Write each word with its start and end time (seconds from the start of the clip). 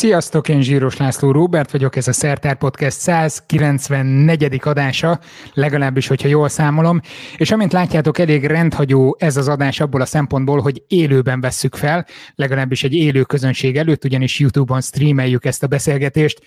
Sziasztok, 0.00 0.48
én 0.48 0.62
Zsíros 0.62 0.96
László 0.96 1.30
Róbert 1.30 1.70
vagyok, 1.70 1.96
ez 1.96 2.08
a 2.08 2.12
Szertár 2.12 2.56
Podcast 2.56 2.98
194. 2.98 4.60
adása, 4.64 5.20
legalábbis, 5.54 6.06
hogyha 6.06 6.28
jól 6.28 6.48
számolom, 6.48 7.00
és 7.36 7.50
amint 7.50 7.72
látjátok, 7.72 8.18
elég 8.18 8.44
rendhagyó 8.44 9.16
ez 9.18 9.36
az 9.36 9.48
adás 9.48 9.80
abból 9.80 10.00
a 10.00 10.04
szempontból, 10.04 10.60
hogy 10.60 10.82
élőben 10.88 11.40
vesszük 11.40 11.74
fel, 11.74 12.06
legalábbis 12.34 12.84
egy 12.84 12.94
élő 12.94 13.22
közönség 13.22 13.76
előtt, 13.76 14.04
ugyanis 14.04 14.38
YouTube-on 14.38 14.80
streameljük 14.80 15.44
ezt 15.44 15.62
a 15.62 15.66
beszélgetést, 15.66 16.40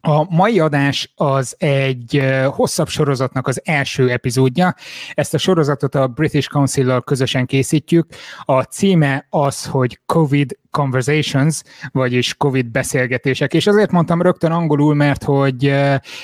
a 0.00 0.34
mai 0.34 0.60
adás 0.60 1.12
az 1.16 1.54
egy 1.58 2.22
hosszabb 2.46 2.88
sorozatnak 2.88 3.48
az 3.48 3.60
első 3.64 4.10
epizódja. 4.10 4.74
Ezt 5.14 5.34
a 5.34 5.38
sorozatot 5.38 5.94
a 5.94 6.06
British 6.06 6.48
Council-lal 6.48 7.02
közösen 7.02 7.46
készítjük. 7.46 8.06
A 8.44 8.62
címe 8.62 9.26
az, 9.30 9.66
hogy 9.66 10.00
COVID 10.06 10.58
Conversations, 10.70 11.62
vagyis 11.92 12.34
COVID 12.34 12.66
beszélgetések. 12.66 13.54
És 13.54 13.66
azért 13.66 13.90
mondtam 13.90 14.22
rögtön 14.22 14.50
angolul, 14.50 14.94
mert 14.94 15.24
hogy 15.24 15.74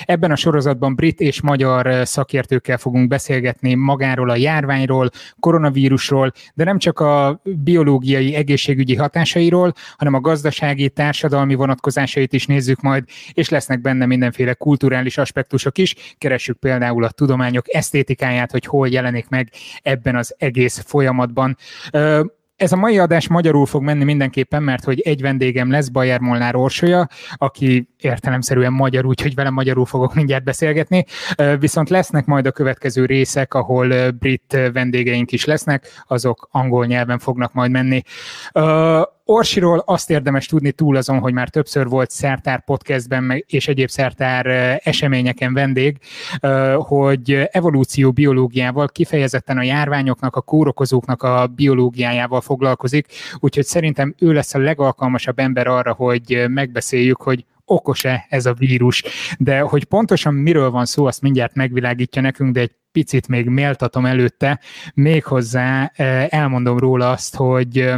ebben 0.05 0.31
a 0.31 0.35
sorozatban 0.35 0.95
brit 0.95 1.19
és 1.19 1.41
magyar 1.41 2.07
szakértőkkel 2.07 2.77
fogunk 2.77 3.07
beszélgetni 3.07 3.73
magáról 3.73 4.29
a 4.29 4.35
járványról, 4.35 5.09
koronavírusról, 5.39 6.31
de 6.53 6.63
nem 6.63 6.77
csak 6.77 6.99
a 6.99 7.41
biológiai 7.43 8.35
egészségügyi 8.35 8.95
hatásairól, 8.95 9.73
hanem 9.97 10.13
a 10.13 10.19
gazdasági, 10.19 10.89
társadalmi 10.89 11.55
vonatkozásait 11.55 12.33
is 12.33 12.45
nézzük 12.45 12.81
majd, 12.81 13.03
és 13.33 13.49
lesznek 13.49 13.81
benne 13.81 14.05
mindenféle 14.05 14.53
kulturális 14.53 15.17
aspektusok 15.17 15.77
is. 15.77 16.15
Keressük 16.17 16.59
például 16.59 17.03
a 17.03 17.11
tudományok 17.11 17.73
esztétikáját, 17.73 18.51
hogy 18.51 18.65
hol 18.65 18.87
jelenik 18.87 19.29
meg 19.29 19.51
ebben 19.81 20.15
az 20.15 20.35
egész 20.37 20.83
folyamatban. 20.85 21.57
Ez 22.57 22.71
a 22.71 22.75
mai 22.75 22.99
adás 22.99 23.27
magyarul 23.27 23.65
fog 23.65 23.83
menni 23.83 24.03
mindenképpen, 24.03 24.63
mert 24.63 24.83
hogy 24.83 24.99
egy 24.99 25.21
vendégem 25.21 25.71
lesz, 25.71 25.87
Bajer 25.87 26.19
Molnár 26.19 26.55
Orsolya, 26.55 27.07
aki 27.35 27.89
értelemszerűen 27.97 28.73
magyar, 28.73 29.05
úgyhogy 29.05 29.35
vele 29.35 29.49
magyarul 29.49 29.85
fogok 29.85 30.13
mindjárt 30.13 30.43
beszélgetni, 30.43 31.05
viszont 31.59 31.89
lesznek 31.89 32.25
majd 32.25 32.45
a 32.45 32.51
következő 32.51 33.05
részek, 33.05 33.53
ahol 33.53 34.11
brit 34.11 34.57
vendégeink 34.73 35.31
is 35.31 35.45
lesznek, 35.45 36.03
azok 36.07 36.47
angol 36.51 36.85
nyelven 36.85 37.19
fognak 37.19 37.53
majd 37.53 37.71
menni. 37.71 38.01
Orsiról 39.29 39.83
azt 39.85 40.09
érdemes 40.09 40.45
tudni 40.45 40.71
túl 40.71 40.95
azon, 40.95 41.19
hogy 41.19 41.33
már 41.33 41.49
többször 41.49 41.87
volt 41.87 42.09
Szertár 42.09 42.63
podcastben 42.63 43.43
és 43.47 43.67
egyéb 43.67 43.89
Szertár 43.89 44.45
eseményeken 44.83 45.53
vendég, 45.53 45.97
hogy 46.75 47.47
evolúció 47.51 48.11
biológiával, 48.11 48.87
kifejezetten 48.87 49.57
a 49.57 49.63
járványoknak, 49.63 50.35
a 50.35 50.41
kórokozóknak 50.41 51.23
a 51.23 51.47
biológiájával 51.47 52.41
foglalkozik, 52.41 53.07
úgyhogy 53.39 53.65
szerintem 53.65 54.15
ő 54.19 54.33
lesz 54.33 54.53
a 54.53 54.59
legalkalmasabb 54.59 55.39
ember 55.39 55.67
arra, 55.67 55.93
hogy 55.93 56.45
megbeszéljük, 56.47 57.21
hogy 57.21 57.45
okos-e 57.65 58.25
ez 58.29 58.45
a 58.45 58.53
vírus. 58.53 59.03
De 59.37 59.59
hogy 59.59 59.83
pontosan 59.83 60.33
miről 60.33 60.71
van 60.71 60.85
szó, 60.85 61.05
azt 61.05 61.21
mindjárt 61.21 61.55
megvilágítja 61.55 62.21
nekünk, 62.21 62.53
de 62.53 62.59
egy 62.59 62.75
picit 62.91 63.27
még 63.27 63.49
méltatom 63.49 64.05
előtte, 64.05 64.59
méghozzá 64.93 65.91
elmondom 66.29 66.77
róla 66.77 67.09
azt, 67.09 67.35
hogy 67.35 67.93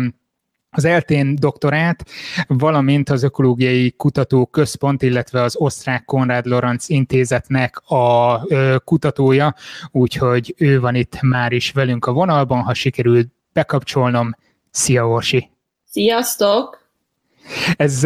az 0.72 0.86
eltén 0.86 1.36
doktorát, 1.36 2.06
valamint 2.48 3.10
az 3.10 3.24
Ökológiai 3.24 3.92
Kutató 3.92 4.46
Központ, 4.46 5.02
illetve 5.02 5.42
az 5.42 5.56
Osztrák 5.58 6.06
Konrád 6.06 6.46
Lorenz 6.46 6.90
Intézetnek 6.90 7.82
a 7.86 8.42
kutatója, 8.84 9.56
úgyhogy 9.92 10.54
ő 10.58 10.80
van 10.80 10.96
itt 10.96 11.22
már 11.22 11.52
is 11.52 11.72
velünk 11.72 12.06
a 12.06 12.12
vonalban, 12.12 12.62
ha 12.62 12.74
sikerült 12.74 13.28
bekapcsolnom. 13.54 14.36
Szia 14.72 15.08
Orsi! 15.08 15.50
Sziasztok! 15.86 16.79
Ez 17.76 18.02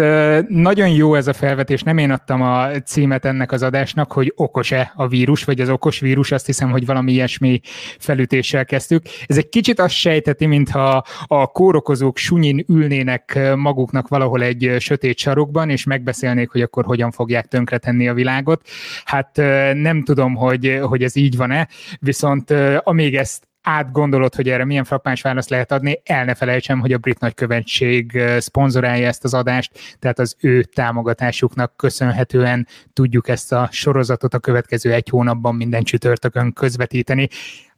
nagyon 0.48 0.90
jó 0.90 1.16
ez 1.16 1.28
a 1.28 1.34
felvetés, 1.34 1.84
nem 1.84 1.98
én 1.98 2.12
adtam 2.12 2.42
a 2.42 2.68
címet 2.72 3.26
ennek 3.26 3.52
az 3.52 3.64
adásnak, 3.64 4.12
hogy 4.12 4.34
okos-e 4.36 4.92
a 4.96 5.08
vírus, 5.08 5.44
vagy 5.44 5.62
az 5.62 5.70
okos 5.70 6.00
vírus, 6.00 6.32
azt 6.32 6.46
hiszem, 6.46 6.72
hogy 6.72 6.86
valami 6.86 7.12
ilyesmi 7.12 7.62
felütéssel 8.00 8.66
kezdtük. 8.66 9.06
Ez 9.26 9.38
egy 9.38 9.50
kicsit 9.50 9.80
azt 9.80 9.94
sejteti, 9.94 10.46
mintha 10.46 11.04
a 11.28 11.48
kórokozók 11.48 12.18
sunyin 12.18 12.66
ülnének 12.68 13.40
maguknak 13.56 14.08
valahol 14.08 14.44
egy 14.44 14.76
sötét 14.80 15.18
sarokban, 15.18 15.70
és 15.70 15.84
megbeszélnék, 15.84 16.50
hogy 16.50 16.62
akkor 16.62 16.86
hogyan 16.86 17.12
fogják 17.12 17.46
tönkretenni 17.46 18.08
a 18.08 18.14
világot. 18.14 18.68
Hát 19.06 19.36
nem 19.74 20.04
tudom, 20.04 20.36
hogy, 20.36 20.80
hogy 20.82 21.04
ez 21.04 21.16
így 21.16 21.38
van-e, 21.38 21.68
viszont 22.00 22.54
amíg 22.84 23.16
ezt 23.16 23.48
átgondolod, 23.64 24.36
hogy 24.36 24.50
erre 24.50 24.66
milyen 24.66 24.84
frappáns 24.84 25.22
választ 25.22 25.50
lehet 25.50 25.72
adni, 25.72 26.02
el 26.04 26.26
ne 26.26 26.36
felejtsem, 26.36 26.80
hogy 26.80 26.94
a 26.94 26.98
brit 26.98 27.20
nagykövetség 27.20 28.22
szponzorálja 28.38 29.08
ezt 29.08 29.24
az 29.24 29.34
adást, 29.34 29.72
tehát 30.00 30.20
az 30.20 30.36
ő 30.40 30.64
támogatásuknak 30.64 31.78
köszönhetően 31.78 32.68
tudjuk 32.94 33.28
ezt 33.28 33.52
a 33.52 33.68
sorozatot 33.72 34.34
a 34.34 34.40
következő 34.40 34.94
egy 34.94 35.10
hónapban 35.10 35.56
minden 35.56 35.84
csütörtökön 35.84 36.54
közvetíteni. 36.54 37.28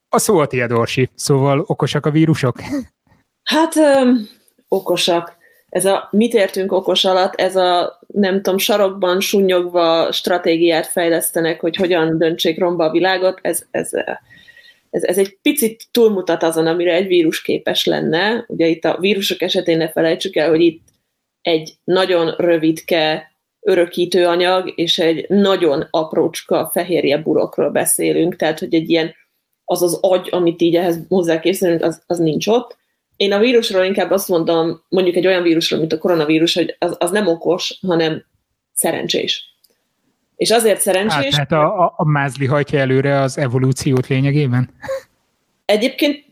A 0.09 0.17
szó 0.17 0.37
a 0.37 0.47
tiéd, 0.47 0.71
Orsi. 0.71 1.09
Szóval 1.15 1.63
okosak 1.67 2.05
a 2.05 2.11
vírusok? 2.11 2.55
Hát 3.43 3.75
öm, 3.75 4.27
okosak. 4.67 5.37
Ez 5.69 5.85
a 5.85 6.07
mit 6.11 6.33
értünk 6.33 6.71
okos 6.71 7.05
alatt, 7.05 7.35
ez 7.35 7.55
a 7.55 7.99
nem 8.07 8.35
tudom, 8.35 8.57
sarokban 8.57 9.19
sunyogva 9.19 10.11
stratégiát 10.11 10.87
fejlesztenek, 10.87 11.59
hogy 11.59 11.75
hogyan 11.75 12.17
döntsék 12.17 12.59
romba 12.59 12.85
a 12.85 12.91
világot, 12.91 13.39
ez, 13.41 13.65
ez 13.71 13.89
ez, 14.95 15.03
ez 15.03 15.17
egy 15.17 15.37
picit 15.41 15.87
túlmutat 15.91 16.43
azon, 16.43 16.67
amire 16.67 16.93
egy 16.93 17.07
vírus 17.07 17.41
képes 17.41 17.85
lenne. 17.85 18.45
Ugye 18.47 18.67
itt 18.67 18.85
a 18.85 18.97
vírusok 18.99 19.41
esetén 19.41 19.77
ne 19.77 19.89
felejtsük 19.89 20.35
el, 20.35 20.49
hogy 20.49 20.61
itt 20.61 20.83
egy 21.41 21.73
nagyon 21.83 22.33
rövidke 22.37 23.31
örökítőanyag 23.59 24.73
és 24.75 24.99
egy 24.99 25.25
nagyon 25.29 25.87
aprócska 25.89 26.69
fehérje 26.73 27.17
burokról 27.17 27.69
beszélünk, 27.69 28.35
tehát 28.35 28.59
hogy 28.59 28.73
egy 28.73 28.89
ilyen 28.89 29.15
az 29.63 29.81
az 29.81 29.97
agy, 30.01 30.27
amit 30.31 30.61
így 30.61 30.75
ehhez 30.75 30.99
hozzákészülünk, 31.07 31.83
az, 31.83 32.03
az 32.07 32.17
nincs 32.17 32.47
ott. 32.47 32.77
Én 33.15 33.31
a 33.31 33.39
vírusról 33.39 33.83
inkább 33.83 34.11
azt 34.11 34.27
mondom, 34.27 34.83
mondjuk 34.89 35.15
egy 35.15 35.27
olyan 35.27 35.43
vírusról, 35.43 35.79
mint 35.79 35.93
a 35.93 35.97
koronavírus, 35.97 36.53
hogy 36.53 36.75
az, 36.79 36.95
az 36.99 37.11
nem 37.11 37.27
okos, 37.27 37.79
hanem 37.87 38.25
szerencsés. 38.73 39.54
És 40.35 40.51
azért 40.51 40.81
szerencsés... 40.81 41.35
Hát, 41.35 41.47
tehát 41.47 41.65
a, 41.65 41.83
a, 41.83 41.93
a 41.97 42.05
mázli 42.05 42.45
hajtja 42.45 42.79
előre 42.79 43.21
az 43.21 43.37
evolúciót 43.37 44.07
lényegében? 44.07 44.69
Egyébként 45.65 46.25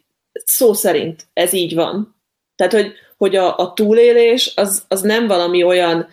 szó 0.46 0.74
szerint 0.74 1.28
ez 1.34 1.54
így 1.54 1.76
van. 1.76 2.16
Tehát, 2.56 2.74
hogy, 2.74 2.92
hogy 3.18 3.36
a, 3.36 3.58
a 3.58 3.74
túlélés 3.74 4.54
az, 4.56 4.86
az 4.88 5.02
nem 5.02 5.28
valami 5.28 5.64
olyan 5.64 6.08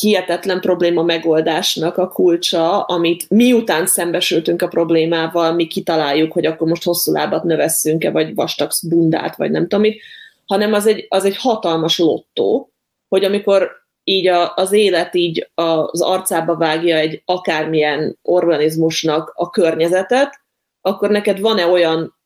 hihetetlen 0.00 0.60
probléma 0.60 1.02
megoldásnak 1.02 1.96
a 1.96 2.08
kulcsa, 2.08 2.80
amit 2.80 3.30
miután 3.30 3.86
szembesültünk 3.86 4.62
a 4.62 4.68
problémával, 4.68 5.52
mi 5.52 5.66
kitaláljuk, 5.66 6.32
hogy 6.32 6.46
akkor 6.46 6.68
most 6.68 6.84
hosszú 6.84 7.12
lábat 7.12 7.44
növesszünk-e, 7.44 8.10
vagy 8.10 8.34
vastag 8.34 8.70
bundát, 8.88 9.36
vagy 9.36 9.50
nem 9.50 9.62
tudom 9.62 9.80
mit, 9.80 10.02
hanem 10.46 10.72
az 10.72 10.86
egy, 10.86 11.06
az 11.08 11.24
egy 11.24 11.36
hatalmas 11.36 11.98
lottó, 11.98 12.70
hogy 13.08 13.24
amikor 13.24 13.70
így 14.04 14.26
a, 14.26 14.54
az 14.54 14.72
élet 14.72 15.14
így 15.14 15.50
az 15.54 16.00
arcába 16.00 16.56
vágja 16.56 16.96
egy 16.96 17.22
akármilyen 17.24 18.18
organizmusnak 18.22 19.32
a 19.34 19.50
környezetet, 19.50 20.40
akkor 20.80 21.10
neked 21.10 21.40
van-e 21.40 21.66
olyan 21.66 22.16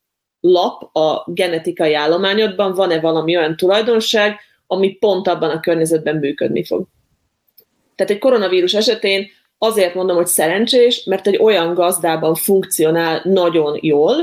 lap 0.41 0.97
a 0.97 1.31
genetikai 1.33 1.95
állományodban, 1.95 2.75
van-e 2.75 3.01
valami 3.01 3.37
olyan 3.37 3.57
tulajdonság, 3.57 4.41
ami 4.67 4.93
pont 4.95 5.29
abban 5.29 5.51
a 5.51 5.61
környezetben 5.61 6.17
működni 6.17 6.65
fog. 6.65 6.87
Tehát 7.95 8.13
egy 8.13 8.19
koronavírus 8.19 8.75
esetén 8.75 9.27
azért 9.59 9.95
mondom, 9.95 10.17
hogy 10.17 10.27
szerencsés, 10.27 11.05
mert 11.05 11.27
egy 11.27 11.37
olyan 11.37 11.75
gazdában 11.75 12.35
funkcionál 12.35 13.21
nagyon 13.25 13.79
jól, 13.81 14.15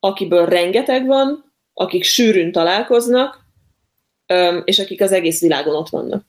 akiből 0.00 0.46
rengeteg 0.46 1.06
van, 1.06 1.52
akik 1.74 2.04
sűrűn 2.04 2.52
találkoznak, 2.52 3.38
és 4.64 4.78
akik 4.78 5.00
az 5.00 5.12
egész 5.12 5.40
világon 5.40 5.74
ott 5.74 5.88
vannak. 5.88 6.24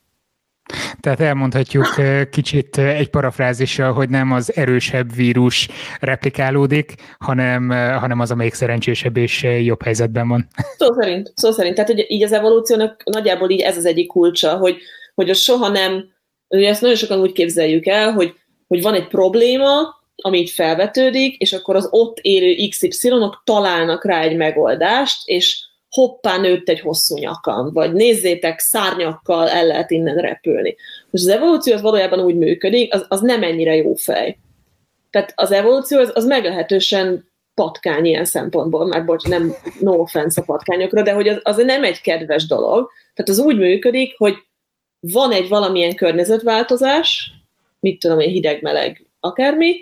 Tehát 1.00 1.20
elmondhatjuk 1.20 1.88
kicsit 2.32 2.78
egy 2.78 3.10
parafrázissal, 3.10 3.94
hogy 3.94 4.10
nem 4.10 4.32
az 4.32 4.56
erősebb 4.56 5.16
vírus 5.16 5.68
replikálódik, 6.00 6.94
hanem, 7.20 7.70
hanem 7.70 8.20
az, 8.20 8.32
amelyik 8.32 8.54
szerencsésebb 8.54 9.18
és 9.18 9.44
jobb 9.44 9.84
helyzetben 9.84 10.28
van. 10.28 10.48
Szó 10.78 10.94
szerint, 10.94 11.32
szó 11.36 11.52
szerint. 11.52 11.76
Tehát 11.76 11.90
hogy 11.90 12.06
így 12.08 12.24
az 12.24 12.32
evolúciónak 12.32 13.02
nagyjából 13.04 13.50
így 13.50 13.62
ez 13.62 13.78
az 13.78 13.86
egyik 13.86 14.08
kulcsa, 14.08 14.58
hogy, 14.58 14.78
hogy 15.16 15.30
az 15.30 15.38
soha 15.38 15.70
nem, 15.70 16.06
ugye 16.48 16.70
ezt 16.70 16.82
nagyon 16.82 16.98
sokan 16.98 17.20
úgy 17.20 17.32
képzeljük 17.32 17.86
el, 17.86 18.12
hogy, 18.12 18.34
hogy 18.68 18.82
van 18.82 18.94
egy 18.94 19.08
probléma, 19.08 20.04
ami 20.16 20.40
itt 20.40 20.50
felvetődik, 20.50 21.38
és 21.38 21.54
akkor 21.54 21.76
az 21.76 21.88
ott 21.92 22.20
élő 22.22 22.68
XY-ok 22.70 23.42
találnak 23.46 24.06
rá 24.06 24.22
egy 24.22 24.36
megoldást, 24.36 25.28
és 25.28 25.65
hoppá 25.96 26.38
nőtt 26.38 26.70
egy 26.70 26.80
hosszú 26.80 27.18
nyakam, 27.18 27.74
vagy 27.74 27.94
nézzétek, 27.94 28.60
szárnyakkal 28.60 29.50
el 29.50 29.66
lehet 29.66 29.92
innen 29.92 30.16
repülni. 30.16 30.76
Most 31.10 31.24
az 31.24 31.30
evolúció 31.30 31.74
az 31.74 31.82
valójában 31.82 32.20
úgy 32.20 32.36
működik, 32.36 32.94
az, 32.94 33.06
az 33.08 33.22
nem 33.22 33.44
ennyire 33.44 33.76
jó 33.76 33.94
fej. 33.94 34.38
Tehát 35.10 35.34
az 35.36 35.52
evolúció 35.52 36.00
az, 36.00 36.12
az 36.14 36.26
meglehetősen 36.26 37.32
patkány 37.54 38.06
ilyen 38.06 38.26
szempontból, 38.26 38.86
mert 38.86 39.06
bocs, 39.06 39.28
nem 39.28 39.54
no 39.80 39.94
offense 39.94 40.42
a 40.42 40.44
patkányokra, 40.44 41.02
de 41.02 41.14
hogy 41.14 41.28
az, 41.28 41.40
az 41.44 41.56
nem 41.56 41.84
egy 41.84 42.02
kedves 42.02 42.46
dolog. 42.48 42.90
Tehát 43.14 43.32
az 43.32 43.40
úgy 43.40 43.58
működik, 43.58 44.18
hogy 44.18 44.36
van 45.00 45.32
egy 45.32 45.48
valamilyen 45.48 45.96
környezetváltozás, 45.96 47.32
mit 47.80 48.00
tudom 48.00 48.20
én, 48.20 48.30
hideg-meleg, 48.30 49.06
akármi, 49.20 49.76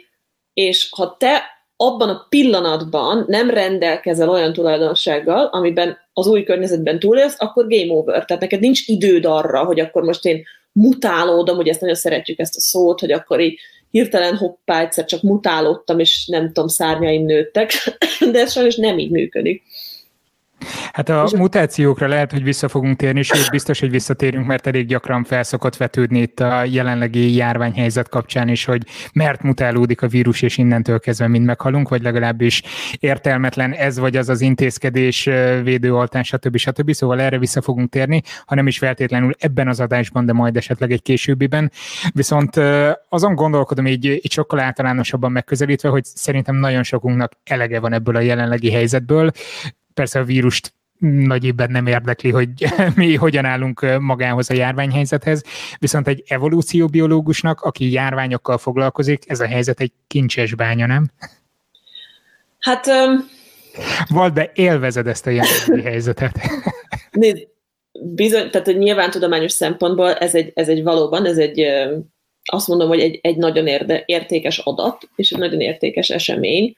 és 0.53 0.89
ha 0.95 1.15
te 1.17 1.52
abban 1.85 2.09
a 2.09 2.25
pillanatban 2.29 3.25
nem 3.27 3.49
rendelkezel 3.49 4.29
olyan 4.29 4.53
tulajdonsággal, 4.53 5.45
amiben 5.45 5.97
az 6.13 6.27
új 6.27 6.43
környezetben 6.43 6.99
túlélsz, 6.99 7.35
akkor 7.37 7.67
game 7.67 7.93
over. 7.93 8.25
Tehát 8.25 8.41
neked 8.41 8.59
nincs 8.59 8.87
időd 8.87 9.25
arra, 9.25 9.63
hogy 9.63 9.79
akkor 9.79 10.03
most 10.03 10.25
én 10.25 10.43
mutálódom, 10.71 11.55
hogy 11.55 11.67
ezt 11.67 11.81
nagyon 11.81 11.95
szeretjük 11.95 12.39
ezt 12.39 12.55
a 12.55 12.59
szót, 12.61 12.99
hogy 12.99 13.11
akkor 13.11 13.39
így 13.39 13.59
hirtelen 13.91 14.35
hoppá, 14.35 14.81
egyszer 14.81 15.05
csak 15.05 15.21
mutálódtam, 15.21 15.99
és 15.99 16.27
nem 16.27 16.47
tudom, 16.47 16.67
szárnyaim 16.67 17.25
nőttek, 17.25 17.71
de 18.31 18.39
ez 18.39 18.51
sajnos 18.51 18.75
nem 18.75 18.99
így 18.99 19.11
működik. 19.11 19.63
Hát 20.93 21.09
a 21.09 21.29
mutációkra 21.37 22.07
lehet, 22.07 22.31
hogy 22.31 22.43
vissza 22.43 22.67
fogunk 22.67 22.97
térni, 22.97 23.21
sőt 23.21 23.49
biztos, 23.49 23.79
hogy 23.79 23.89
visszatérünk, 23.89 24.45
mert 24.45 24.67
elég 24.67 24.87
gyakran 24.87 25.23
felszokott 25.23 25.77
vetődni 25.77 26.19
itt 26.19 26.39
a 26.39 26.63
jelenlegi 26.63 27.35
járványhelyzet 27.35 28.09
kapcsán 28.09 28.47
is, 28.47 28.65
hogy 28.65 28.81
mert 29.13 29.41
mutálódik 29.41 30.01
a 30.01 30.07
vírus, 30.07 30.41
és 30.41 30.57
innentől 30.57 30.99
kezdve 30.99 31.27
mind 31.27 31.45
meghalunk, 31.45 31.89
vagy 31.89 32.01
legalábbis 32.01 32.61
értelmetlen 32.99 33.71
ez 33.73 33.99
vagy 33.99 34.15
az 34.15 34.29
az 34.29 34.41
intézkedés, 34.41 35.29
védőoltás, 35.63 36.27
stb. 36.27 36.57
stb. 36.57 36.91
Szóval 36.91 37.21
erre 37.21 37.37
vissza 37.37 37.61
fogunk 37.61 37.89
térni, 37.89 38.21
ha 38.45 38.55
nem 38.55 38.67
is 38.67 38.77
feltétlenül 38.77 39.31
ebben 39.39 39.67
az 39.67 39.79
adásban, 39.79 40.25
de 40.25 40.33
majd 40.33 40.57
esetleg 40.57 40.91
egy 40.91 41.01
későbbiben. 41.01 41.71
Viszont 42.13 42.55
azon 43.09 43.35
gondolkodom 43.35 43.87
így, 43.87 44.05
így 44.05 44.31
sokkal 44.31 44.59
általánosabban 44.59 45.31
megközelítve, 45.31 45.89
hogy 45.89 46.03
szerintem 46.03 46.55
nagyon 46.55 46.83
sokunknak 46.83 47.31
elege 47.43 47.79
van 47.79 47.93
ebből 47.93 48.15
a 48.15 48.19
jelenlegi 48.19 48.71
helyzetből, 48.71 49.31
persze 49.93 50.19
a 50.19 50.23
vírust 50.23 50.73
nagyében 51.03 51.71
nem 51.71 51.87
érdekli, 51.87 52.29
hogy 52.29 52.49
mi 52.95 53.15
hogyan 53.15 53.45
állunk 53.45 53.99
magához 53.99 54.49
a 54.49 54.53
járványhelyzethez, 54.53 55.43
viszont 55.79 56.07
egy 56.07 56.23
evolúcióbiológusnak, 56.27 57.61
aki 57.61 57.91
járványokkal 57.91 58.57
foglalkozik, 58.57 59.29
ez 59.29 59.39
a 59.39 59.47
helyzet 59.47 59.79
egy 59.79 59.91
kincses 60.07 60.55
bánya, 60.55 60.85
nem? 60.85 61.11
Hát... 62.59 62.87
Um... 62.87 63.31
Vald 64.07 64.33
be, 64.33 64.51
élvezed 64.55 65.07
ezt 65.07 65.27
a 65.27 65.29
jelenlegi 65.29 65.81
helyzetet. 65.89 66.39
Nézd, 67.11 67.47
bizony, 67.91 68.49
tehát 68.49 68.67
hogy 68.67 68.77
nyilván 68.77 69.11
tudományos 69.11 69.51
szempontból 69.51 70.13
ez 70.13 70.35
egy, 70.35 70.51
ez 70.55 70.69
egy 70.69 70.83
valóban, 70.83 71.25
ez 71.25 71.37
egy, 71.37 71.67
azt 72.43 72.67
mondom, 72.67 72.87
hogy 72.87 72.99
egy, 72.99 73.19
egy 73.21 73.37
nagyon 73.37 73.67
érde, 73.67 74.03
értékes 74.05 74.57
adat, 74.57 75.09
és 75.15 75.31
egy 75.31 75.39
nagyon 75.39 75.59
értékes 75.59 76.09
esemény. 76.09 76.73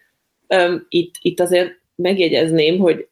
Itt, 0.89 1.13
itt 1.21 1.39
azért 1.39 1.79
megjegyezném, 1.95 2.77
hogy 2.77 3.07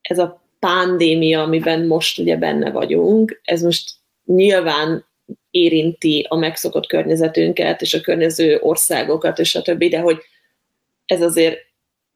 ez 0.00 0.18
a 0.18 0.42
pandémia, 0.58 1.42
amiben 1.42 1.86
most 1.86 2.18
ugye 2.18 2.36
benne 2.36 2.70
vagyunk, 2.70 3.40
ez 3.44 3.62
most 3.62 3.90
nyilván 4.24 5.04
érinti 5.50 6.26
a 6.28 6.36
megszokott 6.36 6.86
környezetünket, 6.86 7.82
és 7.82 7.94
a 7.94 8.00
környező 8.00 8.58
országokat, 8.60 9.38
és 9.38 9.54
a 9.54 9.62
többi, 9.62 9.88
de 9.88 9.98
hogy 9.98 10.18
ez 11.06 11.22
azért 11.22 11.58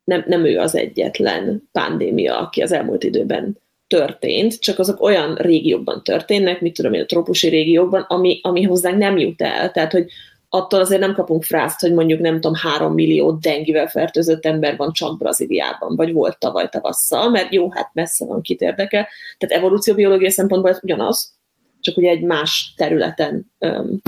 nem, 0.05 0.25
nem 0.27 0.45
ő 0.45 0.59
az 0.59 0.75
egyetlen 0.75 1.69
pandémia, 1.73 2.39
aki 2.39 2.63
az 2.63 2.73
elmúlt 2.73 3.05
időben 3.05 3.61
történt, 3.87 4.61
csak 4.61 4.79
azok 4.79 5.03
olyan 5.03 5.35
régiókban 5.35 6.05
történnek, 6.05 6.61
mit 6.61 6.75
tudom 6.75 6.93
én, 6.93 7.03
a 7.03 7.07
trópusi 7.07 7.49
régiókban, 7.49 8.03
ami, 8.09 8.41
ami 8.43 8.63
hozzánk 8.63 8.99
nem 8.99 9.19
jut 9.19 9.43
el. 9.43 9.71
Tehát, 9.71 9.93
hogy 9.93 10.11
attól 10.55 10.81
azért 10.81 11.01
nem 11.01 11.15
kapunk 11.15 11.43
frászt, 11.43 11.81
hogy 11.81 11.93
mondjuk 11.93 12.21
nem 12.21 12.35
tudom, 12.35 12.55
három 12.55 12.95
millió 12.95 13.31
dengivel 13.31 13.89
fertőzött 13.89 14.45
ember 14.45 14.77
van 14.77 14.93
csak 14.93 15.19
Brazíliában, 15.19 15.97
vagy 15.97 16.13
volt 16.13 16.39
tavaly 16.39 16.69
tavasszal, 16.69 17.31
mert 17.31 17.53
jó, 17.53 17.71
hát 17.71 17.91
messze 17.93 18.25
van, 18.25 18.43
kit 18.43 18.61
érdekel. 18.61 19.09
Tehát 19.39 19.57
evolúcióbiológiai 19.57 20.31
szempontból 20.31 20.71
ez 20.71 20.79
ugyanaz, 20.83 21.35
csak 21.81 21.97
ugye 21.97 22.11
egy 22.11 22.23
más 22.23 22.73
területen 22.77 23.53
öm, 23.59 24.01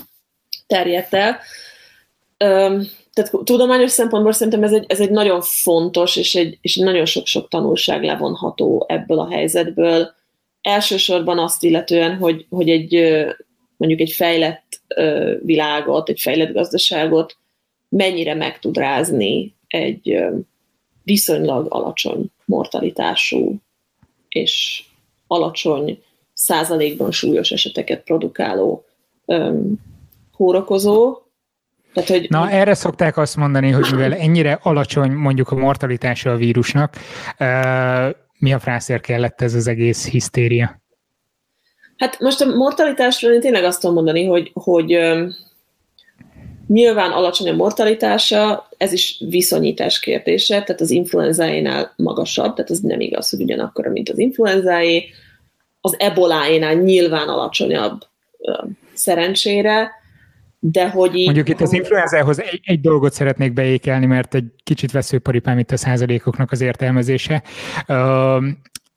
terjedt 0.66 1.14
el. 1.14 1.38
Öm, 2.36 2.88
tehát 3.12 3.32
tudományos 3.44 3.90
szempontból 3.90 4.32
szerintem 4.32 4.62
ez 4.62 4.72
egy, 4.72 4.84
ez 4.88 5.00
egy 5.00 5.10
nagyon 5.10 5.40
fontos, 5.42 6.16
és 6.16 6.34
egy, 6.34 6.58
és 6.60 6.76
nagyon 6.76 7.04
sok-sok 7.04 7.48
tanulság 7.48 8.02
levonható 8.02 8.84
ebből 8.88 9.18
a 9.18 9.30
helyzetből. 9.30 10.14
Elsősorban 10.60 11.38
azt 11.38 11.62
illetően, 11.62 12.16
hogy, 12.16 12.46
hogy 12.50 12.68
egy 12.68 12.94
mondjuk 13.76 14.00
egy 14.00 14.10
fejlett 14.10 14.80
világot, 15.42 16.08
egy 16.08 16.20
fejlett 16.20 16.52
gazdaságot 16.52 17.36
mennyire 17.88 18.34
meg 18.34 18.58
tud 18.58 18.76
rázni 18.76 19.54
egy 19.66 20.24
viszonylag 21.02 21.66
alacsony 21.68 22.26
mortalitású 22.44 23.60
és 24.28 24.84
alacsony 25.26 26.02
százalékban 26.32 27.10
súlyos 27.10 27.50
eseteket 27.50 28.02
produkáló 28.02 28.84
um, 29.24 29.80
kórokozó. 30.36 31.18
Tehát, 31.92 32.08
hogy... 32.08 32.26
Na, 32.30 32.50
erre 32.50 32.74
szokták 32.74 33.16
azt 33.16 33.36
mondani, 33.36 33.70
hogy 33.70 33.86
mivel 33.90 34.14
ennyire 34.24 34.58
alacsony 34.62 35.12
mondjuk 35.12 35.50
a 35.50 35.54
mortalitása 35.56 36.30
a 36.30 36.36
vírusnak, 36.36 36.96
uh, 37.38 38.14
mi 38.38 38.52
a 38.52 38.58
frászért 38.58 39.02
kellett 39.02 39.40
ez 39.40 39.54
az 39.54 39.66
egész 39.66 40.08
hisztéria? 40.08 40.82
Hát 41.96 42.20
most 42.20 42.40
a 42.40 42.54
mortalitásról 42.54 43.32
én 43.32 43.40
tényleg 43.40 43.64
azt 43.64 43.80
tudom 43.80 43.94
mondani, 43.94 44.24
hogy, 44.24 44.50
hogy 44.54 44.98
nyilván 46.66 47.10
alacsony 47.10 47.48
a 47.48 47.54
mortalitása, 47.54 48.68
ez 48.76 48.92
is 48.92 49.22
viszonyítás 49.28 50.00
kérdése, 50.00 50.62
tehát 50.62 50.80
az 50.80 50.90
influenzáénál 50.90 51.92
magasabb, 51.96 52.54
tehát 52.54 52.70
ez 52.70 52.78
nem 52.78 53.00
igaz, 53.00 53.30
hogy 53.30 53.42
ugyanakkor, 53.42 53.86
mint 53.86 54.08
az 54.08 54.18
influenzáé. 54.18 55.04
Az 55.80 55.94
eboláénál 55.98 56.74
nyilván 56.74 57.28
alacsonyabb 57.28 58.00
szerencsére, 58.92 59.90
de 60.58 60.88
hogy 60.88 61.14
így... 61.14 61.24
Mondjuk 61.24 61.48
itt 61.48 61.60
az 61.60 61.72
influenzához 61.72 62.40
egy, 62.40 62.60
egy 62.64 62.80
dolgot 62.80 63.12
szeretnék 63.12 63.52
beékelni, 63.52 64.06
mert 64.06 64.34
egy 64.34 64.44
kicsit 64.62 64.92
veszőparipám 64.92 65.58
itt 65.58 65.70
a 65.70 65.76
százalékoknak 65.76 66.52
az 66.52 66.60
értelmezése 66.60 67.42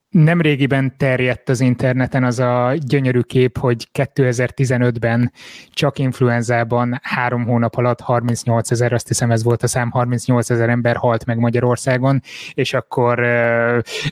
nem 0.10 0.42
régiben 0.42 0.98
terjedt 0.98 1.50
az 1.50 1.60
interneten 1.60 2.24
az 2.24 2.40
a 2.40 2.74
gyönyörű 2.78 3.20
kép, 3.20 3.58
hogy 3.58 3.88
2015-ben 3.94 5.32
csak 5.70 6.00
influenzában 6.00 7.00
három 7.02 7.46
hónap 7.46 7.76
alatt 7.76 8.02
38 8.02 8.72
ezer, 8.72 8.94
azt 8.94 9.08
hiszem 9.08 9.32
ez 9.32 9.44
volt 9.44 9.64
a 9.64 9.68
szám, 9.68 9.92
38 9.92 10.50
ezer 10.50 10.70
ember 10.70 10.96
halt 10.96 11.26
meg 11.26 11.38
Magyarországon, 11.38 12.22
és 12.54 12.74
akkor 12.74 13.20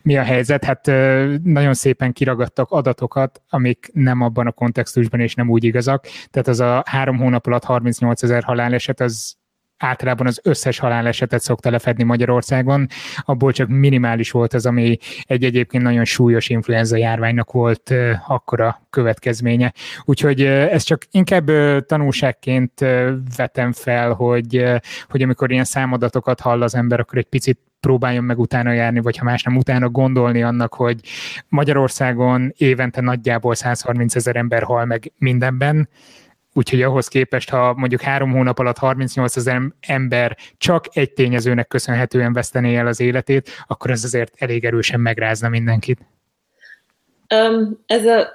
mi 0.03 0.18
a 0.18 0.24
helyzet? 0.24 0.63
Hát 0.63 0.86
nagyon 1.44 1.74
szépen 1.74 2.13
kiragadtak 2.13 2.71
adatokat, 2.71 3.41
amik 3.50 3.89
nem 3.93 4.22
abban 4.22 4.48
a 4.48 4.51
kontextusban 4.51 5.20
és 5.20 5.34
nem 5.36 5.50
úgy 5.50 5.63
igazak. 5.63 6.05
Tehát 6.31 6.48
az 6.48 6.60
a 6.60 6.84
három 6.86 7.17
hónap 7.17 7.48
alatt 7.48 7.63
38 7.63 8.24
ezer 8.24 8.43
haláleset, 8.43 9.00
az 9.00 9.36
általában 9.77 10.27
az 10.27 10.39
összes 10.44 10.79
halálesetet 10.79 11.41
szokta 11.41 11.70
lefedni 11.70 12.03
Magyarországon, 12.03 12.88
abból 13.20 13.51
csak 13.51 13.67
minimális 13.67 14.32
volt 14.32 14.53
az, 14.53 14.65
ami 14.65 14.98
egy 15.22 15.44
egyébként 15.44 15.84
nagyon 15.84 16.05
súlyos 16.05 16.50
influenza 16.50 16.98
járványnak 16.98 17.51
volt 17.51 17.94
akkora 18.27 18.82
következménye. 18.89 19.74
Úgyhogy 20.03 20.41
ez 20.46 20.84
csak 20.84 21.01
inkább 21.12 21.51
tanulságként 21.86 22.86
vetem 23.36 23.72
fel, 23.72 24.13
hogy, 24.13 24.63
hogy 25.10 25.22
amikor 25.22 25.51
ilyen 25.51 25.63
számadatokat 25.63 26.39
hall 26.39 26.62
az 26.62 26.75
ember, 26.75 27.00
akkor 27.00 27.17
egy 27.17 27.29
picit 27.29 27.60
próbáljon 27.79 28.24
meg 28.24 28.39
utána 28.39 28.72
járni, 28.72 29.00
vagy 29.00 29.17
ha 29.17 29.24
más 29.24 29.44
nem 29.44 29.58
utána 29.58 29.89
gondolni 29.89 30.44
annak, 30.44 30.74
hogy 30.74 31.00
Magyarországon 31.48 32.53
évente 32.58 33.01
nagyjából 33.01 33.55
130 33.55 34.15
ezer 34.15 34.36
ember 34.36 34.63
hal 34.63 34.86
meg 34.86 35.12
mindenben, 35.17 35.89
Úgyhogy 36.57 36.81
ahhoz 36.81 37.07
képest, 37.07 37.50
ha 37.50 37.74
mondjuk 37.74 38.01
három 38.01 38.31
hónap 38.31 38.59
alatt 38.59 38.77
38 38.77 39.35
ezer 39.35 39.62
ember 39.79 40.38
csak 40.57 40.85
egy 40.93 41.13
tényezőnek 41.13 41.67
köszönhetően 41.67 42.33
vesztené 42.33 42.75
el 42.75 42.88
az 42.88 43.00
életét, 43.00 43.50
akkor 43.67 43.91
ez 43.91 44.03
azért 44.03 44.33
elég 44.38 44.65
erősen 44.65 45.00
megrázna 45.00 45.50
mindenkit. 45.50 46.00
Um, 47.35 47.79
ez, 47.85 48.05
a, 48.05 48.31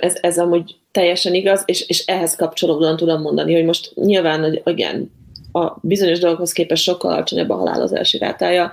ez, 0.00 0.18
ez 0.20 0.38
amúgy 0.38 0.76
teljesen 0.90 1.34
igaz, 1.34 1.62
és, 1.64 1.88
és 1.88 2.06
ehhez 2.06 2.36
kapcsolódóan 2.36 2.96
tudom 2.96 3.20
mondani, 3.20 3.54
hogy 3.54 3.64
most 3.64 3.92
nyilván, 3.94 4.40
hogy 4.40 4.62
igen, 4.64 5.10
a 5.52 5.78
bizonyos 5.80 6.18
dolgokhoz 6.18 6.52
képest 6.52 6.82
sokkal 6.82 7.12
alacsonyabb 7.12 7.50
a 7.50 7.56
halálozási 7.56 8.18
rátája, 8.18 8.72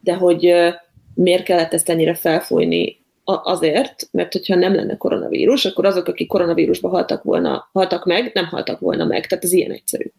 de 0.00 0.14
hogy 0.14 0.54
miért 1.14 1.44
kellett 1.44 1.72
ezt 1.72 1.88
ennyire 1.88 2.14
felfújni 2.14 3.01
azért, 3.44 4.08
mert 4.10 4.32
hogyha 4.32 4.54
nem 4.54 4.74
lenne 4.74 4.96
koronavírus, 4.96 5.64
akkor 5.64 5.84
azok, 5.84 6.06
akik 6.06 6.28
koronavírusba 6.28 6.88
haltak, 6.88 7.22
volna, 7.22 7.68
haltak 7.72 8.04
meg, 8.04 8.30
nem 8.34 8.46
haltak 8.46 8.80
volna 8.80 9.04
meg. 9.04 9.26
Tehát 9.26 9.44
ez 9.44 9.52
ilyen 9.52 9.70
egyszerű. 9.70 10.10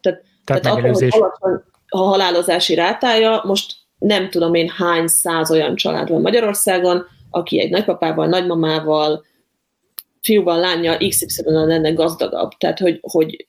Tehát, 0.00 0.22
tehát, 0.44 0.62
tehát 0.62 0.78
attól, 0.78 0.92
hogy 0.92 1.08
alacsony 1.10 1.62
a 1.88 1.98
halálozási 1.98 2.74
rátája, 2.74 3.42
most 3.44 3.74
nem 3.98 4.30
tudom 4.30 4.54
én 4.54 4.68
hány 4.68 5.06
száz 5.06 5.50
olyan 5.50 5.74
család 5.74 6.08
van 6.08 6.20
Magyarországon, 6.20 7.06
aki 7.30 7.60
egy 7.60 7.70
nagypapával, 7.70 8.26
nagymamával, 8.26 9.24
fiúval, 10.22 10.58
lányjal, 10.58 10.96
XY-nal 11.08 11.66
lenne 11.66 11.92
gazdagabb. 11.92 12.50
Tehát, 12.58 12.78
hogy, 12.78 12.98
hogy 13.02 13.48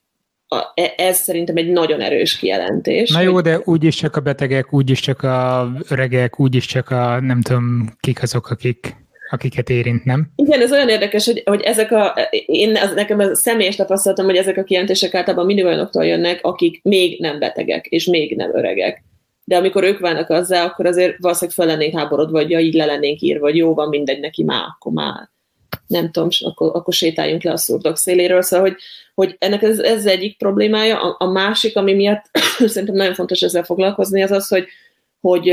a, 0.52 0.72
e, 0.74 0.94
ez 0.96 1.16
szerintem 1.16 1.56
egy 1.56 1.70
nagyon 1.70 2.00
erős 2.00 2.38
kijelentés. 2.38 3.10
Na 3.10 3.20
jó, 3.20 3.32
hogy... 3.32 3.42
de 3.42 3.60
úgyis 3.64 3.96
csak 3.96 4.16
a 4.16 4.20
betegek, 4.20 4.72
úgyis 4.72 5.00
csak 5.00 5.22
a 5.22 5.70
öregek, 5.88 6.40
úgyis 6.40 6.66
csak 6.66 6.90
a 6.90 7.20
nem 7.20 7.40
tudom, 7.40 7.96
kik 8.00 8.22
azok, 8.22 8.50
akik 8.50 9.00
akiket 9.30 9.70
érint, 9.70 10.04
nem? 10.04 10.28
Igen, 10.36 10.60
ez 10.60 10.72
olyan 10.72 10.88
érdekes, 10.88 11.26
hogy, 11.26 11.42
hogy 11.44 11.60
ezek 11.60 11.92
a, 11.92 12.14
én, 12.46 12.76
az, 12.76 12.92
nekem 12.94 13.20
ez 13.20 13.40
személyes 13.40 13.76
tapasztalatom, 13.76 14.24
hogy 14.24 14.36
ezek 14.36 14.56
a 14.56 14.62
kijelentések 14.62 15.14
általában 15.14 15.46
mindig 15.46 15.64
olyanoktól 15.64 16.04
jönnek, 16.04 16.38
akik 16.42 16.82
még 16.82 17.20
nem 17.20 17.38
betegek, 17.38 17.86
és 17.86 18.04
még 18.04 18.36
nem 18.36 18.56
öregek. 18.56 19.04
De 19.44 19.56
amikor 19.56 19.84
ők 19.84 19.98
válnak 19.98 20.30
azzá, 20.30 20.64
akkor 20.64 20.86
azért 20.86 21.16
valószínűleg 21.18 21.56
fel 21.56 21.66
lennénk 21.66 21.98
háborodva, 21.98 22.38
vagy 22.38 22.50
ja, 22.50 22.58
így 22.58 22.74
le 22.74 22.84
lennénk 22.84 23.20
írva, 23.20 23.40
vagy 23.40 23.56
jó 23.56 23.74
van, 23.74 23.88
mindegy, 23.88 24.20
neki 24.20 24.44
már, 24.44 24.64
akkor 24.74 24.92
már 24.92 25.30
nem 25.92 26.10
tudom, 26.10 26.28
akkor, 26.40 26.70
akkor 26.74 26.94
sétáljunk 26.94 27.42
le 27.42 27.52
a 27.52 27.56
szurdok 27.56 27.96
széléről. 27.96 28.42
Szóval, 28.42 28.68
hogy, 28.68 28.76
hogy 29.14 29.36
ennek 29.38 29.62
ez, 29.62 29.78
ez 29.78 30.06
egyik 30.06 30.36
problémája. 30.36 31.00
A, 31.00 31.16
a 31.18 31.30
másik, 31.30 31.76
ami 31.76 31.94
miatt 31.94 32.24
szerintem 32.58 32.94
nagyon 32.94 33.14
fontos 33.14 33.40
ezzel 33.40 33.64
foglalkozni, 33.64 34.22
az 34.22 34.30
az, 34.30 34.48
hogy, 34.48 34.66
hogy 35.20 35.48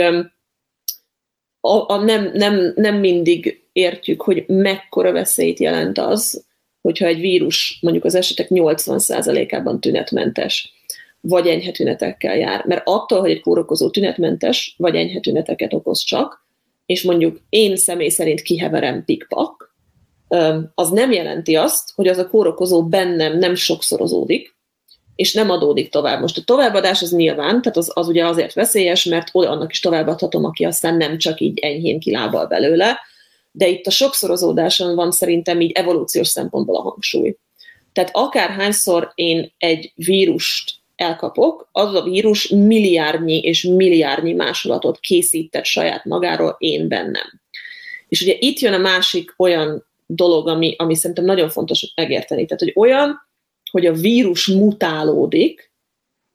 a, 1.62 1.93
a 1.93 2.03
nem, 2.03 2.31
nem, 2.34 2.74
nem 2.75 2.96
mindig 2.96 3.63
értjük, 3.72 4.22
hogy 4.22 4.43
mekkora 4.48 5.12
veszélyt 5.12 5.60
jelent 5.60 5.98
az, 5.98 6.46
hogyha 6.81 7.05
egy 7.05 7.19
vírus 7.19 7.77
mondjuk 7.81 8.05
az 8.05 8.15
esetek 8.15 8.48
80%-ában 8.50 9.81
tünetmentes, 9.81 10.74
vagy 11.22 11.48
enyhe 11.48 11.72
tünetekkel 11.72 12.38
jár. 12.38 12.65
Mert 12.65 12.81
attól, 12.86 13.19
hogy 13.19 13.31
egy 13.31 13.41
kórokozó 13.41 13.89
tünetmentes, 13.89 14.75
vagy 14.77 14.96
enyhe 14.96 15.19
tüneteket 15.19 15.74
okoz 15.74 16.03
csak, 16.03 16.48
és 16.86 17.03
mondjuk 17.03 17.41
én 17.50 17.75
személy 17.75 18.10
szerint 18.10 18.41
kiheverem 18.41 19.05
pikpak, 19.05 19.58
az 20.75 20.89
nem 20.89 21.12
jelenti 21.12 21.55
azt, 21.55 21.91
hogy 21.95 22.07
az 22.07 22.17
a 22.17 22.27
kórokozó 22.27 22.83
bennem 22.83 23.38
nem 23.38 23.55
sokszorozódik, 23.55 24.57
és 25.15 25.33
nem 25.33 25.50
adódik 25.50 25.89
tovább. 25.89 26.21
Most 26.21 26.38
a 26.38 26.43
továbbadás 26.45 27.01
az 27.01 27.12
nyilván, 27.12 27.62
tehát 27.62 27.77
az, 27.77 27.91
az 27.93 28.07
ugye 28.07 28.25
azért 28.25 28.53
veszélyes, 28.53 29.03
mert 29.03 29.29
annak 29.31 29.71
is 29.71 29.79
továbbadhatom, 29.79 30.45
aki 30.45 30.65
aztán 30.65 30.98
nem 30.98 31.17
csak 31.17 31.39
így 31.39 31.59
enyhén 31.59 32.00
kilábal 32.00 32.48
belőle, 32.48 33.00
de 33.51 33.67
itt 33.67 33.86
a 33.86 33.91
sokszorozódáson 33.91 34.95
van 34.95 35.12
szerintem 35.12 35.62
így 35.62 35.71
evolúciós 35.71 36.27
szempontból 36.27 36.75
a 36.75 36.81
hangsúly. 36.81 37.36
Tehát 37.93 38.09
akárhányszor 38.13 39.12
én 39.15 39.51
egy 39.57 39.91
vírust 39.95 40.71
elkapok, 40.95 41.69
az 41.71 41.93
a 41.95 42.03
vírus 42.03 42.48
milliárdnyi 42.48 43.39
és 43.39 43.63
milliárdnyi 43.63 44.33
másolatot 44.33 45.00
készített 45.00 45.65
saját 45.65 46.05
magáról 46.05 46.55
én 46.59 46.88
bennem. 46.88 47.41
És 48.07 48.21
ugye 48.21 48.36
itt 48.39 48.59
jön 48.59 48.74
a 48.74 48.77
másik 48.77 49.33
olyan 49.38 49.88
dolog, 50.11 50.47
ami, 50.47 50.75
ami 50.77 50.95
szerintem 50.95 51.25
nagyon 51.25 51.49
fontos 51.49 51.93
megérteni. 51.95 52.45
Tehát, 52.45 52.63
hogy 52.63 52.73
olyan, 52.75 53.27
hogy 53.71 53.85
a 53.85 53.93
vírus 53.93 54.47
mutálódik, 54.47 55.71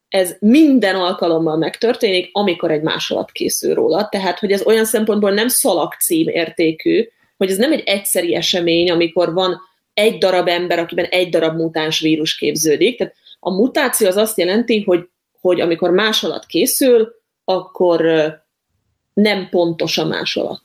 ez 0.09 0.37
minden 0.41 0.95
alkalommal 0.95 1.57
megtörténik, 1.57 2.29
amikor 2.33 2.71
egy 2.71 2.83
másolat 2.83 3.31
készül 3.31 3.75
róla. 3.75 4.09
Tehát, 4.09 4.39
hogy 4.39 4.53
ez 4.53 4.67
olyan 4.67 4.85
szempontból 4.85 5.31
nem 5.31 5.49
szalagcím 5.49 6.29
értékű, 6.29 7.09
hogy 7.37 7.51
ez 7.51 7.57
nem 7.57 7.73
egy 7.73 7.83
egyszeri 7.87 8.35
esemény, 8.35 8.91
amikor 8.91 9.33
van 9.33 9.61
egy 9.95 10.19
darab 10.19 10.49
ember, 10.49 10.79
akiben 10.79 11.05
egy 11.05 11.29
darab 11.29 11.57
mutáns 11.57 12.01
vírus 12.01 12.37
képződik. 12.37 12.99
Tehát 12.99 13.15
a 13.41 13.51
mutáció 13.51 14.07
az 14.09 14.17
azt 14.17 14.39
jelenti, 14.39 14.83
hogy, 14.83 15.09
hogy 15.41 15.61
amikor 15.61 15.91
másolat 15.91 16.47
készül, 16.47 17.15
akkor 17.45 18.05
nem 19.15 19.49
pontos 19.51 19.99
a 19.99 20.05
másolat. 20.05 20.61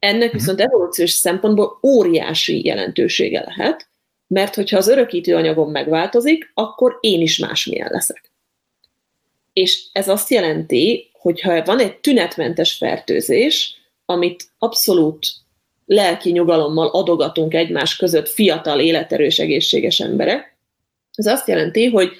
Ennek 0.00 0.28
mhm. 0.28 0.36
viszont 0.36 0.60
evolúciós 0.60 1.10
szempontból 1.10 1.78
óriási 1.82 2.66
jelentősége 2.66 3.44
lehet, 3.46 3.88
mert 4.26 4.54
hogyha 4.54 4.76
az 4.76 4.88
örökítő 4.88 5.36
anyagom 5.36 5.70
megváltozik, 5.70 6.50
akkor 6.54 6.98
én 7.00 7.20
is 7.20 7.38
másmilyen 7.38 7.88
leszek. 7.90 8.32
És 9.52 9.82
ez 9.92 10.08
azt 10.08 10.30
jelenti, 10.30 11.10
hogyha 11.12 11.64
van 11.64 11.78
egy 11.78 11.96
tünetmentes 11.96 12.72
fertőzés, 12.72 13.74
amit 14.04 14.44
abszolút 14.58 15.26
lelki 15.86 16.30
nyugalommal 16.30 16.88
adogatunk 16.88 17.54
egymás 17.54 17.96
között 17.96 18.28
fiatal, 18.28 18.80
életerős, 18.80 19.38
egészséges 19.38 20.00
emberek, 20.00 20.58
ez 21.14 21.26
azt 21.26 21.48
jelenti, 21.48 21.86
hogy 21.86 22.12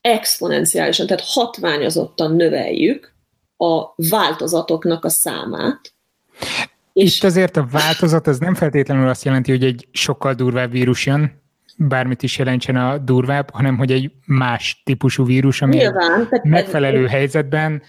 exponenciálisan, 0.00 1.06
tehát 1.06 1.24
hatványozottan 1.26 2.36
növeljük 2.36 3.14
a 3.56 3.94
változatoknak 3.96 5.04
a 5.04 5.08
számát, 5.08 5.92
és 6.92 7.16
Itt 7.16 7.24
azért 7.24 7.56
a 7.56 7.66
változat 7.70 8.26
az 8.26 8.38
nem 8.38 8.54
feltétlenül 8.54 9.08
azt 9.08 9.24
jelenti, 9.24 9.50
hogy 9.50 9.64
egy 9.64 9.88
sokkal 9.90 10.34
durvább 10.34 10.70
vírus 10.70 11.06
jön, 11.06 11.42
bármit 11.76 12.22
is 12.22 12.38
jelentsen 12.38 12.76
a 12.76 12.98
durvább, 12.98 13.50
hanem 13.50 13.76
hogy 13.76 13.90
egy 13.92 14.10
más 14.26 14.82
típusú 14.84 15.24
vírus, 15.24 15.62
ami 15.62 15.76
Nyilván, 15.76 16.28
megfelelő 16.42 17.04
ez... 17.04 17.10
helyzetben 17.10 17.82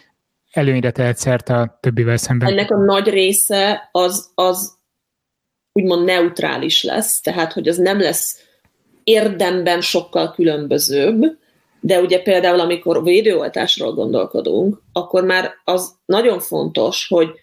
előnyre 0.51 0.91
tehet 0.91 1.17
szert 1.17 1.49
a 1.49 1.77
többivel 1.81 2.17
szemben. 2.17 2.49
Ennek 2.49 2.71
a 2.71 2.77
nagy 2.77 3.07
része 3.07 3.89
az, 3.91 4.31
az 4.35 4.77
úgymond 5.71 6.05
neutrális 6.05 6.83
lesz, 6.83 7.21
tehát 7.21 7.53
hogy 7.53 7.67
az 7.67 7.77
nem 7.77 7.99
lesz 7.99 8.41
érdemben 9.03 9.81
sokkal 9.81 10.31
különbözőbb, 10.31 11.21
de 11.79 11.99
ugye 11.99 12.21
például 12.21 12.59
amikor 12.59 13.03
védőoltásról 13.03 13.93
gondolkodunk, 13.93 14.81
akkor 14.91 15.23
már 15.23 15.51
az 15.63 15.95
nagyon 16.05 16.39
fontos, 16.39 17.07
hogy 17.07 17.42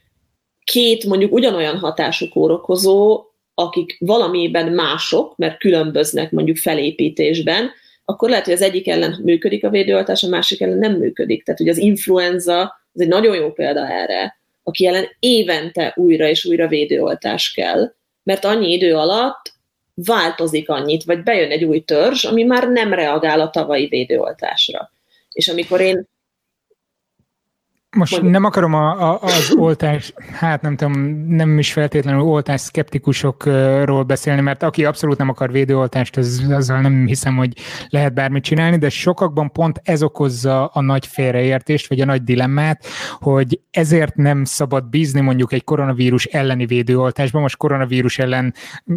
két 0.64 1.04
mondjuk 1.04 1.32
ugyanolyan 1.32 1.78
hatású 1.78 2.28
kórokozó, 2.28 3.24
akik 3.54 3.96
valamiben 3.98 4.72
mások, 4.72 5.36
mert 5.36 5.58
különböznek 5.58 6.30
mondjuk 6.30 6.56
felépítésben, 6.56 7.70
akkor 8.04 8.28
lehet, 8.28 8.44
hogy 8.44 8.54
az 8.54 8.62
egyik 8.62 8.88
ellen 8.88 9.20
működik 9.22 9.64
a 9.64 9.70
védőoltás, 9.70 10.22
a 10.22 10.28
másik 10.28 10.60
ellen 10.60 10.78
nem 10.78 10.96
működik. 10.96 11.44
Tehát, 11.44 11.60
hogy 11.60 11.68
az 11.68 11.78
influenza, 11.78 12.62
az 12.92 13.00
egy 13.00 13.08
nagyon 13.08 13.36
jó 13.36 13.52
példa 13.52 13.88
erre, 13.88 14.38
aki 14.62 14.86
ellen 14.86 15.06
évente 15.18 15.92
újra 15.96 16.28
és 16.28 16.44
újra 16.44 16.68
védőoltás 16.68 17.52
kell, 17.52 17.94
mert 18.22 18.44
annyi 18.44 18.72
idő 18.72 18.94
alatt 18.94 19.52
változik 19.94 20.68
annyit, 20.68 21.04
vagy 21.04 21.22
bejön 21.22 21.50
egy 21.50 21.64
új 21.64 21.80
törzs, 21.80 22.24
ami 22.24 22.42
már 22.42 22.68
nem 22.68 22.92
reagál 22.92 23.40
a 23.40 23.50
tavalyi 23.50 23.86
védőoltásra. 23.86 24.90
És 25.32 25.48
amikor 25.48 25.80
én 25.80 26.08
most 27.96 28.12
Mondjuk. 28.12 28.32
nem 28.32 28.44
akarom 28.44 28.74
a, 28.74 29.12
a, 29.12 29.18
az 29.22 29.54
oltás, 29.56 30.12
hát 30.32 30.62
nem 30.62 30.76
tudom, 30.76 30.92
nem 31.28 31.58
is 31.58 31.72
feltétlenül 31.72 32.20
oltás 32.20 32.60
szkeptikusokról 32.60 34.02
beszélni, 34.02 34.40
mert 34.40 34.62
aki 34.62 34.84
abszolút 34.84 35.18
nem 35.18 35.28
akar 35.28 35.52
védőoltást, 35.52 36.16
az, 36.16 36.46
azzal 36.50 36.80
nem 36.80 37.06
hiszem, 37.06 37.36
hogy 37.36 37.52
lehet 37.88 38.14
bármit 38.14 38.44
csinálni, 38.44 38.78
de 38.78 38.88
sokakban 38.88 39.52
pont 39.52 39.80
ez 39.84 40.02
okozza 40.02 40.66
a 40.66 40.80
nagy 40.80 41.06
félreértést, 41.06 41.88
vagy 41.88 42.00
a 42.00 42.04
nagy 42.04 42.22
dilemmát, 42.22 42.86
hogy 43.18 43.60
ezért 43.70 44.14
nem 44.14 44.44
szabad 44.44 44.88
bízni 44.88 45.20
mondjuk 45.20 45.52
egy 45.52 45.64
koronavírus 45.64 46.24
elleni 46.24 46.66
védőoltásban. 46.66 47.42
Most 47.42 47.56
koronavírus 47.56 48.18
ellen 48.18 48.54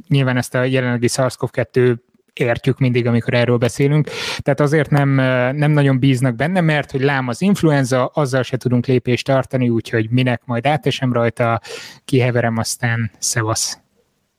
nyilván 0.08 0.38
ezt 0.38 0.56
a 0.56 0.64
jelenlegi 0.64 1.08
SARS-CoV-2 1.08 1.96
értjük 2.40 2.78
mindig, 2.78 3.08
amikor 3.08 3.34
erről 3.34 3.58
beszélünk. 3.58 4.10
Tehát 4.40 4.60
azért 4.60 4.90
nem, 4.90 5.10
nem 5.56 5.72
nagyon 5.72 6.00
bíznak 6.00 6.36
benne, 6.36 6.62
mert 6.62 6.92
hogy 6.92 7.02
lám 7.02 7.28
az 7.28 7.42
influenza, 7.42 8.06
azzal 8.06 8.44
se 8.44 8.58
tudunk 8.58 8.86
lépést 8.86 9.26
tartani, 9.26 9.70
úgyhogy 9.70 10.10
minek 10.10 10.42
majd 10.46 10.66
átesem 10.66 11.14
rajta, 11.14 11.62
kiheverem, 12.06 12.58
aztán 12.58 13.12
szevasz. 13.20 13.80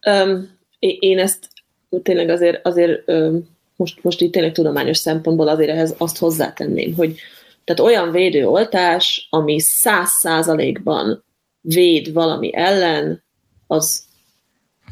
Um, 0.06 0.52
én 0.78 1.18
ezt 1.18 1.48
tényleg 2.02 2.28
azért, 2.28 2.66
azért 2.66 3.02
most, 3.76 4.02
most 4.02 4.20
itt 4.20 4.32
tényleg 4.32 4.52
tudományos 4.52 4.96
szempontból 4.96 5.48
azért 5.48 5.70
ehhez 5.70 5.94
azt 5.98 6.18
hozzátenném, 6.18 6.94
hogy 6.94 7.14
tehát 7.64 7.80
olyan 7.80 8.10
védőoltás, 8.10 9.26
ami 9.30 9.60
száz 9.60 10.10
százalékban 10.10 11.24
véd 11.60 12.12
valami 12.12 12.50
ellen, 12.54 13.24
az 13.66 14.04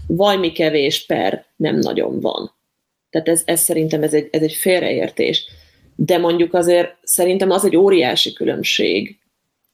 valami 0.06 0.52
kevés 0.52 1.06
per 1.06 1.46
nem 1.56 1.76
nagyon 1.76 2.20
van. 2.20 2.54
Tehát 3.12 3.28
ez, 3.28 3.42
ez 3.44 3.60
szerintem 3.60 4.02
ez 4.02 4.14
egy, 4.14 4.28
ez 4.30 4.42
egy 4.42 4.52
félreértés. 4.52 5.46
De 5.96 6.18
mondjuk 6.18 6.54
azért 6.54 6.96
szerintem 7.02 7.50
az 7.50 7.64
egy 7.64 7.76
óriási 7.76 8.32
különbség, 8.32 9.18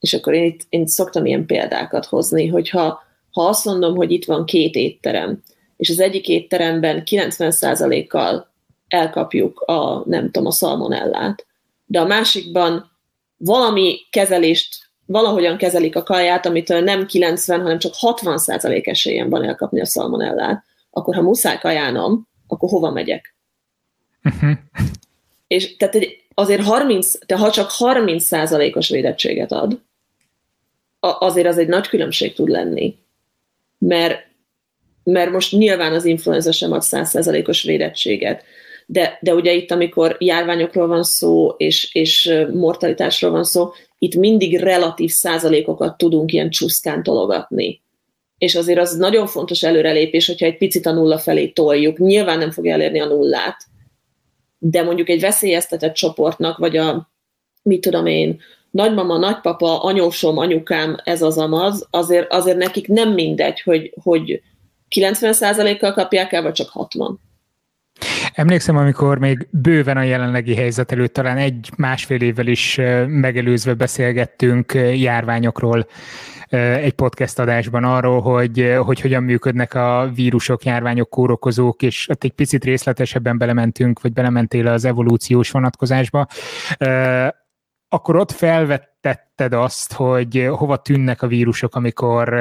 és 0.00 0.14
akkor 0.14 0.34
én 0.34 0.44
itt 0.44 0.60
én 0.68 0.86
szoktam 0.86 1.26
ilyen 1.26 1.46
példákat 1.46 2.06
hozni, 2.06 2.46
hogyha 2.46 3.02
ha 3.30 3.46
azt 3.46 3.64
mondom, 3.64 3.96
hogy 3.96 4.10
itt 4.10 4.24
van 4.24 4.44
két 4.44 4.74
étterem, 4.74 5.42
és 5.76 5.90
az 5.90 6.00
egyik 6.00 6.28
étteremben 6.28 7.02
90%-kal 7.04 8.52
elkapjuk 8.88 9.60
a, 9.60 10.02
nem 10.06 10.24
tudom, 10.24 10.46
a 10.46 10.52
szalmonellát, 10.52 11.46
de 11.86 12.00
a 12.00 12.06
másikban 12.06 12.90
valami 13.36 13.98
kezelést, 14.10 14.76
valahogyan 15.06 15.56
kezelik 15.56 15.96
a 15.96 16.02
kaját, 16.02 16.46
amitől 16.46 16.80
nem 16.80 17.06
90, 17.06 17.60
hanem 17.60 17.78
csak 17.78 17.92
60% 18.00 18.86
esélyen 18.86 19.30
van 19.30 19.44
elkapni 19.44 19.80
a 19.80 19.86
szalmonellát, 19.86 20.64
akkor 20.90 21.14
ha 21.14 21.22
muszáj 21.22 21.58
kajánom, 21.58 22.28
akkor 22.58 22.68
hova 22.68 22.90
megyek? 22.90 23.34
Uh-huh. 24.24 24.50
És 25.46 25.76
tehát 25.76 25.94
egy, 25.94 26.22
azért 26.34 26.62
30, 26.62 27.26
de 27.26 27.36
ha 27.36 27.50
csak 27.50 27.70
30 27.70 28.24
százalékos 28.24 28.88
védettséget 28.88 29.52
ad, 29.52 29.80
azért 31.00 31.46
az 31.46 31.58
egy 31.58 31.68
nagy 31.68 31.88
különbség 31.88 32.34
tud 32.34 32.48
lenni. 32.48 32.96
Mert, 33.78 34.26
mert 35.02 35.30
most 35.30 35.52
nyilván 35.52 35.92
az 35.92 36.04
influenza 36.04 36.52
sem 36.52 36.72
ad 36.72 36.82
100 36.82 37.08
százalékos 37.08 37.62
védettséget, 37.62 38.44
de, 38.86 39.18
de 39.20 39.34
ugye 39.34 39.52
itt, 39.52 39.70
amikor 39.70 40.16
járványokról 40.18 40.86
van 40.86 41.02
szó, 41.02 41.48
és, 41.48 41.94
és 41.94 42.34
mortalitásról 42.52 43.30
van 43.30 43.44
szó, 43.44 43.72
itt 43.98 44.14
mindig 44.14 44.58
relatív 44.58 45.10
százalékokat 45.10 45.96
tudunk 45.96 46.32
ilyen 46.32 46.50
csúszkán 46.50 47.02
tologatni 47.02 47.82
és 48.38 48.54
azért 48.54 48.78
az 48.78 48.96
nagyon 48.96 49.26
fontos 49.26 49.62
előrelépés, 49.62 50.26
hogyha 50.26 50.46
egy 50.46 50.56
picit 50.56 50.86
a 50.86 50.92
nulla 50.92 51.18
felé 51.18 51.48
toljuk. 51.48 51.98
Nyilván 51.98 52.38
nem 52.38 52.50
fog 52.50 52.66
elérni 52.66 53.00
a 53.00 53.06
nullát, 53.06 53.56
de 54.58 54.82
mondjuk 54.82 55.08
egy 55.08 55.20
veszélyeztetett 55.20 55.94
csoportnak, 55.94 56.58
vagy 56.58 56.76
a, 56.76 57.10
mit 57.62 57.80
tudom 57.80 58.06
én, 58.06 58.40
nagymama, 58.70 59.18
nagypapa, 59.18 59.82
anyósom, 59.82 60.38
anyukám, 60.38 60.96
ez 61.04 61.22
az 61.22 61.38
amaz, 61.38 61.86
azért, 61.90 62.32
azért 62.32 62.56
nekik 62.56 62.88
nem 62.88 63.12
mindegy, 63.12 63.60
hogy, 63.60 63.92
hogy 64.02 64.42
90%-kal 64.96 65.92
kapják 65.92 66.32
el, 66.32 66.42
vagy 66.42 66.52
csak 66.52 66.68
60. 66.68 67.20
Emlékszem, 68.34 68.76
amikor 68.76 69.18
még 69.18 69.48
bőven 69.50 69.96
a 69.96 70.02
jelenlegi 70.02 70.54
helyzet 70.54 70.92
előtt, 70.92 71.12
talán 71.12 71.36
egy-másfél 71.36 72.20
évvel 72.20 72.46
is 72.46 72.76
megelőzve 73.06 73.74
beszélgettünk 73.74 74.72
járványokról 74.94 75.86
egy 76.56 76.92
podcast 76.92 77.38
adásban 77.38 77.84
arról, 77.84 78.20
hogy, 78.20 78.76
hogy 78.84 79.00
hogyan 79.00 79.22
működnek 79.22 79.74
a 79.74 80.10
vírusok, 80.14 80.64
járványok, 80.64 81.10
kórokozók, 81.10 81.82
és 81.82 82.08
ott 82.08 82.24
egy 82.24 82.32
picit 82.32 82.64
részletesebben 82.64 83.38
belementünk, 83.38 84.00
vagy 84.00 84.12
belementél 84.12 84.66
az 84.66 84.84
evolúciós 84.84 85.50
vonatkozásba. 85.50 86.26
Akkor 87.88 88.16
ott 88.16 88.32
felvettetted 88.32 89.52
azt, 89.52 89.92
hogy 89.92 90.48
hova 90.50 90.76
tűnnek 90.76 91.22
a 91.22 91.26
vírusok, 91.26 91.74
amikor 91.74 92.34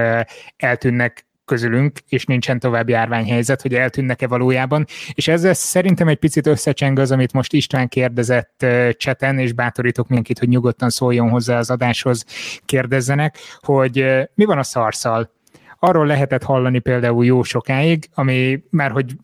eltűnnek 0.56 1.26
közülünk, 1.48 2.00
és 2.08 2.25
nincsen 2.25 2.60
további 2.60 2.92
járványhelyzet, 2.92 3.62
hogy 3.62 3.74
eltűnnek-e 3.74 4.27
valójában. 4.27 4.86
És 5.13 5.27
ezzel 5.27 5.54
szerintem 5.54 6.08
egy 6.08 6.18
picit 6.18 6.48
összecseng 6.48 7.00
az, 7.00 7.12
amit 7.12 7.34
most 7.34 7.54
István 7.54 7.88
kérdezett 7.88 8.66
cseten, 8.98 9.39
és 9.39 9.54
bátorítok 9.54 10.08
mindenkit, 10.08 10.39
hogy 10.39 10.48
nyugodtan 10.48 10.89
szóljon 10.89 11.30
hozzá 11.30 11.58
az 11.58 11.70
adáshoz, 11.70 12.25
kérdezzenek, 12.66 13.38
hogy 13.60 14.06
mi 14.34 14.46
van 14.46 14.58
a 14.58 14.63
szarszal? 14.63 15.32
Arról 15.80 16.06
lehetett 16.06 16.44
hallani 16.44 16.80
például 16.80 17.25
jó 17.25 17.44
sokáig, 17.44 18.10
ami 18.13 18.63
már 18.70 18.92
hogy 18.92 19.16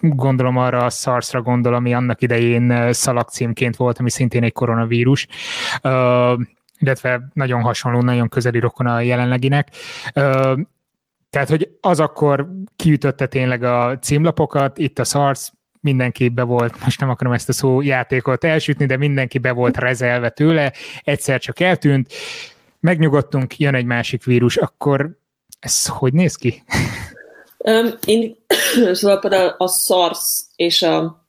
gondolom 0.00 0.56
arra 0.56 0.84
a 0.84 0.90
SARS-ra 0.90 1.42
gondol, 1.42 1.74
ami 1.74 1.94
annak 1.94 2.22
idején 2.22 2.92
szalagcímként 2.92 3.76
volt, 3.76 3.98
ami 3.98 4.10
szintén 4.10 4.42
egy 4.42 4.52
koronavírus, 4.52 5.26
uh, 5.82 6.40
illetve 6.78 7.28
nagyon 7.32 7.60
hasonló, 7.60 8.00
nagyon 8.00 8.28
közeli 8.28 8.58
rokon 8.58 8.86
a 8.86 9.00
jelenleginek. 9.00 9.68
Tehát, 11.32 11.48
hogy 11.48 11.68
az 11.80 12.00
akkor 12.00 12.48
kiütötte 12.76 13.26
tényleg 13.26 13.62
a 13.62 13.98
címlapokat, 13.98 14.78
itt 14.78 14.98
a 14.98 15.04
SARS, 15.04 15.50
mindenki 15.80 16.28
be 16.28 16.42
volt, 16.42 16.84
most 16.84 17.00
nem 17.00 17.10
akarom 17.10 17.32
ezt 17.32 17.48
a 17.48 17.52
szó 17.52 17.80
játékot 17.80 18.44
elsütni, 18.44 18.86
de 18.86 18.96
mindenki 18.96 19.38
be 19.38 19.52
volt 19.52 19.76
rezelve 19.76 20.30
tőle, 20.30 20.72
egyszer 21.04 21.40
csak 21.40 21.60
eltűnt, 21.60 22.12
megnyugodtunk, 22.80 23.58
jön 23.58 23.74
egy 23.74 23.84
másik 23.84 24.24
vírus, 24.24 24.56
akkor 24.56 25.10
ez 25.60 25.86
hogy 25.86 26.12
néz 26.12 26.36
ki? 26.36 26.62
Um, 27.58 27.88
én, 28.06 28.36
szóval 28.92 29.18
például 29.18 29.54
a 29.58 29.68
SARS 29.68 30.42
és 30.56 30.82
a, 30.82 31.26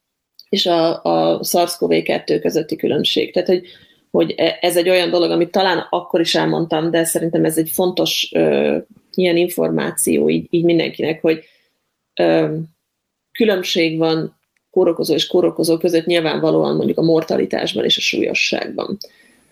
és 0.50 0.66
a, 0.66 1.04
a 1.04 1.40
SARS-CoV-2 1.44 2.40
közötti 2.42 2.76
különbség. 2.76 3.34
Tehát, 3.34 3.48
hogy, 3.48 3.66
hogy 4.12 4.34
e, 4.38 4.58
ez 4.62 4.78
egy 4.78 4.90
olyan 4.90 5.10
dolog, 5.10 5.32
amit 5.32 5.52
talán 5.52 5.88
akkor 5.90 6.20
is 6.20 6.36
elmondtam, 6.36 6.92
de 6.92 7.04
szerintem 7.04 7.46
ez 7.46 7.58
egy 7.58 7.70
fontos 7.70 8.30
ö, 8.34 8.78
ilyen 9.18 9.38
információ 9.38 10.30
így, 10.30 10.48
így 10.50 10.64
mindenkinek, 10.64 11.22
hogy 11.22 11.44
ö, 12.20 12.56
különbség 13.32 13.98
van 13.98 14.40
kórokozó 14.72 15.14
és 15.14 15.28
kórokozó 15.28 15.78
között 15.78 16.06
nyilvánvalóan 16.06 16.76
mondjuk 16.76 16.98
a 16.98 17.02
mortalitásban 17.02 17.84
és 17.84 17.98
a 17.98 18.02
súlyosságban. 18.02 18.98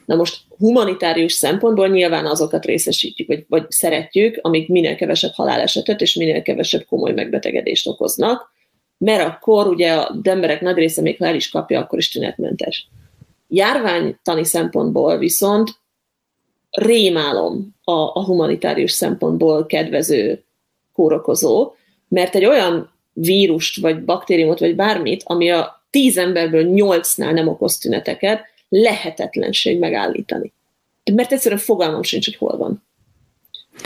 Na 0.06 0.16
most 0.16 0.42
humanitárius 0.58 1.34
szempontból 1.34 1.88
nyilván 1.88 2.26
azokat 2.26 2.66
részesítjük, 2.66 3.28
vagy, 3.28 3.46
vagy 3.48 3.72
szeretjük, 3.72 4.40
amik 4.42 4.70
minél 4.70 4.96
kevesebb 4.96 5.32
halálesetet 5.34 6.02
és 6.02 6.14
minél 6.14 6.42
kevesebb 6.42 6.86
komoly 6.86 7.14
megbetegedést 7.14 7.88
okoznak, 7.88 8.52
mert 8.98 9.28
akkor 9.28 9.68
ugye 9.68 9.94
a 9.94 10.20
emberek 10.24 10.62
nagy 10.62 10.76
része 10.76 11.02
még 11.02 11.18
ha 11.18 11.26
el 11.26 11.36
is 11.36 11.50
kapja, 11.50 11.80
akkor 11.80 12.00
is 12.00 12.12
tünetmentes. 12.12 12.88
Járványtani 13.48 14.46
szempontból 14.46 15.18
viszont 15.18 15.70
rémálom 16.72 17.76
a, 17.84 17.92
a 17.92 18.24
humanitárius 18.24 18.92
szempontból 18.92 19.66
kedvező 19.66 20.44
kórokozó, 20.94 21.74
mert 22.08 22.36
egy 22.36 22.46
olyan 22.46 22.92
vírust, 23.14 23.82
vagy 23.82 24.04
baktériumot, 24.04 24.60
vagy 24.60 24.76
bármit, 24.76 25.24
ami 25.26 25.50
a 25.52 25.86
tíz 25.90 26.18
emberből 26.18 26.64
nyolcnál 26.64 27.34
nem 27.34 27.48
okoz 27.48 27.78
tüneteket, 27.78 28.42
lehetetlenség 28.70 29.80
megállítani. 29.80 30.54
Mert 31.14 31.32
egyszerűen 31.32 31.62
fogalmam 31.62 32.04
sincs, 32.04 32.26
hogy 32.26 32.36
hol 32.36 32.58
van. 32.58 32.84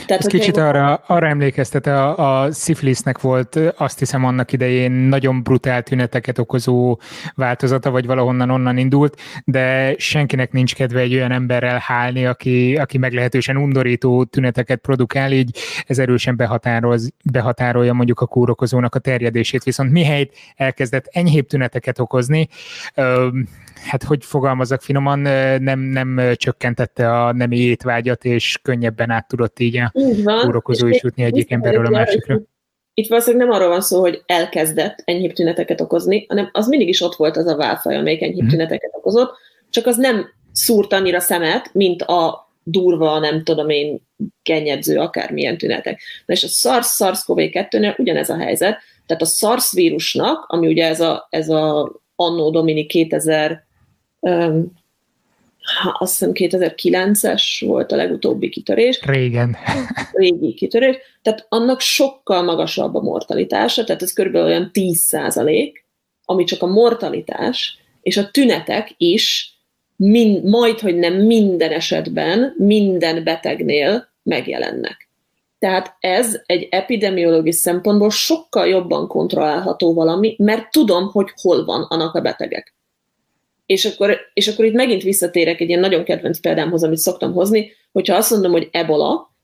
Tehát, 0.05 0.23
Ez 0.23 0.31
kicsit 0.31 0.57
arra, 0.57 0.93
arra 0.93 1.27
emlékeztet, 1.27 1.87
a, 1.87 2.41
a 2.43 2.51
szifilisznek 2.51 3.21
volt 3.21 3.59
azt 3.77 3.99
hiszem 3.99 4.25
annak 4.25 4.51
idején 4.51 4.91
nagyon 4.91 5.43
brutál 5.43 5.83
tüneteket 5.83 6.37
okozó 6.37 6.99
változata, 7.35 7.91
vagy 7.91 8.05
valahonnan 8.05 8.49
onnan 8.49 8.77
indult, 8.77 9.21
de 9.45 9.95
senkinek 9.97 10.51
nincs 10.51 10.75
kedve 10.75 10.99
egy 10.99 11.13
olyan 11.13 11.31
emberrel 11.31 11.77
hálni, 11.77 12.25
aki, 12.25 12.75
aki 12.75 12.97
meglehetősen 12.97 13.57
undorító 13.57 14.23
tüneteket 14.23 14.79
produkál, 14.79 15.31
így 15.31 15.57
ez 15.85 15.99
erősen 15.99 16.35
behatároz, 16.35 17.13
behatárolja 17.31 17.93
mondjuk 17.93 18.19
a 18.19 18.25
kórokozónak 18.25 18.95
a 18.95 18.99
terjedését. 18.99 19.63
Viszont 19.63 19.91
mihelyt 19.91 20.35
elkezdett 20.55 21.05
enyhébb 21.11 21.47
tüneteket 21.47 21.99
okozni, 21.99 22.47
hát 23.89 24.03
hogy 24.03 24.25
fogalmazok 24.25 24.81
finoman, 24.81 25.19
nem, 25.59 25.79
nem 25.79 26.21
csökkentette 26.33 27.21
a 27.21 27.33
nemi 27.33 27.57
étvágyat, 27.57 28.25
és 28.25 28.59
könnyebben 28.61 29.09
át 29.09 29.27
tudott 29.27 29.59
így 29.59 29.77
a 30.25 30.41
kórokozó 30.45 30.87
is 30.87 31.03
jutni 31.03 31.23
egyik 31.23 31.51
emberről 31.51 31.85
a 31.85 31.89
másikra. 31.89 32.41
Itt 32.93 33.07
valószínűleg 33.07 33.47
nem 33.47 33.55
arról 33.55 33.69
van 33.69 33.81
szó, 33.81 33.99
hogy 33.99 34.23
elkezdett 34.25 35.01
enyhébb 35.05 35.33
tüneteket 35.33 35.81
okozni, 35.81 36.25
hanem 36.27 36.49
az 36.51 36.67
mindig 36.67 36.87
is 36.87 37.01
ott 37.01 37.15
volt 37.15 37.37
az 37.37 37.47
a 37.47 37.55
válfaj, 37.55 37.95
amelyik 37.95 38.21
enyhébb 38.21 38.39
hmm. 38.39 38.47
tüneteket 38.47 38.91
okozott, 38.93 39.37
csak 39.69 39.85
az 39.85 39.97
nem 39.97 40.29
szúrt 40.51 40.93
annyira 40.93 41.19
szemet, 41.19 41.73
mint 41.73 42.01
a 42.01 42.49
durva, 42.63 43.19
nem 43.19 43.43
tudom 43.43 43.69
én, 43.69 44.01
gennyedző 44.43 44.99
akármilyen 44.99 45.57
tünetek. 45.57 46.01
Na 46.25 46.33
és 46.33 46.43
a 46.43 46.47
SARS-SARS-CoV-2-nél 46.47 47.97
ugyanez 47.97 48.29
a 48.29 48.37
helyzet, 48.37 48.77
tehát 49.05 49.21
a 49.21 49.25
SARS 49.25 49.71
vírusnak, 49.71 50.45
ami 50.47 50.67
ugye 50.67 50.87
ez 50.87 50.99
a, 50.99 51.27
ez 51.29 51.49
a 51.49 51.91
Anno 52.15 52.49
Domini 52.49 52.85
2000 52.85 53.65
azt 55.99 56.11
hiszem 56.11 56.31
2009-es 56.33 57.43
volt 57.65 57.91
a 57.91 57.95
legutóbbi 57.95 58.49
kitörés. 58.49 58.99
Régen. 59.01 59.57
Régi 60.11 60.53
kitörés. 60.53 60.97
Tehát 61.21 61.45
annak 61.49 61.79
sokkal 61.79 62.43
magasabb 62.43 62.95
a 62.95 63.01
mortalitása, 63.01 63.83
tehát 63.83 64.01
ez 64.01 64.13
körülbelül 64.13 64.47
olyan 64.47 64.71
10 64.71 64.99
százalék, 64.99 65.85
ami 66.25 66.43
csak 66.43 66.61
a 66.61 66.67
mortalitás, 66.67 67.77
és 68.01 68.17
a 68.17 68.31
tünetek 68.31 68.93
is 68.97 69.53
mind, 69.95 70.43
majd, 70.43 70.79
hogy 70.79 70.95
nem 70.95 71.13
minden 71.13 71.71
esetben, 71.71 72.53
minden 72.57 73.23
betegnél 73.23 74.07
megjelennek. 74.23 75.09
Tehát 75.59 75.95
ez 75.99 76.41
egy 76.45 76.67
epidemiológiai 76.69 77.51
szempontból 77.51 78.09
sokkal 78.09 78.67
jobban 78.67 79.07
kontrollálható 79.07 79.93
valami, 79.93 80.35
mert 80.37 80.71
tudom, 80.71 81.07
hogy 81.11 81.27
hol 81.41 81.65
van 81.65 81.81
annak 81.81 82.15
a 82.15 82.21
betegek. 82.21 82.74
És 83.65 83.85
akkor, 83.85 84.17
és 84.33 84.47
akkor 84.47 84.65
itt 84.65 84.73
megint 84.73 85.03
visszatérek 85.03 85.59
egy 85.59 85.67
ilyen 85.67 85.79
nagyon 85.79 86.03
kedvenc 86.03 86.39
példámhoz, 86.39 86.83
amit 86.83 86.97
szoktam 86.97 87.33
hozni, 87.33 87.71
hogyha 87.91 88.15
azt 88.15 88.31
mondom, 88.31 88.51
hogy 88.51 88.69
ebola, 88.71 89.35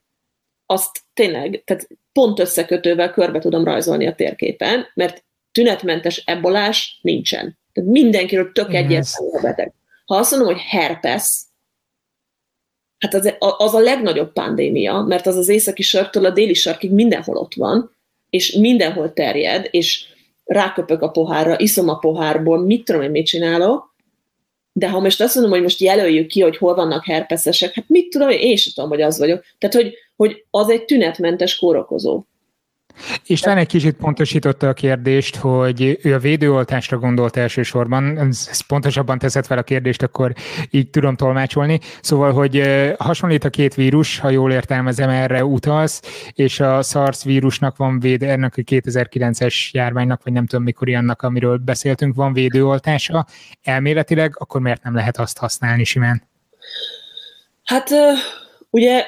azt 0.66 1.00
tényleg, 1.14 1.62
tehát 1.64 1.88
pont 2.12 2.38
összekötővel 2.38 3.10
körbe 3.10 3.38
tudom 3.38 3.64
rajzolni 3.64 4.06
a 4.06 4.14
térképen, 4.14 4.86
mert 4.94 5.24
tünetmentes 5.52 6.22
ebolás 6.26 6.98
nincsen. 7.02 7.58
Tehát 7.72 7.90
mindenkiről 7.90 8.52
tök 8.52 8.74
egyértelmű 8.74 9.30
a 9.32 9.40
beteg. 9.42 9.72
Ha 10.04 10.16
azt 10.16 10.30
mondom, 10.30 10.48
hogy 10.48 10.62
herpes, 10.62 11.40
hát 12.98 13.14
az, 13.14 13.34
az 13.38 13.74
a 13.74 13.78
legnagyobb 13.78 14.32
pandémia, 14.32 15.00
mert 15.00 15.26
az 15.26 15.36
az 15.36 15.48
északi 15.48 15.82
sarktól 15.82 16.24
a 16.24 16.30
déli 16.30 16.54
sarkig 16.54 16.92
mindenhol 16.92 17.36
ott 17.36 17.54
van, 17.54 17.96
és 18.30 18.52
mindenhol 18.52 19.12
terjed, 19.12 19.68
és 19.70 20.04
ráköpök 20.44 21.02
a 21.02 21.10
pohárra, 21.10 21.58
iszom 21.58 21.88
a 21.88 21.98
pohárból, 21.98 22.58
mit 22.58 22.84
tudom 22.84 23.02
én, 23.02 23.10
mit 23.10 23.26
csinálok, 23.26 23.91
de 24.72 24.90
ha 24.90 25.00
most 25.00 25.20
azt 25.20 25.34
mondom, 25.34 25.52
hogy 25.52 25.62
most 25.62 25.80
jelöljük 25.80 26.26
ki, 26.26 26.40
hogy 26.40 26.56
hol 26.56 26.74
vannak 26.74 27.04
herpeszesek, 27.04 27.74
hát 27.74 27.88
mit 27.88 28.10
tudom, 28.10 28.28
én 28.28 28.56
sem 28.56 28.72
tudom, 28.74 28.90
hogy 28.90 29.00
az 29.02 29.18
vagyok. 29.18 29.44
Tehát, 29.58 29.74
hogy, 29.74 29.94
hogy 30.16 30.44
az 30.50 30.68
egy 30.70 30.84
tünetmentes 30.84 31.56
kórokozó. 31.56 32.24
István 33.26 33.58
egy 33.58 33.66
kicsit 33.66 33.96
pontosította 33.96 34.68
a 34.68 34.72
kérdést, 34.72 35.36
hogy 35.36 35.98
ő 36.02 36.14
a 36.14 36.18
védőoltásra 36.18 36.98
gondolt 36.98 37.36
elsősorban, 37.36 38.18
ez 38.18 38.66
pontosabban 38.66 39.18
teszed 39.18 39.46
fel 39.46 39.58
a 39.58 39.62
kérdést, 39.62 40.02
akkor 40.02 40.32
így 40.70 40.90
tudom 40.90 41.16
tolmácsolni. 41.16 41.80
Szóval, 42.00 42.32
hogy 42.32 42.62
hasonlít 42.98 43.44
a 43.44 43.50
két 43.50 43.74
vírus, 43.74 44.18
ha 44.18 44.30
jól 44.30 44.52
értelmezem, 44.52 45.08
erre 45.08 45.44
utalsz, 45.44 46.02
és 46.32 46.60
a 46.60 46.82
SARS 46.82 47.24
vírusnak 47.24 47.76
van 47.76 48.00
véd, 48.00 48.22
ennek 48.22 48.54
a 48.56 48.62
2009-es 48.62 49.70
járványnak, 49.70 50.22
vagy 50.24 50.32
nem 50.32 50.46
tudom 50.46 50.64
mikor 50.64 50.88
annak, 50.88 51.22
amiről 51.22 51.56
beszéltünk, 51.56 52.14
van 52.14 52.32
védőoltása. 52.32 53.26
Elméletileg, 53.62 54.34
akkor 54.38 54.60
miért 54.60 54.82
nem 54.82 54.94
lehet 54.94 55.18
azt 55.18 55.38
használni 55.38 55.84
simán? 55.84 56.22
Hát 57.64 57.90
ugye 58.70 59.04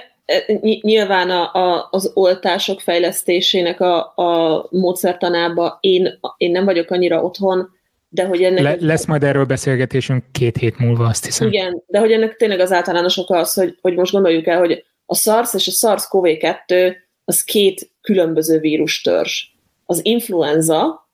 nyilván 0.81 1.31
a, 1.31 1.55
a, 1.55 1.89
az 1.91 2.11
oltások 2.15 2.81
fejlesztésének 2.81 3.81
a, 3.81 4.13
a 4.17 4.67
módszertanába 4.71 5.79
én, 5.81 6.19
én 6.37 6.51
nem 6.51 6.65
vagyok 6.65 6.91
annyira 6.91 7.23
otthon, 7.23 7.71
de 8.09 8.25
hogy 8.25 8.43
ennek... 8.43 8.63
Le, 8.63 8.77
lesz 8.81 9.07
majd 9.07 9.23
erről 9.23 9.45
beszélgetésünk 9.45 10.25
két 10.33 10.57
hét 10.57 10.79
múlva, 10.79 11.07
azt 11.07 11.25
hiszem. 11.25 11.47
Igen, 11.47 11.83
de 11.87 11.99
hogy 11.99 12.13
ennek 12.13 12.37
tényleg 12.37 12.61
az 12.61 12.73
általános 12.73 13.17
oka 13.17 13.39
az, 13.39 13.55
hogy, 13.55 13.79
hogy 13.81 13.95
most 13.95 14.13
gondoljuk 14.13 14.47
el, 14.47 14.59
hogy 14.59 14.85
a 15.07 15.15
SARS 15.15 15.55
és 15.55 15.69
a 15.69 15.71
SARS-CoV-2 15.71 16.95
az 17.25 17.43
két 17.43 17.91
különböző 18.01 18.59
vírustörzs. 18.59 19.53
Az 19.87 20.05
influenza 20.05 21.09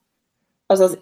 az, 0.67 0.81
az, 0.81 0.99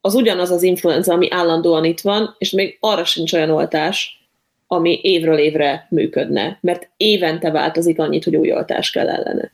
az 0.00 0.14
ugyanaz 0.14 0.50
az 0.50 0.62
influenza, 0.62 1.12
ami 1.12 1.30
állandóan 1.30 1.84
itt 1.84 2.00
van, 2.00 2.34
és 2.38 2.50
még 2.50 2.76
arra 2.80 3.04
sincs 3.04 3.32
olyan 3.32 3.50
oltás, 3.50 4.23
ami 4.66 5.00
évről 5.02 5.38
évre 5.38 5.86
működne, 5.90 6.58
mert 6.60 6.90
évente 6.96 7.50
változik 7.50 7.98
annyit, 7.98 8.24
hogy 8.24 8.36
új 8.36 8.52
oltás 8.52 8.90
kell 8.90 9.08
ellene. 9.08 9.52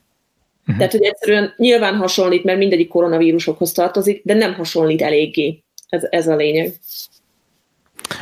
Uh-huh. 0.61 0.77
Tehát, 0.77 0.91
hogy 0.91 1.03
egyszerűen 1.03 1.53
nyilván 1.57 1.95
hasonlít, 1.95 2.43
mert 2.43 2.57
mindegyik 2.57 2.87
koronavírusokhoz 2.87 3.71
tartozik, 3.71 4.21
de 4.25 4.33
nem 4.33 4.53
hasonlít 4.53 5.01
eléggé. 5.01 5.63
Ez, 5.89 6.07
ez 6.09 6.27
a 6.27 6.35
lényeg. 6.35 6.71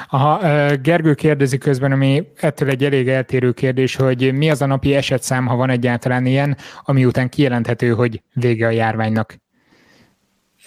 Aha, 0.09 0.75
Gergő 0.75 1.13
kérdezi 1.13 1.57
közben, 1.57 1.91
ami 1.91 2.27
ettől 2.35 2.69
egy 2.69 2.83
elég 2.83 3.07
eltérő 3.07 3.51
kérdés, 3.51 3.95
hogy 3.95 4.33
mi 4.33 4.49
az 4.49 4.61
a 4.61 4.65
napi 4.65 4.95
esetszám, 4.95 5.45
ha 5.45 5.55
van 5.55 5.69
egyáltalán 5.69 6.25
ilyen, 6.25 6.57
ami 6.83 7.05
után 7.05 7.29
kijelenthető, 7.29 7.89
hogy 7.89 8.21
vége 8.33 8.67
a 8.67 8.69
járványnak? 8.69 9.35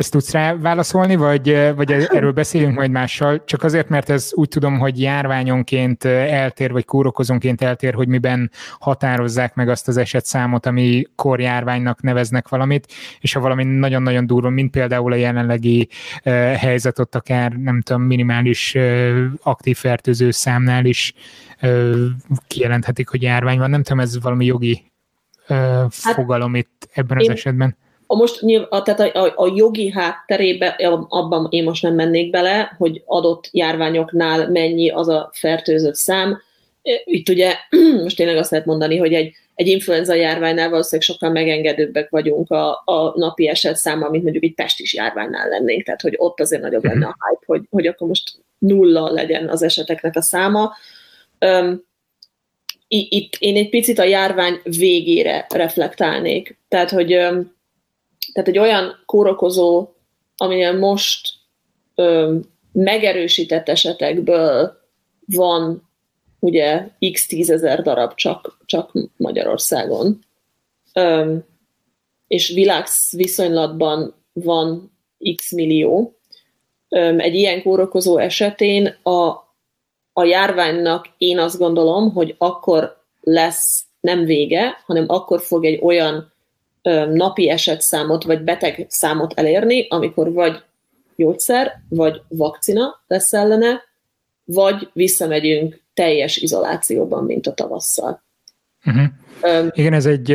Ezt 0.02 0.10
tudsz 0.10 0.32
rá 0.32 0.54
válaszolni, 0.54 1.16
vagy, 1.16 1.72
vagy 1.76 1.92
erről 1.92 2.32
beszélünk 2.32 2.74
majd 2.74 2.90
mással? 2.90 3.44
Csak 3.44 3.62
azért, 3.62 3.88
mert 3.88 4.10
ez 4.10 4.30
úgy 4.34 4.48
tudom, 4.48 4.78
hogy 4.78 5.00
járványonként 5.00 6.04
eltér, 6.04 6.72
vagy 6.72 6.84
kórokozónként 6.84 7.62
eltér, 7.62 7.94
hogy 7.94 8.08
miben 8.08 8.50
határozzák 8.78 9.54
meg 9.54 9.68
azt 9.68 9.88
az 9.88 9.96
esetszámot, 9.96 10.66
ami 10.66 11.04
korjárványnak 11.14 12.02
neveznek 12.02 12.48
valamit, 12.48 12.92
és 13.20 13.32
ha 13.32 13.40
valami 13.40 13.64
nagyon-nagyon 13.64 14.26
durva, 14.26 14.48
mint 14.48 14.70
például 14.70 15.12
a 15.12 15.16
jelenlegi 15.16 15.88
helyzet 16.56 16.98
ott 16.98 17.14
akár, 17.14 17.52
nem 17.52 17.80
tudom, 17.80 18.02
minimális 18.02 18.76
aktív 19.42 19.76
fertőző 19.76 20.30
számnál 20.30 20.84
is 20.84 21.14
kijelenthetik, 22.46 23.08
hogy 23.08 23.22
járvány 23.22 23.58
van. 23.58 23.70
Nem 23.70 23.82
tudom, 23.82 24.00
ez 24.00 24.22
valami 24.22 24.44
jogi 24.44 24.92
hát, 25.46 25.92
fogalom 25.92 26.54
itt 26.54 26.88
ebben 26.92 27.18
az 27.18 27.28
esetben. 27.28 27.76
A 28.12 28.16
most 28.16 28.40
nyilván, 28.40 28.84
tehát 28.84 29.00
a, 29.00 29.24
a, 29.24 29.32
a 29.36 29.52
jogi 29.54 29.90
hátterébe, 29.90 30.66
abban 31.08 31.46
én 31.50 31.64
most 31.64 31.82
nem 31.82 31.94
mennék 31.94 32.30
bele, 32.30 32.74
hogy 32.78 33.02
adott 33.06 33.48
járványoknál 33.50 34.50
mennyi 34.50 34.90
az 34.90 35.08
a 35.08 35.30
fertőzött 35.34 35.94
szám. 35.94 36.42
Itt 37.04 37.28
ugye 37.28 37.54
most 38.02 38.16
tényleg 38.16 38.36
azt 38.36 38.50
lehet 38.50 38.66
mondani, 38.66 38.96
hogy 38.96 39.12
egy, 39.12 39.34
egy 39.54 39.66
influenza 39.66 40.14
járványnál 40.14 40.70
valószínűleg 40.70 41.10
sokkal 41.10 41.30
megengedőbbek 41.30 42.10
vagyunk 42.10 42.50
a, 42.50 42.82
a 42.84 43.12
napi 43.14 43.48
eset 43.48 43.76
száma, 43.76 44.08
mint 44.08 44.22
mondjuk 44.22 44.44
egy 44.44 44.54
pestis 44.54 44.94
járványnál 44.94 45.48
lennénk, 45.48 45.82
tehát 45.82 46.00
hogy 46.00 46.14
ott 46.16 46.40
azért 46.40 46.62
nagyobb 46.62 46.84
lenne 46.84 47.06
a 47.06 47.16
hype, 47.28 47.44
hogy, 47.46 47.62
hogy 47.70 47.86
akkor 47.86 48.08
most 48.08 48.32
nulla 48.58 49.10
legyen 49.10 49.48
az 49.48 49.62
eseteknek 49.62 50.16
a 50.16 50.22
száma. 50.22 50.72
Um, 51.40 51.84
itt 52.88 53.36
én 53.38 53.56
egy 53.56 53.68
picit 53.68 53.98
a 53.98 54.04
járvány 54.04 54.60
végére 54.62 55.46
reflektálnék. 55.54 56.58
Tehát, 56.68 56.90
hogy 56.90 57.14
um, 57.14 57.60
tehát 58.32 58.48
egy 58.48 58.58
olyan 58.58 59.02
kórokozó, 59.06 59.88
amilyen 60.36 60.76
most 60.76 61.28
ö, 61.94 62.36
megerősített 62.72 63.68
esetekből 63.68 64.80
van 65.26 65.88
ugye 66.38 66.88
x 67.12 67.26
tízezer 67.26 67.82
darab 67.82 68.14
csak, 68.14 68.58
csak 68.64 68.92
Magyarországon. 69.16 70.18
Ö, 70.92 71.36
és 72.26 72.48
világviszonylatban 72.48 74.14
van 74.32 74.92
x 75.36 75.52
millió. 75.52 76.16
Egy 77.16 77.34
ilyen 77.34 77.62
kórokozó 77.62 78.18
esetén 78.18 78.86
a, 79.02 79.26
a 80.12 80.24
járványnak 80.24 81.08
én 81.18 81.38
azt 81.38 81.58
gondolom, 81.58 82.12
hogy 82.12 82.34
akkor 82.38 83.02
lesz 83.20 83.84
nem 84.00 84.24
vége, 84.24 84.82
hanem 84.86 85.04
akkor 85.08 85.40
fog 85.40 85.64
egy 85.64 85.78
olyan 85.82 86.31
napi 87.12 87.48
esetszámot 87.48 88.24
vagy 88.24 88.42
beteg 88.42 88.86
számot 88.88 89.32
elérni, 89.32 89.86
amikor 89.88 90.32
vagy 90.32 90.62
gyógyszer, 91.16 91.82
vagy 91.88 92.22
vakcina 92.28 93.02
lesz 93.06 93.32
ellene, 93.32 93.82
vagy 94.44 94.90
visszamegyünk 94.92 95.80
teljes 95.94 96.36
izolációban, 96.36 97.24
mint 97.24 97.46
a 97.46 97.54
tavasszal. 97.54 98.22
Uh-huh. 98.84 99.04
Um, 99.42 99.68
Igen, 99.72 99.92
ez 99.92 100.06
egy, 100.06 100.30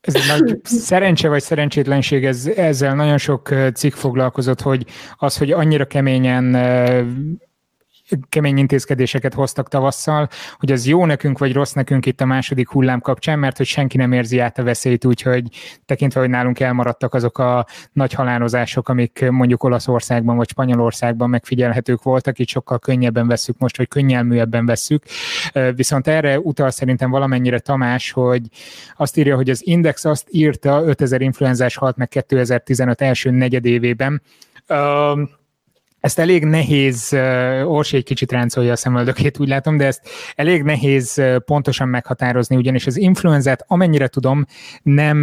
ez 0.00 0.14
egy 0.14 0.26
nagy 0.28 0.60
szerencse 0.88 1.28
vagy 1.28 1.42
szerencsétlenség, 1.42 2.24
ez, 2.24 2.46
ezzel 2.46 2.94
nagyon 2.94 3.18
sok 3.18 3.54
cikk 3.74 3.92
foglalkozott, 3.92 4.60
hogy 4.60 4.84
az, 5.16 5.36
hogy 5.36 5.50
annyira 5.50 5.86
keményen 5.86 6.54
kemény 8.28 8.56
intézkedéseket 8.56 9.34
hoztak 9.34 9.68
tavasszal, 9.68 10.28
hogy 10.58 10.72
az 10.72 10.86
jó 10.86 11.06
nekünk 11.06 11.38
vagy 11.38 11.52
rossz 11.52 11.72
nekünk 11.72 12.06
itt 12.06 12.20
a 12.20 12.24
második 12.24 12.68
hullám 12.68 13.00
kapcsán, 13.00 13.38
mert 13.38 13.56
hogy 13.56 13.66
senki 13.66 13.96
nem 13.96 14.12
érzi 14.12 14.38
át 14.38 14.58
a 14.58 14.62
veszélyt, 14.62 15.04
úgyhogy 15.04 15.48
tekintve, 15.86 16.20
hogy 16.20 16.28
nálunk 16.30 16.60
elmaradtak 16.60 17.14
azok 17.14 17.38
a 17.38 17.66
nagy 17.92 18.12
halálozások, 18.12 18.88
amik 18.88 19.30
mondjuk 19.30 19.64
Olaszországban 19.64 20.36
vagy 20.36 20.48
Spanyolországban 20.48 21.30
megfigyelhetők 21.30 22.02
voltak, 22.02 22.38
itt 22.38 22.48
sokkal 22.48 22.78
könnyebben 22.78 23.26
veszük 23.26 23.58
most, 23.58 23.76
vagy 23.76 23.88
könnyelműebben 23.88 24.66
veszük. 24.66 25.04
Viszont 25.74 26.08
erre 26.08 26.38
utal 26.40 26.70
szerintem 26.70 27.10
valamennyire 27.10 27.58
Tamás, 27.58 28.10
hogy 28.10 28.42
azt 28.96 29.16
írja, 29.16 29.36
hogy 29.36 29.50
az 29.50 29.66
Index 29.66 30.04
azt 30.04 30.26
írta, 30.30 30.82
5000 30.84 31.20
influenzás 31.20 31.76
halt 31.76 31.96
meg 31.96 32.08
2015 32.08 33.00
első 33.00 33.30
negyedévében. 33.30 34.22
Ezt 36.02 36.18
elég 36.18 36.44
nehéz, 36.44 37.16
Orsi 37.64 37.96
egy 37.96 38.04
kicsit 38.04 38.32
ráncolja 38.32 38.72
a 38.72 38.76
szemöldökét, 38.76 39.38
úgy 39.38 39.48
látom, 39.48 39.76
de 39.76 39.86
ezt 39.86 40.08
elég 40.34 40.62
nehéz 40.62 41.22
pontosan 41.44 41.88
meghatározni, 41.88 42.56
ugyanis 42.56 42.86
az 42.86 42.96
influenzát, 42.96 43.64
amennyire 43.66 44.08
tudom, 44.08 44.44
nem, 44.82 45.22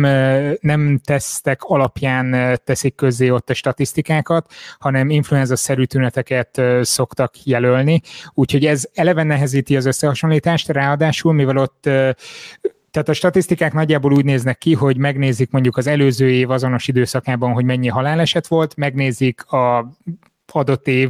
nem 0.62 1.00
tesztek 1.04 1.64
alapján 1.64 2.60
teszik 2.64 2.96
közzé 2.96 3.30
ott 3.30 3.50
a 3.50 3.54
statisztikákat, 3.54 4.52
hanem 4.80 5.10
influenza-szerű 5.10 5.84
tüneteket 5.84 6.62
szoktak 6.82 7.44
jelölni, 7.44 8.02
úgyhogy 8.34 8.66
ez 8.66 8.88
eleve 8.94 9.24
nehezíti 9.24 9.76
az 9.76 9.86
összehasonlítást, 9.86 10.68
ráadásul, 10.68 11.34
mivel 11.34 11.58
ott 11.58 11.90
tehát 12.92 13.10
a 13.10 13.14
statisztikák 13.14 13.74
nagyjából 13.74 14.14
úgy 14.14 14.26
néznek 14.26 14.58
ki, 14.58 14.74
hogy 14.74 14.98
megnézik 14.98 15.52
mondjuk 15.52 15.78
az 15.78 15.88
előző 15.88 16.30
év 16.30 16.50
azonos 16.50 16.88
időszakában, 16.88 17.54
hogy 17.54 17.66
mennyi 17.66 17.88
haláleset 17.88 18.48
volt, 18.48 18.76
megnézik 18.76 19.44
a 19.46 19.92
adott 20.56 20.88
év 20.88 21.10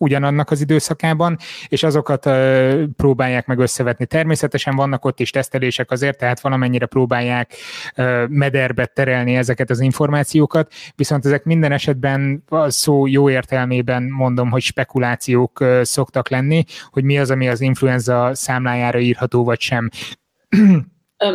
ugyanannak 0.00 0.50
az 0.50 0.60
időszakában, 0.60 1.36
és 1.68 1.82
azokat 1.82 2.26
uh, 2.26 2.82
próbálják 2.96 3.46
meg 3.46 3.58
összevetni. 3.58 4.06
Természetesen 4.06 4.76
vannak 4.76 5.04
ott 5.04 5.20
is 5.20 5.30
tesztelések 5.30 5.90
azért, 5.90 6.18
tehát 6.18 6.40
valamennyire 6.40 6.86
próbálják 6.86 7.54
uh, 7.96 8.28
mederbe 8.28 8.86
terelni 8.86 9.36
ezeket 9.36 9.70
az 9.70 9.80
információkat, 9.80 10.72
viszont 10.94 11.24
ezek 11.26 11.44
minden 11.44 11.72
esetben 11.72 12.42
a 12.48 12.70
szó 12.70 13.06
jó 13.06 13.30
értelmében 13.30 14.02
mondom, 14.02 14.50
hogy 14.50 14.62
spekulációk 14.62 15.60
uh, 15.60 15.82
szoktak 15.82 16.28
lenni, 16.28 16.64
hogy 16.90 17.04
mi 17.04 17.18
az, 17.18 17.30
ami 17.30 17.48
az 17.48 17.60
influenza 17.60 18.30
számlájára 18.34 18.98
írható, 18.98 19.44
vagy 19.44 19.60
sem. 19.60 19.88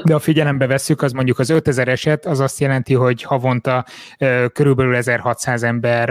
De 0.04 0.14
ha 0.14 0.20
figyelembe 0.20 0.68
vesszük, 0.68 1.02
az 1.02 1.12
mondjuk 1.12 1.40
az 1.40 1.50
5000 1.50 1.88
eset, 1.88 2.26
az 2.26 2.40
azt 2.40 2.60
jelenti, 2.60 2.94
hogy 2.94 3.24
havonta 3.24 3.86
körülbelül 4.54 4.96
1600 4.96 5.64
ember 5.64 6.10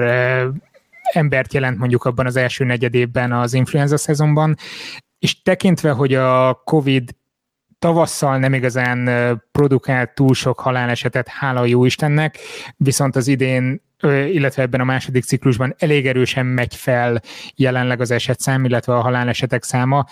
embert 1.13 1.53
jelent 1.53 1.79
mondjuk 1.79 2.05
abban 2.05 2.27
az 2.27 2.37
első 2.37 2.65
negyedében 2.65 3.33
az 3.33 3.55
influenza 3.55 3.97
szezonban, 3.97 4.57
és 5.19 5.43
tekintve, 5.43 5.91
hogy 5.91 6.15
a 6.15 6.63
COVID 6.65 7.11
tavasszal 7.79 8.39
nem 8.39 8.55
igazán 8.55 9.09
produkált 9.53 10.15
túl 10.15 10.35
sok 10.35 10.61
halálesetet, 10.61 11.29
hála 11.29 11.61
a 11.61 11.65
jó 11.65 11.85
Istennek, 11.85 12.39
viszont 12.77 13.17
az 13.17 13.29
idén 13.29 13.83
illetve 14.11 14.63
ebben 14.63 14.81
a 14.81 14.85
második 14.85 15.25
ciklusban 15.25 15.75
elég 15.79 16.07
erősen 16.07 16.47
megy 16.47 16.75
fel 16.75 17.23
jelenleg 17.57 18.01
az 18.01 18.11
esetszám, 18.11 18.65
illetve 18.65 18.95
a 18.95 19.01
halálesetek 19.01 19.63
száma. 19.63 20.07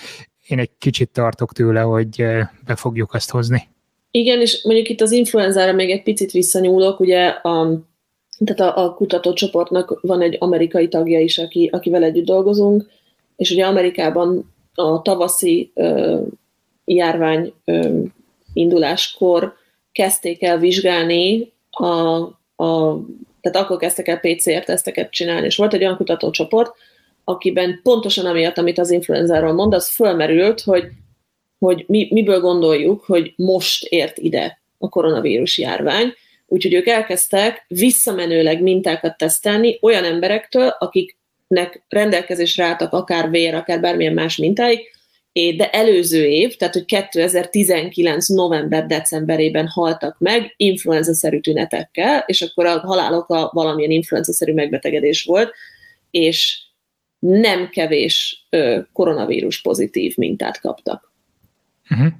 Én 0.47 0.59
egy 0.59 0.71
kicsit 0.79 1.11
tartok 1.11 1.53
tőle, 1.53 1.81
hogy 1.81 2.17
be 2.65 2.77
fogjuk 2.77 3.15
azt 3.15 3.31
hozni. 3.31 3.69
Igen, 4.11 4.41
és 4.41 4.63
mondjuk 4.65 4.89
itt 4.89 5.01
az 5.01 5.11
influenzára 5.11 5.73
még 5.73 5.91
egy 5.91 6.03
picit 6.03 6.31
visszanyúlok, 6.31 7.01
ugye 7.01 7.27
a 7.27 7.83
tehát 8.45 8.77
a, 8.77 8.85
a 8.85 8.95
kutatócsoportnak 8.95 9.99
van 10.01 10.23
egy 10.23 10.37
amerikai 10.41 10.89
tagja 10.89 11.21
is, 11.21 11.39
aki, 11.39 11.69
akivel 11.73 12.03
együtt 12.03 12.25
dolgozunk, 12.25 12.87
és 13.37 13.51
ugye 13.51 13.67
Amerikában 13.67 14.53
a 14.75 15.03
tavaszi 15.03 15.71
ö, 15.75 16.21
járvány 16.85 17.53
ö, 17.65 18.01
induláskor 18.53 19.55
kezdték 19.93 20.43
el 20.43 20.59
vizsgálni 20.59 21.53
a, 21.71 21.87
a 22.65 23.01
tehát 23.41 23.59
akkor 23.59 23.77
kezdtek 23.77 24.09
el 24.09 24.21
PCR-teszteket 24.21 25.11
csinálni, 25.11 25.47
és 25.47 25.57
volt 25.57 25.75
egy 25.75 25.83
olyan 25.83 25.97
kutatócsoport, 25.97 26.75
akiben 27.25 27.81
pontosan 27.83 28.27
amiatt, 28.27 28.59
amit 28.59 28.79
az 28.79 28.91
influenzáról 28.91 29.53
mond, 29.53 29.75
az 29.75 29.89
fölmerült, 29.95 30.61
hogy 30.61 30.85
hogy 31.59 31.85
mi, 31.87 32.09
miből 32.11 32.41
gondoljuk, 32.41 33.05
hogy 33.05 33.33
most 33.37 33.85
ért 33.85 34.19
ide 34.19 34.63
a 34.79 34.89
koronavírus 34.89 35.59
járvány, 35.59 36.15
úgyhogy 36.53 36.75
ők 36.75 36.87
elkezdtek 36.87 37.65
visszamenőleg 37.69 38.62
mintákat 38.62 39.17
tesztelni 39.17 39.79
olyan 39.81 40.05
emberektől, 40.05 40.77
akiknek 40.79 41.85
rendelkezésre 41.88 42.65
álltak 42.65 42.93
akár 42.93 43.31
vér, 43.31 43.55
akár 43.55 43.81
bármilyen 43.81 44.12
más 44.12 44.37
mintáik, 44.37 44.91
de 45.33 45.71
előző 45.71 46.27
év, 46.27 46.57
tehát 46.57 46.75
hogy 46.75 46.85
2019. 46.85 48.29
november-decemberében 48.29 49.67
haltak 49.69 50.17
meg 50.19 50.55
influenza-szerű 50.57 51.41
tünetekkel, 51.41 52.25
és 52.27 52.43
akkor 52.43 52.67
a 52.67 52.79
halálok 52.79 53.29
a 53.29 53.51
valamilyen 53.53 53.91
influenza-szerű 53.91 54.53
megbetegedés 54.53 55.25
volt, 55.25 55.55
és 56.11 56.61
nem 57.19 57.69
kevés 57.69 58.47
koronavírus 58.93 59.61
pozitív 59.61 60.17
mintát 60.17 60.61
kaptak. 60.61 61.12
Uh-huh. 61.91 62.12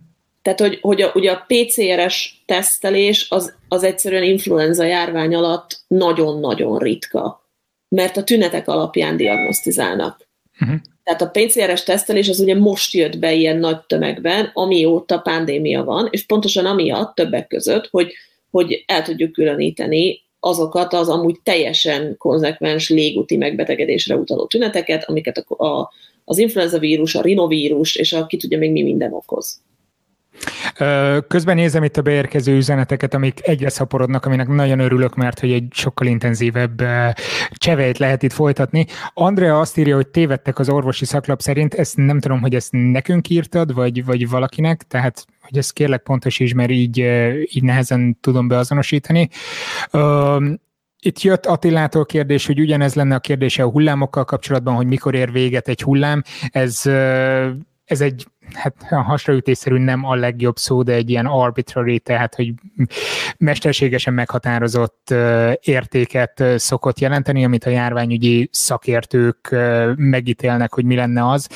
Tehát, 0.43 0.61
hogy, 0.61 0.79
hogy 0.81 1.03
a, 1.03 1.11
ugye 1.15 1.31
a 1.31 1.47
PCR-es 1.47 2.43
tesztelés 2.47 3.27
az, 3.31 3.55
az 3.69 3.83
egyszerűen 3.83 4.23
influenza 4.23 4.85
járvány 4.85 5.35
alatt 5.35 5.81
nagyon-nagyon 5.87 6.79
ritka, 6.79 7.49
mert 7.89 8.17
a 8.17 8.25
tünetek 8.25 8.69
alapján 8.69 9.17
diagnosztizálnak. 9.17 10.29
Uh-huh. 10.61 10.79
Tehát 11.05 11.23
a 11.23 11.31
PCR-es 11.31 11.83
tesztelés 11.83 12.29
az 12.29 12.41
ugye 12.41 12.55
most 12.55 12.95
jött 12.95 13.19
be 13.19 13.33
ilyen 13.33 13.57
nagy 13.57 13.81
tömegben, 13.81 14.51
amióta 14.53 15.19
pandémia 15.19 15.85
van, 15.85 16.09
és 16.11 16.27
pontosan 16.27 16.67
amiatt 16.67 17.15
többek 17.15 17.47
között, 17.47 17.89
hogy, 17.91 18.13
hogy 18.51 18.85
el 18.87 19.03
tudjuk 19.03 19.33
különíteni 19.33 20.21
azokat 20.41 20.93
az 20.93 21.09
amúgy 21.09 21.41
teljesen 21.43 22.17
konzekvens 22.19 22.89
légúti 22.89 23.37
megbetegedésre 23.37 24.17
utaló 24.17 24.47
tüneteket, 24.47 25.09
amiket 25.09 25.45
a, 25.47 25.65
a, 25.65 25.93
az 26.25 26.39
influenza 26.39 26.79
vírus, 26.79 27.15
a 27.15 27.23
rinovírus 27.23 27.97
és 27.97 28.13
a 28.13 28.27
ki 28.27 28.37
tudja 28.37 28.59
még 28.59 28.73
mi 28.73 28.83
minden 28.83 29.13
okoz. 29.13 29.61
Közben 31.29 31.57
nézem 31.57 31.85
itt 31.85 31.97
a 31.97 32.03
beérkező 32.03 32.57
üzeneteket, 32.57 33.15
amik 33.15 33.39
egyre 33.43 33.69
szaporodnak, 33.69 34.27
aminek 34.27 34.49
nagyon 34.49 34.79
örülök, 34.79 35.15
mert 35.15 35.41
hogy 35.41 35.53
egy 35.53 35.67
sokkal 35.71 36.07
intenzívebb 36.07 36.83
cseveit 37.51 37.99
lehet 37.99 38.23
itt 38.23 38.33
folytatni. 38.33 38.87
Andrea 39.15 39.61
azt 39.61 39.79
írja, 39.79 39.95
hogy 39.95 40.09
tévedtek 40.09 40.59
az 40.59 40.69
orvosi 40.69 41.05
szaklap 41.05 41.41
szerint, 41.41 41.75
ezt 41.75 41.97
nem 41.97 42.21
tudom, 42.21 42.41
hogy 42.41 42.55
ezt 42.55 42.73
nekünk 42.73 43.29
írtad, 43.29 43.75
vagy, 43.75 44.05
vagy 44.05 44.29
valakinek, 44.29 44.83
tehát 44.83 45.27
hogy 45.41 45.59
ezt 45.59 45.73
kérlek 45.73 46.03
is, 46.25 46.55
mert 46.55 46.71
így, 46.71 46.99
így 47.55 47.63
nehezen 47.63 48.19
tudom 48.21 48.49
beazonosítani. 48.49 49.29
Itt 51.05 51.21
jött 51.21 51.47
Attilától 51.47 52.07
kérdés, 52.07 52.47
hogy 52.47 52.61
ugyanez 52.61 52.95
lenne 52.95 53.15
a 53.15 53.21
kérdése 53.21 53.63
a 53.63 53.71
hullámokkal 53.71 54.25
kapcsolatban, 54.25 54.75
hogy 54.75 54.87
mikor 54.87 55.15
ér 55.15 55.33
véget 55.33 55.69
egy 55.69 55.83
hullám. 55.83 56.23
Ez, 56.51 56.87
ez 57.85 58.01
egy 58.01 58.27
hát 58.55 58.75
hasraütésszerű 58.89 59.77
nem 59.77 60.05
a 60.05 60.15
legjobb 60.15 60.57
szó, 60.57 60.83
de 60.83 60.93
egy 60.93 61.11
ilyen 61.11 61.27
arbitrary, 61.27 61.99
tehát 61.99 62.35
hogy 62.35 62.55
mesterségesen 63.39 64.15
meghatározott 64.15 65.15
értéket 65.61 66.45
szokott 66.57 66.99
jelenteni, 66.99 67.45
amit 67.45 67.65
a 67.65 67.71
járványügyi 67.71 68.49
szakértők 68.53 69.57
megítélnek, 69.97 70.75
hogy 70.75 70.85
mi 70.85 70.95
lenne 70.95 71.29
az. 71.29 71.49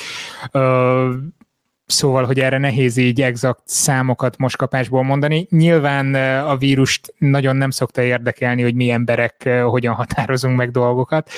Szóval, 1.86 2.24
hogy 2.24 2.40
erre 2.40 2.58
nehéz 2.58 2.96
így 2.96 3.22
exakt 3.22 3.60
számokat 3.64 4.36
most 4.36 4.56
kapásból 4.56 5.02
mondani. 5.02 5.46
Nyilván 5.50 6.14
a 6.44 6.56
vírust 6.56 7.14
nagyon 7.18 7.56
nem 7.56 7.70
szokta 7.70 8.02
érdekelni, 8.02 8.62
hogy 8.62 8.74
mi 8.74 8.90
emberek 8.90 9.48
hogyan 9.64 9.94
határozunk 9.94 10.56
meg 10.56 10.70
dolgokat. 10.70 11.30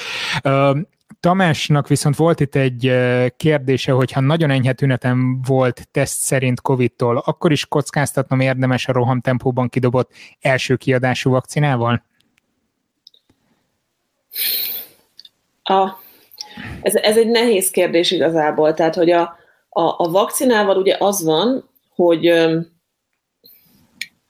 Tamásnak 1.20 1.88
viszont 1.88 2.16
volt 2.16 2.40
itt 2.40 2.54
egy 2.54 2.92
kérdése, 3.36 3.92
hogy 3.92 4.12
ha 4.12 4.20
nagyon 4.20 4.50
enyhe 4.50 4.72
tünetem 4.72 5.40
volt 5.46 5.88
teszt 5.90 6.20
szerint 6.20 6.60
COVID-tól, 6.60 7.16
akkor 7.16 7.52
is 7.52 7.66
kockáztatnom 7.66 8.40
érdemes 8.40 8.88
a 8.88 8.92
rohamtempóban 8.92 9.68
kidobott 9.68 10.10
első 10.40 10.76
kiadású 10.76 11.30
vakcinával? 11.30 12.02
A, 15.62 15.88
ez, 16.82 16.94
ez 16.94 17.16
egy 17.16 17.28
nehéz 17.28 17.70
kérdés 17.70 18.10
igazából, 18.10 18.74
tehát 18.74 18.94
hogy 18.94 19.10
a, 19.10 19.20
a, 19.68 19.82
a 19.82 20.10
vakcinával 20.10 20.76
ugye 20.76 20.96
az 20.98 21.24
van, 21.24 21.68
hogy 21.94 22.20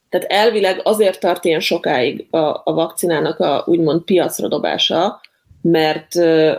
tehát 0.08 0.26
elvileg 0.28 0.80
azért 0.82 1.20
tart 1.20 1.44
ilyen 1.44 1.60
sokáig 1.60 2.26
a, 2.30 2.38
a 2.64 2.72
vakcinának 2.72 3.38
a 3.38 3.62
úgymond 3.66 4.02
piacra 4.02 4.48
dobása, 4.48 5.20
mert 5.62 6.14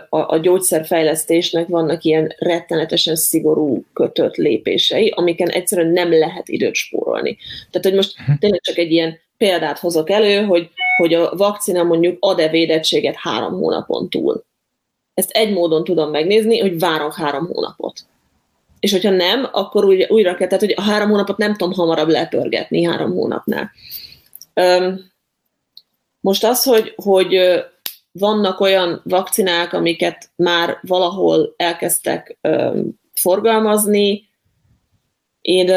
a, 0.08 0.30
a 0.32 0.38
gyógyszerfejlesztésnek 0.38 1.66
vannak 1.66 2.02
ilyen 2.02 2.34
rettenetesen 2.38 3.16
szigorú 3.16 3.84
kötött 3.92 4.36
lépései, 4.36 5.12
amiken 5.16 5.48
egyszerűen 5.48 5.92
nem 5.92 6.10
lehet 6.12 6.48
időt 6.48 6.74
spórolni. 6.74 7.36
Tehát, 7.70 7.86
hogy 7.86 7.94
most 7.94 8.18
mhm. 8.18 8.38
tényleg 8.38 8.60
csak 8.60 8.76
egy 8.78 8.92
ilyen 8.92 9.18
példát 9.36 9.78
hozok 9.78 10.10
elő, 10.10 10.44
hogy, 10.44 10.70
hogy 10.96 11.14
a 11.14 11.36
vakcina 11.36 11.82
mondjuk 11.82 12.16
ad-e 12.20 12.48
védettséget 12.48 13.16
három 13.16 13.52
hónapon 13.52 14.08
túl. 14.08 14.44
Ezt 15.14 15.30
egy 15.30 15.52
módon 15.52 15.84
tudom 15.84 16.10
megnézni, 16.10 16.58
hogy 16.58 16.78
várok 16.78 17.14
három 17.14 17.46
hónapot. 17.46 18.00
És 18.80 18.92
hogyha 18.92 19.10
nem, 19.10 19.48
akkor 19.52 19.84
úgy, 19.84 20.06
újra 20.08 20.34
kell, 20.34 20.46
tehát 20.46 20.64
hogy 20.64 20.74
a 20.76 20.82
három 20.82 21.08
hónapot 21.10 21.36
nem 21.36 21.56
tudom 21.56 21.72
hamarabb 21.72 22.08
lepörgetni 22.08 22.82
három 22.82 23.12
hónapnál. 23.12 23.70
Öm, 24.54 25.10
most 26.20 26.44
az, 26.44 26.62
hogy, 26.62 26.92
hogy 26.96 27.34
vannak 28.12 28.60
olyan 28.60 29.00
vakcinák, 29.04 29.72
amiket 29.72 30.30
már 30.36 30.78
valahol 30.82 31.54
elkezdtek 31.56 32.38
forgalmazni. 33.14 34.28
Én, 35.40 35.68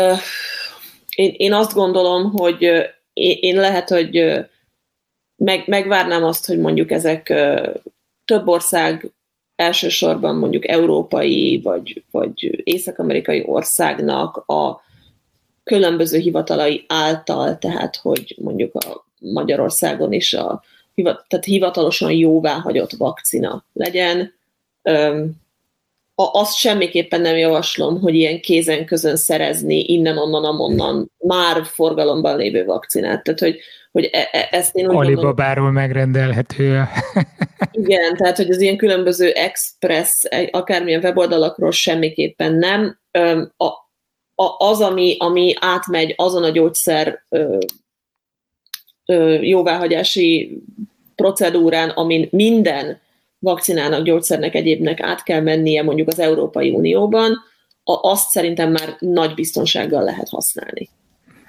én, 1.15 1.33
én 1.37 1.53
azt 1.53 1.73
gondolom, 1.73 2.31
hogy 2.31 2.61
én 3.39 3.55
lehet, 3.55 3.89
hogy 3.89 4.39
meg, 5.35 5.63
megvárnám 5.67 6.23
azt, 6.23 6.45
hogy 6.45 6.59
mondjuk 6.59 6.91
ezek 6.91 7.33
több 8.25 8.47
ország 8.47 9.11
elsősorban 9.55 10.35
mondjuk 10.35 10.67
európai 10.67 11.61
vagy, 11.63 12.03
vagy 12.11 12.61
észak-amerikai 12.63 13.43
országnak 13.45 14.37
a 14.37 14.81
különböző 15.63 16.17
hivatalai 16.17 16.85
által, 16.87 17.57
tehát 17.57 17.95
hogy 17.95 18.35
mondjuk 18.41 18.75
a 18.75 19.05
Magyarországon 19.19 20.13
is 20.13 20.33
a 20.33 20.63
tehát 20.95 21.45
hivatalosan 21.45 22.11
jóváhagyott 22.11 22.91
vakcina 22.91 23.65
legyen. 23.73 24.33
Azt 26.15 26.55
semmiképpen 26.55 27.21
nem 27.21 27.37
javaslom, 27.37 28.01
hogy 28.01 28.15
ilyen 28.15 28.39
kézen 28.39 28.85
közön 28.85 29.15
szerezni 29.15 29.83
innen-onnan, 29.83 30.45
amonnan 30.45 31.11
már 31.17 31.65
forgalomban 31.65 32.37
lévő 32.37 32.65
vakcinát. 32.65 33.23
Tehát, 33.23 33.39
hogy, 33.39 33.59
hogy 33.91 34.09
e- 34.11 34.29
e- 34.31 34.47
ezt 34.51 34.75
én 34.75 34.87
úgy 34.87 34.95
Alibabáról 34.95 35.71
megrendelhető. 35.71 36.83
Igen, 37.71 38.15
tehát, 38.15 38.37
hogy 38.37 38.49
az 38.49 38.61
ilyen 38.61 38.77
különböző 38.77 39.29
express, 39.29 40.09
akármilyen 40.51 41.03
weboldalakról 41.03 41.71
semmiképpen 41.71 42.53
nem. 42.53 42.99
A, 43.57 43.65
a, 44.35 44.55
az, 44.57 44.81
ami, 44.81 45.15
ami 45.19 45.53
átmegy 45.59 46.13
azon 46.17 46.43
a 46.43 46.49
gyógyszer 46.49 47.25
jóváhagyási 49.41 50.57
procedúrán, 51.15 51.89
amin 51.89 52.27
minden 52.31 53.01
vakcinának, 53.39 54.03
gyógyszernek, 54.03 54.55
egyébnek 54.55 55.01
át 55.01 55.23
kell 55.23 55.41
mennie 55.41 55.83
mondjuk 55.83 56.07
az 56.07 56.19
Európai 56.19 56.69
Unióban, 56.69 57.37
azt 57.83 58.29
szerintem 58.29 58.71
már 58.71 58.95
nagy 58.99 59.33
biztonsággal 59.33 60.03
lehet 60.03 60.29
használni. 60.29 60.89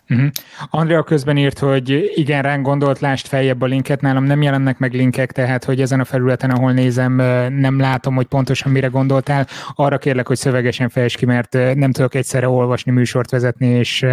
Uh-huh. 0.09 0.29
Andrea 0.71 1.03
közben 1.03 1.37
írt, 1.37 1.59
hogy 1.59 2.13
igen, 2.15 2.43
ránk 2.43 2.67
gondolt, 2.67 2.99
lást 2.99 3.27
feljebb 3.27 3.63
a 3.63 3.67
linket, 3.67 4.01
nálam 4.01 4.25
nem 4.25 4.43
jelennek 4.43 4.79
meg 4.79 4.93
linkek, 4.93 5.33
tehát 5.33 5.65
hogy 5.65 5.81
ezen 5.81 6.01
a 6.01 6.05
felületen, 6.05 6.51
ahol 6.51 6.73
nézem, 6.73 7.15
nem 7.53 7.79
látom, 7.79 8.15
hogy 8.15 8.27
pontosan 8.27 8.73
mire 8.73 8.87
gondoltál. 8.87 9.47
Arra 9.75 9.99
kérlek, 9.99 10.27
hogy 10.27 10.37
szövegesen 10.37 10.89
fejtsd 10.89 11.17
ki, 11.17 11.27
mert 11.27 11.53
nem 11.75 11.93
tudok 11.93 12.15
egyszerre 12.15 12.49
olvasni, 12.49 12.93
műsort 12.93 13.31
vezetni 13.31 13.67
és, 13.67 14.07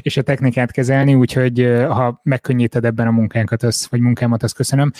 és 0.00 0.16
a 0.16 0.22
technikát 0.22 0.70
kezelni, 0.70 1.14
úgyhogy 1.14 1.84
ha 1.88 2.20
megkönnyíted 2.22 2.84
ebben 2.84 3.06
a 3.06 3.10
munkánkat, 3.10 3.62
az, 3.62 3.86
vagy 3.90 4.00
munkámat, 4.00 4.42
azt 4.42 4.54
köszönöm. 4.54 4.90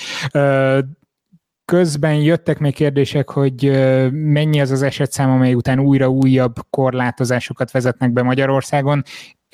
Közben 1.65 2.15
jöttek 2.15 2.59
még 2.59 2.75
kérdések, 2.75 3.31
hogy 3.31 3.71
mennyi 4.11 4.61
az 4.61 4.71
az 4.71 4.83
esetszám, 4.83 5.31
amely 5.31 5.55
után 5.55 5.79
újra 5.79 6.09
újabb 6.09 6.55
korlátozásokat 6.71 7.71
vezetnek 7.71 8.13
be 8.13 8.23
Magyarországon. 8.23 9.03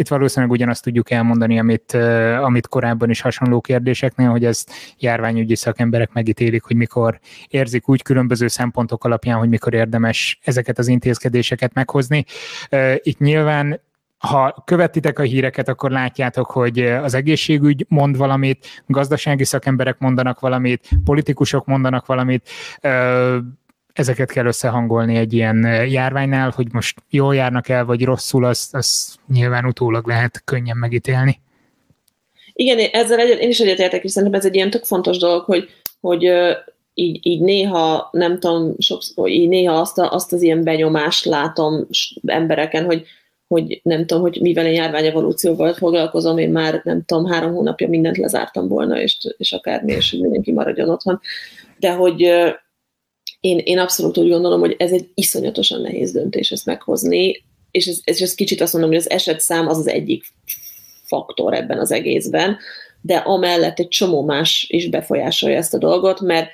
Itt 0.01 0.09
valószínűleg 0.09 0.51
ugyanazt 0.51 0.83
tudjuk 0.83 1.11
elmondani, 1.11 1.59
amit, 1.59 1.93
amit 2.43 2.69
korábban 2.69 3.11
is 3.11 3.21
hasonló 3.21 3.61
kérdéseknél, 3.61 4.29
hogy 4.29 4.45
ezt 4.45 4.73
járványügyi 4.99 5.57
szakemberek 5.57 6.13
megítélik, 6.13 6.63
hogy 6.63 6.77
mikor 6.77 7.19
érzik 7.49 7.89
úgy 7.89 8.03
különböző 8.03 8.49
szempontok 8.49 9.05
alapján, 9.05 9.39
hogy 9.39 9.49
mikor 9.49 9.75
érdemes 9.75 10.39
ezeket 10.45 10.79
az 10.79 10.89
intézkedéseket 10.89 11.75
meghozni. 11.75 12.25
Itt 13.03 13.19
nyilván 13.19 13.81
ha 14.19 14.63
követitek 14.65 15.19
a 15.19 15.23
híreket, 15.23 15.69
akkor 15.69 15.91
látjátok, 15.91 16.51
hogy 16.51 16.79
az 16.81 17.15
egészségügy 17.15 17.87
mond 17.89 18.17
valamit, 18.17 18.83
gazdasági 18.87 19.45
szakemberek 19.45 19.99
mondanak 19.99 20.41
valamit, 20.41 20.89
politikusok 21.05 21.67
mondanak 21.67 22.07
valamit, 22.07 22.49
ezeket 23.93 24.31
kell 24.31 24.47
összehangolni 24.47 25.17
egy 25.17 25.33
ilyen 25.33 25.87
járványnál, 25.89 26.53
hogy 26.55 26.67
most 26.73 27.03
jól 27.11 27.35
járnak 27.35 27.69
el, 27.69 27.85
vagy 27.85 28.05
rosszul, 28.05 28.45
azt, 28.45 28.75
azt 28.75 29.19
nyilván 29.33 29.65
utólag 29.65 30.07
lehet 30.07 30.43
könnyen 30.45 30.77
megítélni. 30.77 31.41
Igen, 32.53 32.79
ezzel 32.93 33.19
egy, 33.19 33.41
én 33.41 33.49
is 33.49 33.61
egyetértek, 33.61 34.05
és 34.05 34.11
szerintem 34.11 34.39
ez 34.39 34.47
egy 34.47 34.55
ilyen 34.55 34.71
tök 34.71 34.85
fontos 34.85 35.19
dolog, 35.19 35.45
hogy, 35.45 35.69
hogy 36.01 36.31
így, 36.95 37.19
így 37.23 37.41
néha, 37.41 38.09
nem 38.13 38.39
tudom, 38.39 38.75
sokszor, 38.79 39.29
így 39.29 39.49
néha 39.49 39.81
azt, 39.81 39.99
a, 39.99 40.13
azt 40.13 40.33
az 40.33 40.43
ilyen 40.43 40.65
benyomást 40.65 41.25
látom 41.25 41.87
embereken, 42.27 42.85
hogy, 42.85 43.07
hogy 43.49 43.81
nem 43.83 44.07
tudom, 44.07 44.23
hogy 44.23 44.39
mivel 44.41 44.67
én 44.67 44.73
járványevolúcióval 44.73 45.73
foglalkozom, 45.73 46.39
én 46.39 46.51
már 46.51 46.81
nem 46.85 47.03
tudom, 47.05 47.27
három 47.27 47.53
hónapja 47.53 47.89
mindent 47.89 48.17
lezártam 48.17 48.69
volna, 48.69 49.01
és, 49.01 49.17
és 49.37 49.53
akármi, 49.53 49.93
és 49.93 50.13
mindenki 50.13 50.53
maradjon 50.53 50.89
otthon. 50.89 51.21
De 51.79 51.93
hogy 51.93 52.33
én, 53.41 53.59
én 53.59 53.79
abszolút 53.79 54.19
úgy 54.19 54.29
gondolom, 54.29 54.61
hogy 54.61 54.75
ez 54.79 54.93
egy 54.93 55.09
iszonyatosan 55.15 55.81
nehéz 55.81 56.13
döntés 56.13 56.51
ezt 56.51 56.67
meghozni, 56.67 57.45
és 57.71 57.87
ez, 57.87 58.01
ez, 58.05 58.21
ez 58.21 58.35
kicsit 58.35 58.61
azt 58.61 58.73
mondom, 58.73 58.91
hogy 58.91 59.01
az 59.01 59.11
esetszám 59.11 59.69
az 59.69 59.79
az 59.79 59.89
egyik 59.89 60.25
faktor 61.03 61.55
ebben 61.55 61.79
az 61.79 61.91
egészben, 61.91 62.59
de 63.01 63.17
amellett 63.17 63.79
egy 63.79 63.89
csomó 63.89 64.23
más 64.23 64.67
is 64.69 64.89
befolyásolja 64.89 65.57
ezt 65.57 65.75
a 65.75 65.79
dolgot, 65.79 66.21
mert, 66.21 66.51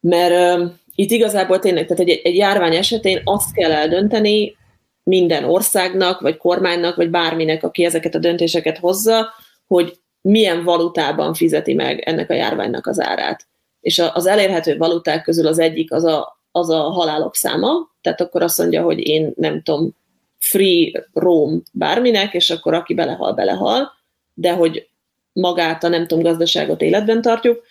mert 0.00 0.60
uh, 0.60 0.70
itt 0.94 1.10
igazából 1.10 1.58
tényleg, 1.58 1.86
tehát 1.86 2.08
egy, 2.08 2.20
egy 2.24 2.36
járvány 2.36 2.74
esetén 2.74 3.20
azt 3.24 3.52
kell 3.52 3.72
eldönteni 3.72 4.56
minden 5.02 5.44
országnak, 5.44 6.20
vagy 6.20 6.36
kormánynak, 6.36 6.96
vagy 6.96 7.10
bárminek, 7.10 7.62
aki 7.64 7.84
ezeket 7.84 8.14
a 8.14 8.18
döntéseket 8.18 8.78
hozza, 8.78 9.28
hogy 9.66 9.98
milyen 10.20 10.64
valutában 10.64 11.34
fizeti 11.34 11.74
meg 11.74 12.00
ennek 12.00 12.30
a 12.30 12.34
járványnak 12.34 12.86
az 12.86 13.00
árát. 13.00 13.48
És 13.80 13.98
az 13.98 14.26
elérhető 14.26 14.76
valuták 14.76 15.22
közül 15.22 15.46
az 15.46 15.58
egyik 15.58 15.92
az 15.92 16.04
a, 16.04 16.40
az 16.52 16.70
a 16.70 16.80
halálok 16.80 17.34
száma, 17.34 17.70
tehát 18.00 18.20
akkor 18.20 18.42
azt 18.42 18.58
mondja, 18.58 18.82
hogy 18.82 19.06
én 19.06 19.32
nem 19.36 19.62
tudom, 19.62 19.96
free 20.38 21.06
roam 21.12 21.62
bárminek, 21.72 22.34
és 22.34 22.50
akkor 22.50 22.74
aki 22.74 22.94
belehal, 22.94 23.32
belehal, 23.32 23.92
de 24.34 24.52
hogy 24.52 24.88
magát 25.32 25.84
a 25.84 25.88
nem 25.88 26.06
tudom, 26.06 26.24
gazdaságot 26.24 26.82
életben 26.82 27.22
tartjuk, 27.22 27.62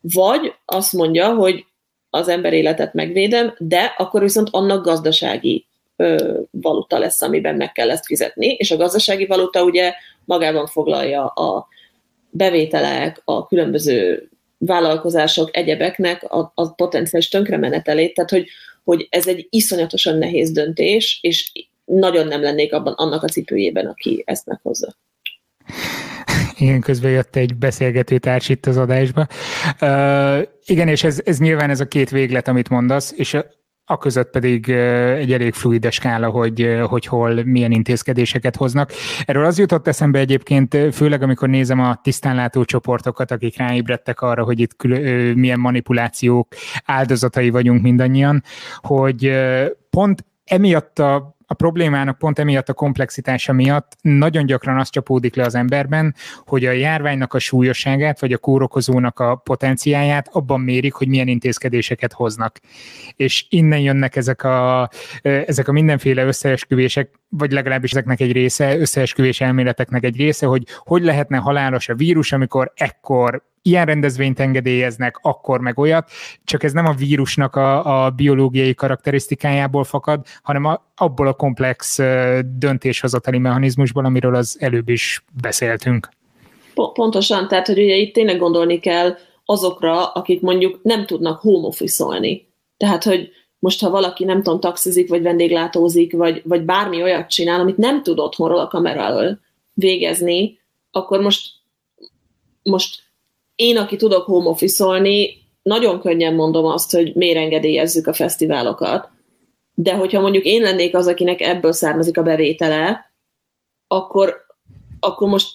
vagy 0.00 0.54
azt 0.64 0.92
mondja, 0.92 1.34
hogy 1.34 1.64
az 2.10 2.28
ember 2.28 2.52
életet 2.52 2.94
megvédem, 2.94 3.54
de 3.58 3.94
akkor 3.98 4.20
viszont 4.20 4.48
annak 4.50 4.84
gazdasági 4.84 5.66
ö, 5.96 6.40
valuta 6.50 6.98
lesz, 6.98 7.22
amiben 7.22 7.54
meg 7.54 7.72
kell 7.72 7.90
ezt 7.90 8.06
fizetni, 8.06 8.46
és 8.46 8.70
a 8.70 8.76
gazdasági 8.76 9.26
valuta 9.26 9.62
ugye 9.62 9.94
magában 10.24 10.66
foglalja 10.66 11.26
a 11.26 11.68
bevételek, 12.30 13.22
a 13.24 13.46
különböző 13.46 14.30
vállalkozások, 14.58 15.56
egyebeknek 15.56 16.22
a, 16.22 16.52
a 16.54 16.74
potenciális 16.74 17.28
tönkremenetelét, 17.28 18.14
tehát 18.14 18.30
hogy, 18.30 18.48
hogy 18.84 19.06
ez 19.10 19.26
egy 19.26 19.46
iszonyatosan 19.50 20.18
nehéz 20.18 20.50
döntés, 20.50 21.18
és 21.22 21.52
nagyon 21.84 22.26
nem 22.26 22.42
lennék 22.42 22.72
abban 22.72 22.92
annak 22.92 23.22
a 23.22 23.28
cipőjében, 23.28 23.86
aki 23.86 24.22
ezt 24.26 24.46
meghozza. 24.46 24.96
Igen, 26.58 26.80
közben 26.80 27.10
jött 27.10 27.36
egy 27.36 27.54
beszélgető 27.54 28.18
társ 28.18 28.48
itt 28.48 28.66
az 28.66 28.76
adásba. 28.76 29.26
Uh, 29.80 30.42
igen, 30.64 30.88
és 30.88 31.04
ez, 31.04 31.20
ez 31.24 31.38
nyilván 31.38 31.70
ez 31.70 31.80
a 31.80 31.88
két 31.88 32.10
véglet, 32.10 32.48
amit 32.48 32.68
mondasz, 32.68 33.12
és 33.16 33.36
a 33.88 33.98
között 33.98 34.30
pedig 34.30 34.68
egy 34.68 35.32
elég 35.32 35.54
fluides 35.54 35.94
skála, 35.94 36.28
hogy, 36.28 36.78
hogy 36.88 37.06
hol 37.06 37.44
milyen 37.44 37.72
intézkedéseket 37.72 38.56
hoznak. 38.56 38.92
Erről 39.24 39.44
az 39.44 39.58
jutott 39.58 39.86
eszembe 39.86 40.18
egyébként, 40.18 40.76
főleg 40.92 41.22
amikor 41.22 41.48
nézem 41.48 41.80
a 41.80 42.00
tisztánlátó 42.02 42.64
csoportokat, 42.64 43.30
akik 43.30 43.58
ráébredtek 43.58 44.20
arra, 44.20 44.44
hogy 44.44 44.60
itt 44.60 44.76
külön, 44.76 45.38
milyen 45.38 45.60
manipulációk 45.60 46.54
áldozatai 46.84 47.50
vagyunk 47.50 47.82
mindannyian, 47.82 48.42
hogy 48.76 49.32
pont 49.90 50.24
emiatt 50.44 50.98
a 50.98 51.35
a 51.46 51.54
problémának 51.54 52.18
pont 52.18 52.38
emiatt 52.38 52.68
a 52.68 52.72
komplexitása 52.72 53.52
miatt 53.52 53.96
nagyon 54.00 54.46
gyakran 54.46 54.78
azt 54.78 54.92
csapódik 54.92 55.34
le 55.34 55.44
az 55.44 55.54
emberben, 55.54 56.14
hogy 56.44 56.64
a 56.64 56.70
járványnak 56.70 57.34
a 57.34 57.38
súlyosságát, 57.38 58.20
vagy 58.20 58.32
a 58.32 58.38
kórokozónak 58.38 59.20
a 59.20 59.34
potenciáját 59.34 60.28
abban 60.32 60.60
mérik, 60.60 60.92
hogy 60.92 61.08
milyen 61.08 61.28
intézkedéseket 61.28 62.12
hoznak. 62.12 62.60
És 63.16 63.46
innen 63.48 63.80
jönnek 63.80 64.16
ezek 64.16 64.44
a, 64.44 64.88
ezek 65.22 65.68
a 65.68 65.72
mindenféle 65.72 66.24
összeesküvések, 66.24 67.10
vagy 67.28 67.52
legalábbis 67.52 67.90
ezeknek 67.90 68.20
egy 68.20 68.32
része, 68.32 68.78
összeesküvés 68.78 69.40
elméleteknek 69.40 70.04
egy 70.04 70.16
része, 70.16 70.46
hogy 70.46 70.62
hogy 70.78 71.02
lehetne 71.02 71.36
halálos 71.36 71.88
a 71.88 71.94
vírus, 71.94 72.32
amikor 72.32 72.72
ekkor 72.74 73.42
ilyen 73.66 73.86
rendezvényt 73.86 74.40
engedélyeznek, 74.40 75.18
akkor 75.22 75.60
meg 75.60 75.78
olyat, 75.78 76.10
csak 76.44 76.62
ez 76.62 76.72
nem 76.72 76.86
a 76.86 76.92
vírusnak 76.92 77.56
a, 77.56 78.04
a 78.04 78.10
biológiai 78.10 78.74
karakterisztikájából 78.74 79.84
fakad, 79.84 80.26
hanem 80.42 80.64
a, 80.64 80.86
abból 80.96 81.26
a 81.26 81.32
komplex 81.32 81.98
döntéshozatali 82.58 83.38
mechanizmusból, 83.38 84.04
amiről 84.04 84.34
az 84.34 84.56
előbb 84.60 84.88
is 84.88 85.24
beszéltünk. 85.40 86.08
Pontosan, 86.74 87.48
tehát 87.48 87.66
hogy 87.66 87.78
ugye 87.78 87.94
itt 87.94 88.14
tényleg 88.14 88.38
gondolni 88.38 88.78
kell 88.78 89.16
azokra, 89.44 90.06
akik 90.06 90.40
mondjuk 90.40 90.80
nem 90.82 91.06
tudnak 91.06 91.40
home 91.40 91.66
office-olni. 91.66 92.48
Tehát, 92.76 93.04
hogy 93.04 93.30
most 93.58 93.80
ha 93.80 93.90
valaki 93.90 94.24
nem 94.24 94.42
tudom, 94.42 94.60
taxizik, 94.60 95.08
vagy 95.08 95.22
vendéglátózik, 95.22 96.12
vagy, 96.12 96.42
vagy 96.44 96.62
bármi 96.62 97.02
olyat 97.02 97.28
csinál, 97.28 97.60
amit 97.60 97.76
nem 97.76 98.02
tud 98.02 98.18
otthonról 98.18 98.58
a 98.60 98.68
kameráról 98.68 99.40
végezni, 99.74 100.58
akkor 100.90 101.20
most, 101.20 101.48
most 102.62 103.05
én, 103.56 103.76
aki 103.76 103.96
tudok 103.96 104.24
home 104.24 104.48
office 104.48 105.00
nagyon 105.62 106.00
könnyen 106.00 106.34
mondom 106.34 106.64
azt, 106.64 106.92
hogy 106.92 107.14
miért 107.14 107.36
engedélyezzük 107.36 108.06
a 108.06 108.12
fesztiválokat, 108.12 109.08
de 109.74 109.94
hogyha 109.94 110.20
mondjuk 110.20 110.44
én 110.44 110.62
lennék 110.62 110.96
az, 110.96 111.06
akinek 111.06 111.40
ebből 111.40 111.72
származik 111.72 112.18
a 112.18 112.22
bevétele, 112.22 113.12
akkor, 113.86 114.36
akkor 115.00 115.28
most 115.28 115.48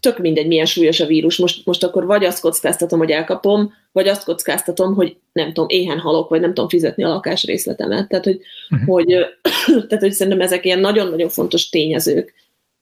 tök 0.00 0.18
mindegy, 0.18 0.46
milyen 0.46 0.66
súlyos 0.66 1.00
a 1.00 1.06
vírus. 1.06 1.36
Most, 1.36 1.66
most 1.66 1.84
akkor 1.84 2.06
vagy 2.06 2.24
azt 2.24 2.40
kockáztatom, 2.40 2.98
hogy 2.98 3.10
elkapom, 3.10 3.72
vagy 3.92 4.08
azt 4.08 4.24
kockáztatom, 4.24 4.94
hogy 4.94 5.16
nem 5.32 5.46
tudom, 5.46 5.68
éhen 5.68 5.98
halok, 5.98 6.28
vagy 6.28 6.40
nem 6.40 6.54
tudom 6.54 6.68
fizetni 6.68 7.04
a 7.04 7.08
lakásrészletemet. 7.08 8.08
Tehát, 8.08 8.24
hogy, 8.24 8.40
uh-huh. 8.70 8.88
hogy, 8.88 9.06
tehát, 9.88 10.02
hogy 10.04 10.12
szerintem 10.12 10.40
ezek 10.40 10.64
ilyen 10.64 10.78
nagyon-nagyon 10.78 11.28
fontos 11.28 11.68
tényezők, 11.68 12.34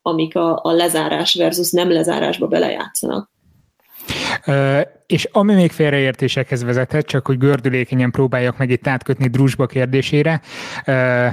amik 0.03 0.37
a, 0.37 0.61
a 0.63 0.73
lezárás 0.73 1.35
versus 1.35 1.71
nem 1.71 1.91
lezárásba 1.91 2.47
belejátszanak. 2.47 3.31
És 5.07 5.29
ami 5.33 5.55
még 5.55 5.71
félreértésekhez 5.71 6.65
vezethet, 6.65 7.07
csak 7.07 7.27
hogy 7.27 7.39
gördülékenyen 7.39 8.11
próbáljak 8.11 8.59
meg 8.59 8.71
itt 8.71 8.87
átkötni 8.87 9.29
Drusba 9.29 9.67
kérdésére, 9.67 10.41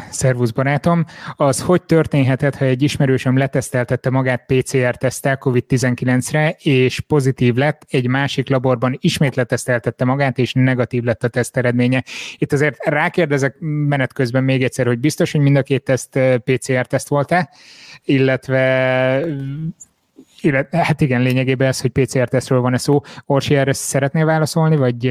szervusz 0.09 0.51
barátom, 0.51 1.05
az 1.35 1.61
hogy 1.61 1.81
történhetett, 1.81 2.55
ha 2.55 2.65
egy 2.65 2.83
ismerősöm 2.83 3.37
leteszteltette 3.37 4.09
magát 4.09 4.45
PCR-tesztel 4.45 5.37
COVID-19-re, 5.37 6.55
és 6.59 6.99
pozitív 6.99 7.55
lett, 7.55 7.81
egy 7.89 8.07
másik 8.07 8.49
laborban 8.49 8.97
ismét 9.01 9.35
leteszteltette 9.35 10.05
magát, 10.05 10.37
és 10.37 10.53
negatív 10.53 11.03
lett 11.03 11.23
a 11.23 11.27
teszt 11.27 11.57
eredménye. 11.57 12.03
Itt 12.37 12.53
azért 12.53 12.85
rákérdezek 12.85 13.55
menet 13.59 14.13
közben 14.13 14.43
még 14.43 14.63
egyszer, 14.63 14.85
hogy 14.85 14.99
biztos, 14.99 15.31
hogy 15.31 15.41
mind 15.41 15.55
a 15.55 15.63
két 15.63 15.83
teszt 15.83 16.19
PCR-teszt 16.43 17.07
volt-e, 17.07 17.49
illetve 18.03 19.25
illetve, 20.41 20.77
hát 20.77 21.01
igen, 21.01 21.21
lényegében 21.21 21.67
ez, 21.67 21.81
hogy 21.81 21.91
PCR-tesztről 21.91 22.61
van-e 22.61 22.77
szó. 22.77 23.01
Orsi, 23.25 23.55
erre 23.55 23.73
szeretnél 23.73 24.25
válaszolni, 24.25 24.75
vagy 24.75 25.07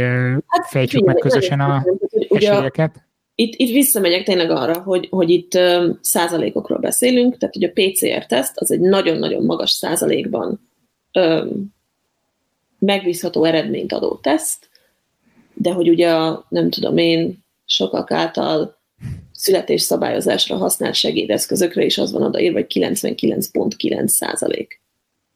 hát, 0.46 0.66
fejtsük 0.68 1.04
meg 1.04 1.14
közösen 1.16 1.60
a 1.60 1.84
esélyeket? 2.28 3.04
Itt, 3.38 3.54
itt 3.56 3.72
visszamegyek 3.72 4.24
tényleg 4.24 4.50
arra, 4.50 4.82
hogy, 4.82 5.08
hogy 5.10 5.30
itt 5.30 5.54
um, 5.54 5.98
százalékokról 6.00 6.78
beszélünk, 6.78 7.36
tehát 7.38 7.54
hogy 7.54 7.64
a 7.64 7.72
PCR-teszt 7.72 8.58
az 8.58 8.70
egy 8.70 8.80
nagyon-nagyon 8.80 9.44
magas 9.44 9.70
százalékban 9.70 10.70
um, 11.12 11.74
megbízható 12.78 13.44
eredményt 13.44 13.92
adó 13.92 14.18
teszt, 14.22 14.68
de 15.54 15.72
hogy 15.72 15.88
ugye 15.88 16.14
a, 16.14 16.46
nem 16.48 16.70
tudom 16.70 16.96
én, 16.96 17.44
sokak 17.64 18.10
által 18.10 18.78
születésszabályozásra 19.32 20.56
használt 20.56 20.94
segédeszközökre 20.94 21.84
is 21.84 21.98
az 21.98 22.12
van 22.12 22.22
odaírva, 22.22 22.58
hogy 22.58 22.72
99,9 22.74 24.06
százalék. 24.06 24.80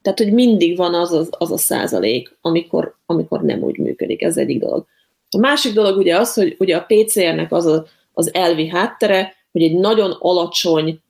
Tehát, 0.03 0.19
hogy 0.19 0.33
mindig 0.33 0.77
van 0.77 0.95
az, 0.95 1.13
az, 1.13 1.29
az 1.39 1.53
a 1.53 1.59
százalék, 1.59 2.37
amikor, 2.41 2.97
amikor 3.07 3.43
nem 3.43 3.63
úgy 3.63 3.79
működik. 3.79 4.23
Ez 4.23 4.37
egyik 4.37 4.61
dolog. 4.61 4.87
A 5.31 5.39
másik 5.39 5.75
dolog 5.75 5.97
ugye 5.97 6.19
az, 6.19 6.35
hogy 6.35 6.57
ugye 6.59 6.77
a 6.77 6.87
PCR-nek 6.89 7.53
az 7.53 7.67
a, 7.67 7.87
az 8.13 8.35
elvi 8.35 8.69
háttere, 8.69 9.35
hogy 9.53 9.63
egy 9.63 9.75
nagyon 9.75 10.17
alacsony, 10.19 11.01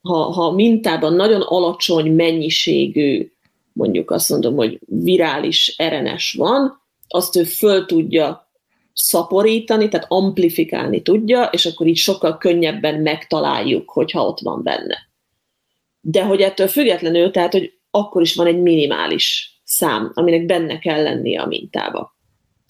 ha, 0.00 0.16
ha 0.16 0.50
mintában 0.50 1.14
nagyon 1.14 1.40
alacsony 1.40 2.12
mennyiségű, 2.12 3.32
mondjuk 3.72 4.10
azt 4.10 4.30
mondom, 4.30 4.54
hogy 4.54 4.78
virális 4.86 5.76
RNS 5.82 6.34
van, 6.38 6.80
azt 7.08 7.36
ő 7.36 7.44
föl 7.44 7.86
tudja 7.86 8.50
szaporítani, 8.92 9.88
tehát 9.88 10.06
amplifikálni 10.08 11.02
tudja, 11.02 11.44
és 11.44 11.66
akkor 11.66 11.86
így 11.86 11.96
sokkal 11.96 12.38
könnyebben 12.38 13.00
megtaláljuk, 13.00 13.90
hogyha 13.90 14.26
ott 14.26 14.40
van 14.40 14.62
benne 14.62 15.11
de 16.04 16.24
hogy 16.24 16.40
ettől 16.40 16.66
függetlenül, 16.66 17.30
tehát, 17.30 17.52
hogy 17.52 17.72
akkor 17.90 18.22
is 18.22 18.34
van 18.34 18.46
egy 18.46 18.60
minimális 18.60 19.56
szám, 19.64 20.10
aminek 20.14 20.46
benne 20.46 20.78
kell 20.78 21.02
lennie 21.02 21.40
a 21.40 21.46
mintába. 21.46 22.16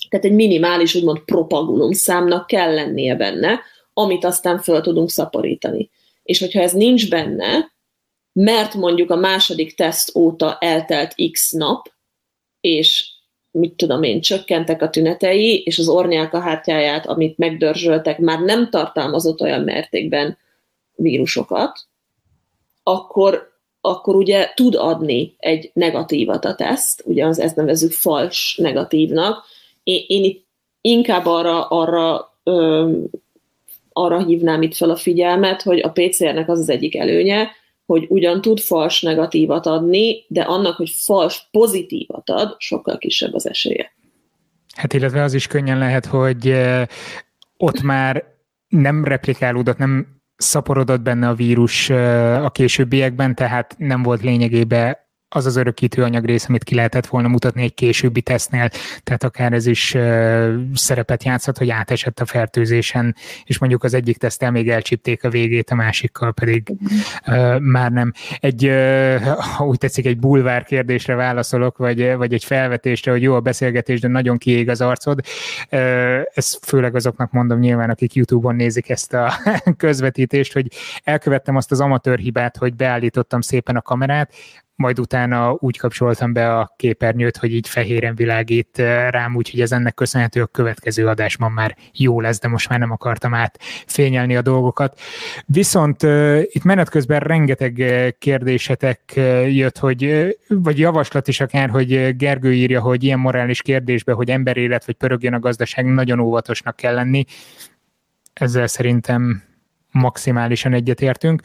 Tehát 0.09 0.27
egy 0.27 0.33
minimális, 0.33 0.95
úgymond 0.95 1.19
propagulum 1.19 1.93
számnak 1.93 2.47
kell 2.47 2.75
lennie 2.75 3.17
benne, 3.17 3.61
amit 3.93 4.25
aztán 4.25 4.59
föl 4.59 4.81
tudunk 4.81 5.11
szaporítani. 5.11 5.91
És 6.23 6.39
hogyha 6.39 6.61
ez 6.61 6.73
nincs 6.73 7.11
benne, 7.11 7.73
mert 8.33 8.75
mondjuk 8.75 9.11
a 9.11 9.17
második 9.17 9.75
teszt 9.75 10.17
óta 10.17 10.57
eltelt 10.61 11.15
x 11.31 11.51
nap, 11.53 11.93
és 12.61 13.11
mit 13.51 13.75
tudom 13.75 14.03
én, 14.03 14.21
csökkentek 14.21 14.83
a 14.83 14.91
tünetei, 14.91 15.63
és 15.65 15.79
az 15.79 15.89
ornyálka 15.89 16.41
hátjáját, 16.41 17.07
amit 17.07 17.39
megdörzsöltek, 17.39 18.19
már 18.19 18.41
nem 18.41 18.71
tartalmazott 18.71 19.41
olyan 19.41 19.61
mértékben 19.61 20.39
vírusokat, 20.95 21.87
akkor, 22.83 23.53
akkor 23.81 24.15
ugye 24.15 24.49
tud 24.55 24.75
adni 24.75 25.35
egy 25.39 25.71
negatívat 25.75 26.45
a 26.45 26.55
teszt, 26.55 27.03
ugye 27.07 27.27
az 27.27 27.39
ezt 27.39 27.57
nevezük 27.57 27.93
fals 27.93 28.57
negatívnak. 28.57 29.45
Én, 29.83 30.05
én 30.07 30.25
itt 30.25 30.47
inkább 30.81 31.27
arra, 31.27 31.67
arra, 31.69 32.35
ö, 32.43 32.91
arra 33.93 34.25
hívnám 34.25 34.63
itt 34.63 34.75
fel 34.75 34.91
a 34.91 34.97
figyelmet, 34.97 35.63
hogy 35.63 35.81
a 35.81 35.93
PCR-nek 35.93 36.49
az 36.49 36.59
az 36.59 36.69
egyik 36.69 36.97
előnye, 36.97 37.51
hogy 37.87 38.07
ugyan 38.09 38.41
tud 38.41 38.61
fals 38.61 39.03
negatívat 39.03 39.67
adni, 39.67 40.25
de 40.29 40.43
annak, 40.43 40.77
hogy 40.77 40.91
fals 40.91 41.49
pozitívat 41.51 42.31
ad, 42.31 42.55
sokkal 42.59 42.99
kisebb 42.99 43.35
az 43.35 43.49
esélye. 43.49 43.93
Hát 44.75 44.93
illetve 44.93 45.23
az 45.23 45.35
is 45.35 45.47
könnyen 45.47 45.79
lehet, 45.79 46.07
hogy 46.07 46.55
ott 47.57 47.83
már 47.83 48.25
nem 48.69 49.05
replikálódott, 49.05 49.79
nem 49.79 50.22
szaporodott 50.43 51.01
benne 51.01 51.29
a 51.29 51.35
vírus 51.35 51.91
a 51.91 52.51
későbbiekben, 52.51 53.35
tehát 53.35 53.75
nem 53.79 54.03
volt 54.03 54.23
lényegében 54.23 54.97
az 55.35 55.47
az 55.47 55.57
örökítő 55.57 56.03
anyagrész, 56.03 56.49
amit 56.49 56.65
ki 56.65 56.75
lehetett 56.75 57.07
volna 57.07 57.29
mutatni 57.29 57.63
egy 57.63 57.75
későbbi 57.75 58.23
tesztnél, 58.23 58.71
tehát 59.03 59.23
akár 59.25 59.53
ez 59.53 59.67
is 59.67 59.97
szerepet 60.75 61.25
játszhat, 61.25 61.59
hogy 61.59 61.71
átesett 61.71 62.21
a 62.21 62.25
fertőzésen, 62.25 63.17
és 63.45 63.59
mondjuk 63.59 63.85
az 63.85 63.95
egyik 63.95 64.17
tesztel 64.17 64.51
még 64.51 64.69
elcsípték 64.69 65.25
a 65.25 65.31
végét, 65.31 65.71
a 65.71 65.75
másikkal 65.75 66.33
pedig 66.33 66.73
már 67.59 67.93
nem. 67.93 68.13
Egy, 68.41 68.71
ha 69.57 69.65
úgy 69.65 69.79
tetszik, 69.79 70.07
egy 70.07 70.19
bulvár 70.19 70.65
kérdésre 70.65 71.15
válaszolok, 71.15 71.77
vagy, 71.77 72.15
vagy 72.17 72.33
egy 72.33 72.45
felvetésre, 72.45 73.11
hogy 73.11 73.23
jó 73.23 73.35
a 73.35 73.41
beszélgetés, 73.41 74.01
de 74.01 74.09
nagyon 74.09 74.39
kiég 74.39 74.69
az 74.69 74.81
arcod. 74.81 75.21
Ezt 76.35 76.59
főleg 76.65 76.95
azoknak 76.95 77.31
mondom 77.33 77.59
nyilván, 77.59 77.91
akik 77.91 78.15
YouTube-on 78.15 78.55
nézik 78.55 78.89
ezt 78.89 79.13
a 79.13 79.33
közvetítést, 79.77 80.53
hogy 80.53 80.67
elkövettem 81.05 81.57
azt 81.57 81.71
az 81.71 81.81
amatőr 81.81 82.19
hibát, 82.19 82.57
hogy 82.57 82.75
beállítottam 82.75 83.41
szépen 83.41 83.77
a 83.77 83.83
kamerát, 83.83 84.33
majd 84.75 84.99
utána 84.99 85.57
úgy 85.59 85.79
kapcsoltam 85.79 86.33
be 86.33 86.59
a 86.59 86.75
képernyőt, 86.77 87.37
hogy 87.37 87.55
így 87.55 87.69
fehéren 87.69 88.15
világít 88.15 88.79
eh, 88.79 89.11
rám, 89.11 89.37
úgyhogy 89.37 89.61
ez 89.61 89.73
ennek 89.73 89.95
köszönhető 89.95 90.43
a 90.43 90.47
következő 90.47 91.07
adásban 91.07 91.53
már 91.53 91.77
jó 91.93 92.21
lesz, 92.21 92.41
de 92.41 92.49
most 92.49 92.69
már 92.69 92.79
nem 92.79 92.91
akartam 92.91 93.35
át 93.35 93.59
fényelni 93.87 94.37
a 94.37 94.43
dolgokat. 94.43 95.01
Viszont 95.47 96.03
uh, 96.03 96.43
itt 96.45 96.63
menet 96.63 96.89
közben 96.89 97.21
rengeteg 97.21 97.81
eh, 97.81 98.11
kérdésetek 98.19 99.13
jött, 99.49 99.79
hogy, 99.79 100.35
vagy 100.49 100.79
javaslat 100.79 101.29
is 101.29 101.41
akár, 101.41 101.71
hogy 101.71 102.17
Gergő 102.17 102.55
írja, 102.55 102.81
hogy 102.81 103.05
ilyen 103.05 103.19
morális 103.19 103.63
kérdésbe, 103.63 104.13
hogy 104.13 104.31
emberélet 104.31 104.85
vagy 104.85 104.95
pörögjön 104.95 105.35
a 105.35 105.39
gazdaság, 105.39 105.85
nagyon 105.85 106.21
óvatosnak 106.21 106.77
kell 106.77 106.95
lenni. 106.95 107.25
Ezzel 108.33 108.67
szerintem 108.67 109.43
maximálisan 109.91 110.73
egyetértünk. 110.73 111.43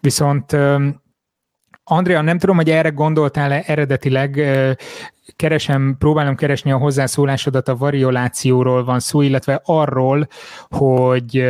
Viszont 0.00 0.56
Andrea, 1.90 2.20
nem 2.20 2.38
tudom, 2.38 2.56
hogy 2.56 2.70
erre 2.70 2.88
gondoltál-e 2.88 3.62
eredetileg, 3.66 4.48
keresem, 5.36 5.96
próbálom 5.98 6.34
keresni 6.34 6.72
a 6.72 6.76
hozzászólásodat, 6.76 7.68
a 7.68 7.76
variolációról 7.76 8.84
van 8.84 9.00
szó, 9.00 9.20
illetve 9.20 9.60
arról, 9.64 10.28
hogy, 10.68 11.44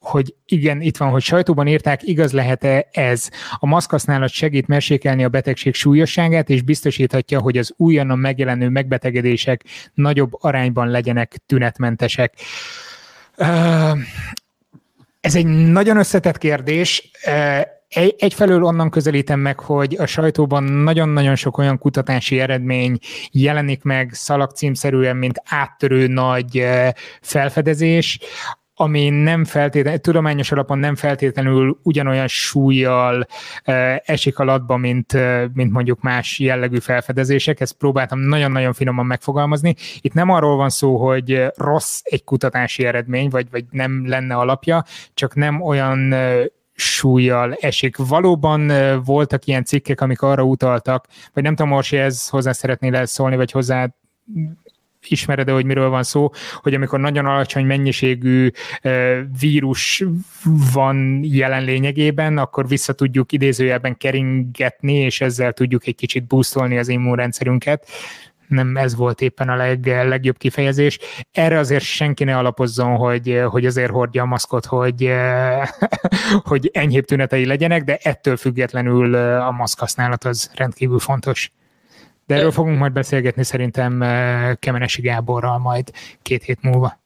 hogy 0.00 0.34
igen, 0.46 0.80
itt 0.80 0.96
van, 0.96 1.10
hogy 1.10 1.22
sajtóban 1.22 1.66
írták, 1.66 2.02
igaz 2.02 2.32
lehet-e 2.32 2.88
ez? 2.92 3.28
A 3.54 3.66
maszkhasználat 3.66 4.30
segít 4.30 4.66
mersékelni 4.66 5.24
a 5.24 5.28
betegség 5.28 5.74
súlyosságát, 5.74 6.50
és 6.50 6.62
biztosíthatja, 6.62 7.40
hogy 7.40 7.58
az 7.58 7.74
újonnan 7.76 8.18
megjelenő 8.18 8.68
megbetegedések 8.68 9.64
nagyobb 9.94 10.30
arányban 10.40 10.88
legyenek 10.88 11.36
tünetmentesek. 11.46 12.34
Ez 15.20 15.34
egy 15.34 15.46
nagyon 15.46 15.96
összetett 15.96 16.38
kérdés 16.38 17.10
egy, 17.88 18.14
egyfelől 18.18 18.62
onnan 18.62 18.90
közelítem 18.90 19.40
meg, 19.40 19.60
hogy 19.60 19.96
a 19.98 20.06
sajtóban 20.06 20.62
nagyon-nagyon 20.64 21.34
sok 21.34 21.58
olyan 21.58 21.78
kutatási 21.78 22.40
eredmény 22.40 22.98
jelenik 23.30 23.82
meg 23.82 24.12
szalagcímszerűen, 24.12 25.16
mint 25.16 25.42
áttörő 25.44 26.06
nagy 26.06 26.66
felfedezés, 27.20 28.18
ami 28.80 29.08
nem 29.08 29.44
feltétlenül, 29.44 30.00
tudományos 30.00 30.52
alapon 30.52 30.78
nem 30.78 30.94
feltétlenül 30.94 31.78
ugyanolyan 31.82 32.26
súlyjal 32.26 33.26
esik 34.04 34.38
alatba, 34.38 34.76
mint, 34.76 35.12
mint 35.52 35.72
mondjuk 35.72 36.00
más 36.00 36.38
jellegű 36.38 36.78
felfedezések. 36.78 37.60
Ezt 37.60 37.72
próbáltam 37.72 38.18
nagyon-nagyon 38.18 38.72
finoman 38.72 39.06
megfogalmazni. 39.06 39.74
Itt 40.00 40.12
nem 40.12 40.30
arról 40.30 40.56
van 40.56 40.68
szó, 40.68 40.96
hogy 41.06 41.46
rossz 41.56 42.00
egy 42.02 42.24
kutatási 42.24 42.84
eredmény, 42.84 43.28
vagy, 43.28 43.46
vagy 43.50 43.64
nem 43.70 44.08
lenne 44.08 44.34
alapja, 44.34 44.84
csak 45.14 45.34
nem 45.34 45.60
olyan 45.60 46.14
súlyjal 46.80 47.54
esik. 47.60 47.96
Valóban 47.96 48.72
voltak 49.04 49.46
ilyen 49.46 49.64
cikkek, 49.64 50.00
amik 50.00 50.22
arra 50.22 50.42
utaltak, 50.42 51.06
vagy 51.32 51.42
nem 51.42 51.54
tudom, 51.54 51.72
Orsi, 51.72 51.96
ez 51.96 52.28
hozzá 52.28 52.52
szeretnél 52.52 53.06
szólni, 53.06 53.36
vagy 53.36 53.50
hozzá 53.50 53.88
ismered-e, 55.08 55.52
hogy 55.52 55.64
miről 55.64 55.88
van 55.88 56.02
szó, 56.02 56.30
hogy 56.60 56.74
amikor 56.74 57.00
nagyon 57.00 57.26
alacsony 57.26 57.66
mennyiségű 57.66 58.50
vírus 59.40 60.04
van 60.72 61.20
jelen 61.22 61.64
lényegében, 61.64 62.38
akkor 62.38 62.68
vissza 62.68 62.92
tudjuk 62.92 63.32
idézőjelben 63.32 63.96
keringetni, 63.96 64.94
és 64.94 65.20
ezzel 65.20 65.52
tudjuk 65.52 65.86
egy 65.86 65.94
kicsit 65.94 66.26
boostolni 66.26 66.78
az 66.78 66.88
immunrendszerünket 66.88 67.88
nem 68.48 68.76
ez 68.76 68.96
volt 68.96 69.20
éppen 69.20 69.48
a 69.48 69.56
leg, 69.56 69.86
legjobb 69.86 70.36
kifejezés. 70.36 70.98
Erre 71.32 71.58
azért 71.58 71.84
senki 71.84 72.24
ne 72.24 72.36
alapozzon, 72.36 72.96
hogy, 72.96 73.42
hogy 73.46 73.66
azért 73.66 73.90
hordja 73.90 74.22
a 74.22 74.26
maszkot, 74.26 74.64
hogy, 74.64 75.12
hogy 76.50 76.70
enyhébb 76.72 77.04
tünetei 77.04 77.46
legyenek, 77.46 77.84
de 77.84 77.98
ettől 78.02 78.36
függetlenül 78.36 79.14
a 79.40 79.50
maszk 79.50 79.78
használat 79.78 80.24
az 80.24 80.50
rendkívül 80.54 80.98
fontos. 80.98 81.52
De 82.26 82.34
erről 82.34 82.52
fogunk 82.52 82.78
majd 82.78 82.92
beszélgetni 82.92 83.44
szerintem 83.44 83.98
Kemenesi 84.58 85.02
Gáborral 85.02 85.58
majd 85.58 85.90
két 86.22 86.42
hét 86.42 86.62
múlva. 86.62 87.00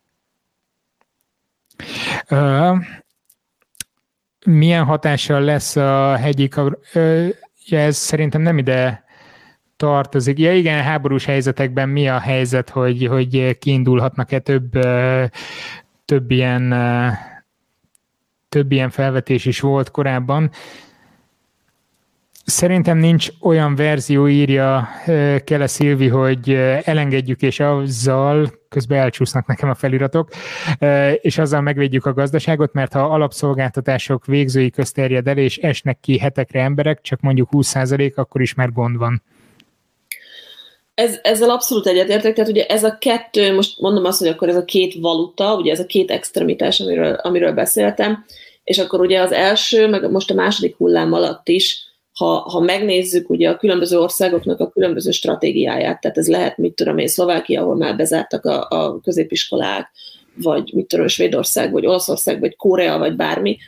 Milyen 4.47 4.84
hatással 4.84 5.40
lesz 5.40 5.76
a 5.76 6.16
hegyi 6.16 6.49
ja, 7.66 7.78
ez 7.78 7.97
szerintem 7.97 8.40
nem 8.40 8.59
ide 8.59 9.05
tartozik. 9.82 10.38
Ja 10.38 10.54
igen, 10.54 10.82
háborús 10.82 11.24
helyzetekben 11.24 11.88
mi 11.88 12.08
a 12.08 12.18
helyzet, 12.18 12.70
hogy, 12.70 13.06
hogy 13.06 13.58
kiindulhatnak-e 13.58 14.38
több, 14.38 14.70
több 16.04 16.30
ilyen 16.30 16.74
több 18.48 18.72
ilyen 18.72 18.90
felvetés 18.90 19.44
is 19.44 19.60
volt 19.60 19.90
korábban. 19.90 20.50
Szerintem 22.44 22.98
nincs 22.98 23.28
olyan 23.40 23.74
verzió, 23.74 24.28
írja 24.28 24.88
Kele 25.44 25.66
Szilvi, 25.66 26.08
hogy 26.08 26.50
elengedjük, 26.84 27.42
és 27.42 27.60
azzal, 27.60 28.52
közben 28.68 28.98
elcsúsznak 28.98 29.46
nekem 29.46 29.68
a 29.68 29.74
feliratok, 29.74 30.28
és 31.20 31.38
azzal 31.38 31.60
megvédjük 31.60 32.06
a 32.06 32.12
gazdaságot, 32.12 32.72
mert 32.72 32.92
ha 32.92 33.00
alapszolgáltatások 33.00 34.26
végzői 34.26 34.70
közterjed 34.70 35.28
el, 35.28 35.38
és 35.38 35.56
esnek 35.56 36.00
ki 36.00 36.18
hetekre 36.18 36.62
emberek, 36.62 37.00
csak 37.00 37.20
mondjuk 37.20 37.48
20%, 37.52 38.14
akkor 38.14 38.40
is 38.40 38.54
már 38.54 38.72
gond 38.72 38.96
van 38.96 39.22
ez, 40.95 41.18
ezzel 41.22 41.51
abszolút 41.51 41.86
egyetértek, 41.86 42.34
tehát 42.34 42.51
ugye 42.51 42.66
ez 42.66 42.84
a 42.84 42.99
kettő, 42.99 43.55
most 43.55 43.80
mondom 43.80 44.05
azt, 44.05 44.18
hogy 44.18 44.28
akkor 44.28 44.49
ez 44.49 44.57
a 44.57 44.64
két 44.64 44.95
valuta, 44.95 45.57
ugye 45.57 45.72
ez 45.72 45.80
a 45.80 45.86
két 45.86 46.11
extremitás, 46.11 46.80
amiről, 46.80 47.14
amiről 47.14 47.53
beszéltem, 47.53 48.24
és 48.64 48.78
akkor 48.78 49.01
ugye 49.01 49.20
az 49.20 49.32
első, 49.32 49.88
meg 49.88 50.11
most 50.11 50.30
a 50.30 50.34
második 50.34 50.76
hullám 50.76 51.12
alatt 51.12 51.49
is, 51.49 51.90
ha, 52.12 52.26
ha 52.26 52.61
megnézzük 52.61 53.30
ugye 53.30 53.51
a 53.51 53.57
különböző 53.57 53.99
országoknak 53.99 54.61
a 54.61 54.70
különböző 54.70 55.11
stratégiáját, 55.11 56.01
tehát 56.01 56.18
ez 56.18 56.28
lehet, 56.28 56.57
mit 56.57 56.74
tudom 56.74 56.99
én, 56.99 57.09
Szlovákia, 57.09 57.62
ahol 57.62 57.76
már 57.76 57.97
bezártak 57.97 58.45
a, 58.45 58.66
a 58.68 59.01
középiskolák, 59.01 59.90
vagy 60.34 60.70
mit 60.74 60.86
tudom, 60.86 61.09
Svédország, 61.09 61.72
vagy 61.72 61.86
Olaszország, 61.86 62.40
vagy 62.40 62.57
Korea, 62.57 62.99
vagy 62.99 63.16
bármi, 63.16 63.59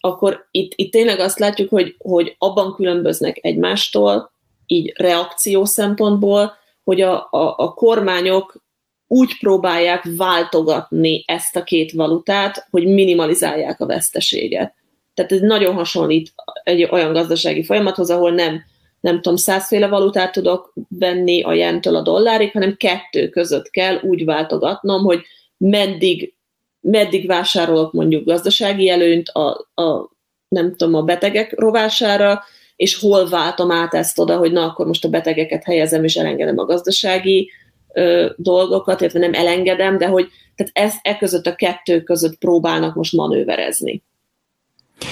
akkor 0.00 0.46
itt, 0.50 0.72
itt 0.76 0.92
tényleg 0.92 1.18
azt 1.18 1.38
látjuk, 1.38 1.68
hogy, 1.68 1.94
hogy 1.98 2.34
abban 2.38 2.74
különböznek 2.74 3.38
egymástól, 3.40 4.32
így 4.66 4.92
reakció 4.96 5.64
szempontból, 5.64 6.52
hogy 6.84 7.00
a, 7.00 7.28
a, 7.30 7.54
a 7.56 7.72
kormányok 7.72 8.62
úgy 9.06 9.38
próbálják 9.38 10.08
váltogatni 10.16 11.24
ezt 11.26 11.56
a 11.56 11.62
két 11.64 11.92
valutát, 11.92 12.66
hogy 12.70 12.86
minimalizálják 12.86 13.80
a 13.80 13.86
veszteséget. 13.86 14.74
Tehát 15.14 15.32
ez 15.32 15.40
nagyon 15.40 15.74
hasonlít 15.74 16.32
egy 16.62 16.88
olyan 16.90 17.12
gazdasági 17.12 17.64
folyamathoz, 17.64 18.10
ahol 18.10 18.30
nem 18.30 18.62
nem 19.04 19.20
tudom, 19.20 19.36
százféle 19.36 19.88
valutát 19.88 20.32
tudok 20.32 20.72
venni 20.88 21.42
a 21.42 21.52
jentől 21.52 21.96
a 21.96 22.02
dollárig, 22.02 22.52
hanem 22.52 22.76
kettő 22.76 23.28
között 23.28 23.70
kell 23.70 23.98
úgy 24.02 24.24
váltogatnom, 24.24 25.02
hogy 25.04 25.22
meddig, 25.56 26.34
meddig 26.80 27.26
vásárolok 27.26 27.92
mondjuk 27.92 28.24
gazdasági 28.24 28.88
előnyt 28.88 29.28
a, 29.28 29.68
a 29.74 30.10
nem 30.48 30.74
tudom, 30.76 30.94
a 30.94 31.02
betegek 31.02 31.58
rovására, 31.58 32.42
és 32.76 32.98
hol 32.98 33.28
váltom 33.28 33.70
át 33.70 33.94
ezt 33.94 34.18
oda, 34.18 34.36
hogy 34.36 34.52
na, 34.52 34.64
akkor 34.64 34.86
most 34.86 35.04
a 35.04 35.08
betegeket 35.08 35.64
helyezem, 35.64 36.04
és 36.04 36.16
elengedem 36.16 36.58
a 36.58 36.64
gazdasági 36.64 37.50
ö, 37.92 38.30
dolgokat, 38.36 39.00
illetve 39.00 39.18
nem 39.18 39.34
elengedem, 39.34 39.98
de 39.98 40.06
hogy 40.06 40.28
tehát 40.54 40.72
ez, 40.74 40.94
e 41.02 41.16
között 41.16 41.46
a 41.46 41.54
kettő 41.54 42.02
között 42.02 42.38
próbálnak 42.38 42.94
most 42.94 43.12
manőverezni. 43.12 44.02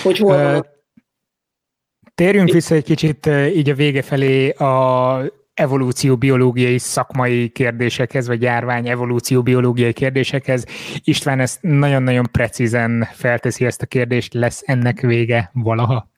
Hogy 0.02 0.18
hol 0.18 0.42
van 0.42 0.66
Térjünk 2.14 2.50
vissza 2.50 2.74
egy 2.74 2.84
kicsit 2.84 3.26
így 3.54 3.70
a 3.70 3.74
vége 3.74 4.02
felé 4.02 4.50
a 4.50 5.22
evolúció 5.54 6.16
biológiai 6.16 6.78
szakmai 6.78 7.48
kérdésekhez, 7.48 8.26
vagy 8.26 8.42
járvány 8.42 8.88
evolúció 8.88 9.42
biológiai 9.42 9.92
kérdésekhez. 9.92 10.64
István 11.04 11.40
ezt 11.40 11.58
nagyon-nagyon 11.62 12.28
precízen 12.32 13.08
felteszi 13.12 13.64
ezt 13.64 13.82
a 13.82 13.86
kérdést, 13.86 14.34
lesz 14.34 14.62
ennek 14.66 15.00
vége 15.00 15.50
valaha? 15.52 16.11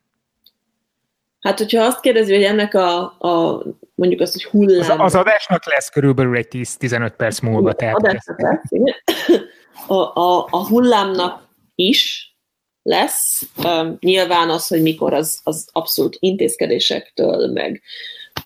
Hát, 1.45 1.59
hogyha 1.59 1.85
azt 1.85 2.01
kérdezi, 2.01 2.35
hogy 2.35 2.43
ennek 2.43 2.75
a, 2.75 2.99
a 3.03 3.63
mondjuk 3.95 4.21
azt, 4.21 4.33
hogy 4.33 4.45
hullám... 4.45 5.01
Az, 5.01 5.15
az 5.15 5.21
adásnak 5.21 5.67
lesz 5.67 5.89
körülbelül 5.89 6.37
egy 6.37 6.47
10-15 6.51 7.13
perc 7.17 7.41
múlva. 7.41 7.73
Tehát 7.73 7.95
adásnak 7.95 8.41
lesz, 8.41 8.71
a, 9.87 10.21
a, 10.21 10.47
a 10.51 10.67
hullámnak 10.67 11.49
is 11.75 12.35
lesz. 12.83 13.43
Um, 13.65 13.97
nyilván 14.01 14.51
az, 14.51 14.67
hogy 14.67 14.83
mikor, 14.83 15.15
az, 15.15 15.41
az 15.43 15.69
abszolút 15.73 16.17
intézkedésektől, 16.19 17.53
meg 17.53 17.83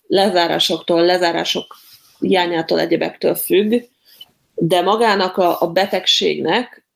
lezárásoktól, 0.07 1.05
lezárások 1.05 1.76
hiányától, 2.18 2.80
egyebektől 2.80 3.34
függ, 3.34 3.82
de 4.55 4.82
magának 4.82 5.36
a, 5.36 5.61
a 5.61 5.72
betegségnek 5.72 6.86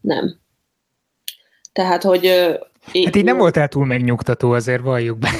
nem. 0.00 0.40
Tehát, 1.72 2.02
hogy... 2.02 2.56
Hát 3.04 3.16
így 3.16 3.24
nem 3.24 3.36
voltál 3.36 3.68
túl 3.68 3.86
megnyugtató, 3.86 4.52
azért 4.52 4.82
valljuk 4.82 5.18
be. 5.18 5.30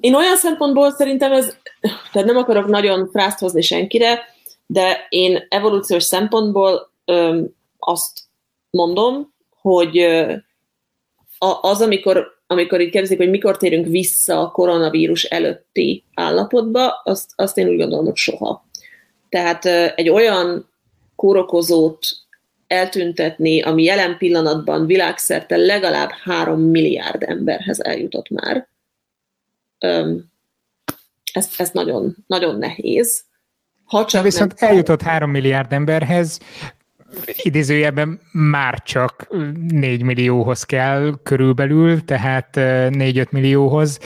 Én 0.00 0.14
olyan 0.14 0.36
szempontból 0.36 0.90
szerintem 0.90 1.32
ez, 1.32 1.56
tehát 2.12 2.28
nem 2.28 2.36
akarok 2.36 2.66
nagyon 2.66 3.08
frászt 3.12 3.38
hozni 3.38 3.60
senkire, 3.60 4.18
de 4.66 5.06
én 5.08 5.46
evolúciós 5.48 6.04
szempontból 6.04 6.90
azt 7.78 8.18
mondom, 8.70 9.32
hogy 9.60 9.98
az, 11.60 11.80
amikor 11.80 12.40
amikor 12.52 12.80
így 12.80 12.90
kérdezik, 12.90 13.18
hogy 13.18 13.30
mikor 13.30 13.56
térünk 13.56 13.86
vissza 13.86 14.40
a 14.40 14.50
koronavírus 14.50 15.24
előtti 15.24 16.04
állapotba, 16.14 17.00
azt, 17.04 17.30
azt 17.36 17.58
én 17.58 17.68
úgy 17.68 17.76
gondolom, 17.76 18.04
hogy 18.04 18.16
soha. 18.16 18.66
Tehát 19.28 19.64
egy 19.96 20.08
olyan 20.08 20.70
kórokozót 21.16 21.98
eltüntetni, 22.72 23.62
ami 23.62 23.82
jelen 23.82 24.16
pillanatban 24.18 24.86
világszerte 24.86 25.56
legalább 25.56 26.10
három 26.10 26.60
milliárd 26.60 27.22
emberhez 27.22 27.80
eljutott 27.80 28.28
már, 28.28 28.68
ez, 31.32 31.48
ez 31.56 31.70
nagyon, 31.72 32.16
nagyon 32.26 32.58
nehéz. 32.58 33.24
Ha 33.84 34.04
csak 34.04 34.22
viszont 34.22 34.60
nem... 34.60 34.70
eljutott 34.70 35.02
három 35.02 35.30
milliárd 35.30 35.72
emberhez, 35.72 36.38
idézőjelben 37.36 38.20
már 38.32 38.82
csak 38.82 39.26
4 39.68 40.02
millióhoz 40.02 40.62
kell 40.62 41.14
körülbelül, 41.22 42.04
tehát 42.04 42.48
4-5 42.56 43.30
millióhoz. 43.30 43.98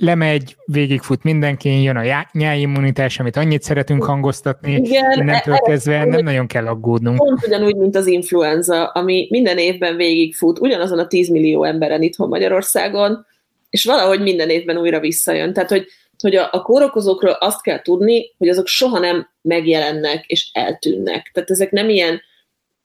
Lemegy, 0.00 0.56
végigfut 0.64 1.22
mindenki, 1.22 1.82
jön 1.82 1.96
a 1.96 2.26
nyáimmunitás, 2.32 3.18
amit 3.18 3.36
annyit 3.36 3.62
szeretünk 3.62 4.04
hangoztatni, 4.04 4.72
Igen, 4.72 5.12
innentől 5.12 5.54
e- 5.54 5.58
kezdve 5.58 6.04
nem 6.04 6.24
nagyon 6.24 6.46
kell 6.46 6.66
aggódnunk. 6.66 7.18
Pont 7.18 7.46
ugyanúgy, 7.46 7.76
mint 7.76 7.96
az 7.96 8.06
influenza, 8.06 8.86
ami 8.86 9.26
minden 9.30 9.58
évben 9.58 9.96
végigfut, 9.96 10.58
ugyanazon 10.58 10.98
a 10.98 11.06
10 11.06 11.28
millió 11.28 11.64
emberen 11.64 12.02
itthon 12.02 12.28
Magyarországon, 12.28 13.26
és 13.70 13.84
valahogy 13.84 14.20
minden 14.20 14.50
évben 14.50 14.76
újra 14.76 15.00
visszajön. 15.00 15.52
Tehát, 15.52 15.70
hogy 15.70 15.86
hogy 16.22 16.36
a, 16.36 16.48
a 16.52 16.62
kórokozókról 16.62 17.32
azt 17.32 17.62
kell 17.62 17.82
tudni, 17.82 18.34
hogy 18.38 18.48
azok 18.48 18.66
soha 18.66 18.98
nem 18.98 19.28
megjelennek 19.42 20.24
és 20.26 20.50
eltűnnek. 20.52 21.30
Tehát 21.32 21.50
ezek 21.50 21.70
nem 21.70 21.88
ilyen 21.88 22.20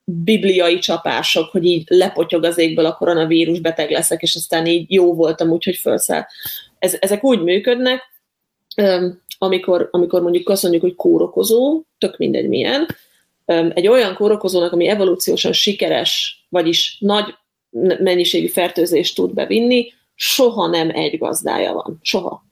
bibliai 0.04 0.80
csapások, 0.80 1.52
hogy 1.52 1.66
így 1.66 1.84
lepotyog 1.88 2.44
az 2.44 2.58
égből 2.58 2.86
a 2.86 2.96
koronavírus, 2.96 3.60
beteg 3.60 3.90
leszek, 3.90 4.22
és 4.22 4.36
aztán 4.36 4.66
így 4.66 4.92
jó 4.92 5.14
voltam, 5.14 5.50
úgyhogy 5.50 5.76
felszáll. 5.76 6.26
Ez, 6.86 6.98
ezek 7.00 7.24
úgy 7.24 7.42
működnek, 7.42 8.02
amikor, 9.38 9.88
amikor 9.92 10.22
mondjuk 10.22 10.50
azt 10.50 10.62
mondjuk, 10.62 10.84
hogy 10.84 10.96
kórokozó, 10.96 11.82
tök 11.98 12.18
mindegy 12.18 12.48
milyen, 12.48 12.88
egy 13.74 13.88
olyan 13.88 14.16
kórokozónak, 14.16 14.72
ami 14.72 14.88
evolúciósan 14.88 15.52
sikeres, 15.52 16.46
vagyis 16.50 16.98
nagy 17.00 17.26
mennyiségű 18.00 18.48
fertőzést 18.48 19.16
tud 19.16 19.34
bevinni, 19.34 19.94
soha 20.16 20.68
nem 20.68 20.90
egy 20.94 21.18
gazdája 21.18 21.74
van. 21.74 22.00
Soha 22.02 22.46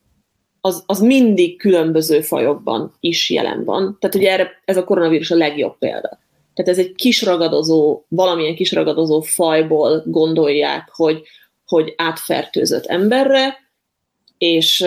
az, 0.61 0.83
az 0.85 0.99
mindig 0.99 1.57
különböző 1.57 2.21
fajokban 2.21 2.93
is 2.99 3.29
jelen 3.29 3.63
van. 3.63 3.97
Tehát 3.99 4.15
ugye 4.15 4.31
erre 4.31 4.61
ez 4.65 4.77
a 4.77 4.83
koronavírus 4.83 5.31
a 5.31 5.35
legjobb 5.35 5.77
példa. 5.77 6.19
Tehát 6.53 6.71
ez 6.71 6.77
egy 6.77 6.93
kisragadozó, 6.95 8.03
valamilyen 8.07 8.55
kisragadozó 8.55 9.21
fajból 9.21 10.03
gondolják, 10.05 10.89
hogy, 10.91 11.21
hogy 11.65 11.93
átfertőzött 11.97 12.85
emberre, 12.85 13.62
és 14.43 14.85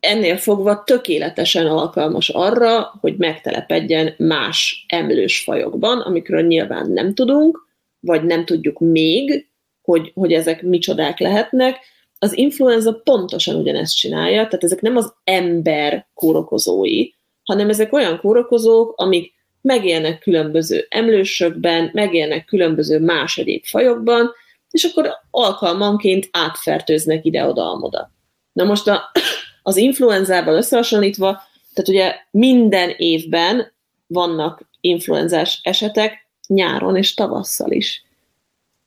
ennél 0.00 0.36
fogva 0.36 0.82
tökéletesen 0.84 1.66
alkalmas 1.66 2.28
arra, 2.28 2.94
hogy 3.00 3.16
megtelepedjen 3.16 4.14
más 4.18 4.84
emlős 4.88 5.42
fajokban, 5.42 6.00
amikről 6.00 6.42
nyilván 6.42 6.90
nem 6.90 7.14
tudunk, 7.14 7.68
vagy 8.00 8.24
nem 8.24 8.44
tudjuk 8.44 8.78
még, 8.78 9.48
hogy, 9.82 10.10
hogy 10.14 10.32
ezek 10.32 10.62
micsodák 10.62 11.18
lehetnek, 11.18 11.78
az 12.18 12.36
influenza 12.36 13.00
pontosan 13.04 13.54
ugyanezt 13.54 13.96
csinálja, 13.96 14.36
tehát 14.36 14.64
ezek 14.64 14.80
nem 14.80 14.96
az 14.96 15.14
ember 15.24 16.06
kórokozói, 16.14 17.08
hanem 17.42 17.68
ezek 17.68 17.92
olyan 17.92 18.18
kórokozók, 18.18 18.94
amik 18.96 19.32
megélnek 19.60 20.18
különböző 20.18 20.86
emlősökben, 20.88 21.90
megélnek 21.92 22.44
különböző 22.44 22.98
más 22.98 23.38
egyéb 23.38 23.64
fajokban, 23.64 24.32
és 24.72 24.84
akkor 24.84 25.10
alkalmanként 25.30 26.28
átfertőznek 26.30 27.24
ide-oda-amoda. 27.24 28.10
Na 28.52 28.64
most 28.64 28.88
a, 28.88 29.10
az 29.62 29.76
influenzával 29.76 30.56
összehasonlítva, 30.56 31.42
tehát 31.74 31.88
ugye 31.88 32.14
minden 32.30 32.94
évben 32.96 33.72
vannak 34.06 34.68
influenzás 34.80 35.60
esetek, 35.62 36.28
nyáron 36.46 36.96
és 36.96 37.14
tavasszal 37.14 37.70
is. 37.70 38.04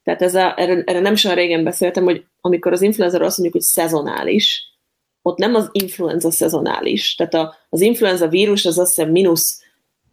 Tehát 0.04 0.22
ez 0.22 0.36
a, 0.36 0.60
erre, 0.60 0.84
erre 0.86 1.00
nem 1.00 1.14
is 1.14 1.24
olyan 1.24 1.38
régen 1.38 1.64
beszéltem, 1.64 2.04
hogy 2.04 2.26
amikor 2.42 2.72
az 2.72 2.82
influenza 2.82 3.18
azt 3.18 3.38
mondjuk, 3.38 3.62
hogy 3.62 3.72
szezonális, 3.72 4.74
ott 5.22 5.38
nem 5.38 5.56
az 5.56 5.70
influenza 5.72 6.32
szezonális. 6.32 7.16
Tehát 7.16 7.34
a, 7.34 7.56
az 7.70 7.82
influenza 7.82 8.28
vírus 8.28 8.66
az 8.66 8.80
azt 8.80 8.96
hiszem 8.96 9.12
mínusz 9.12 9.64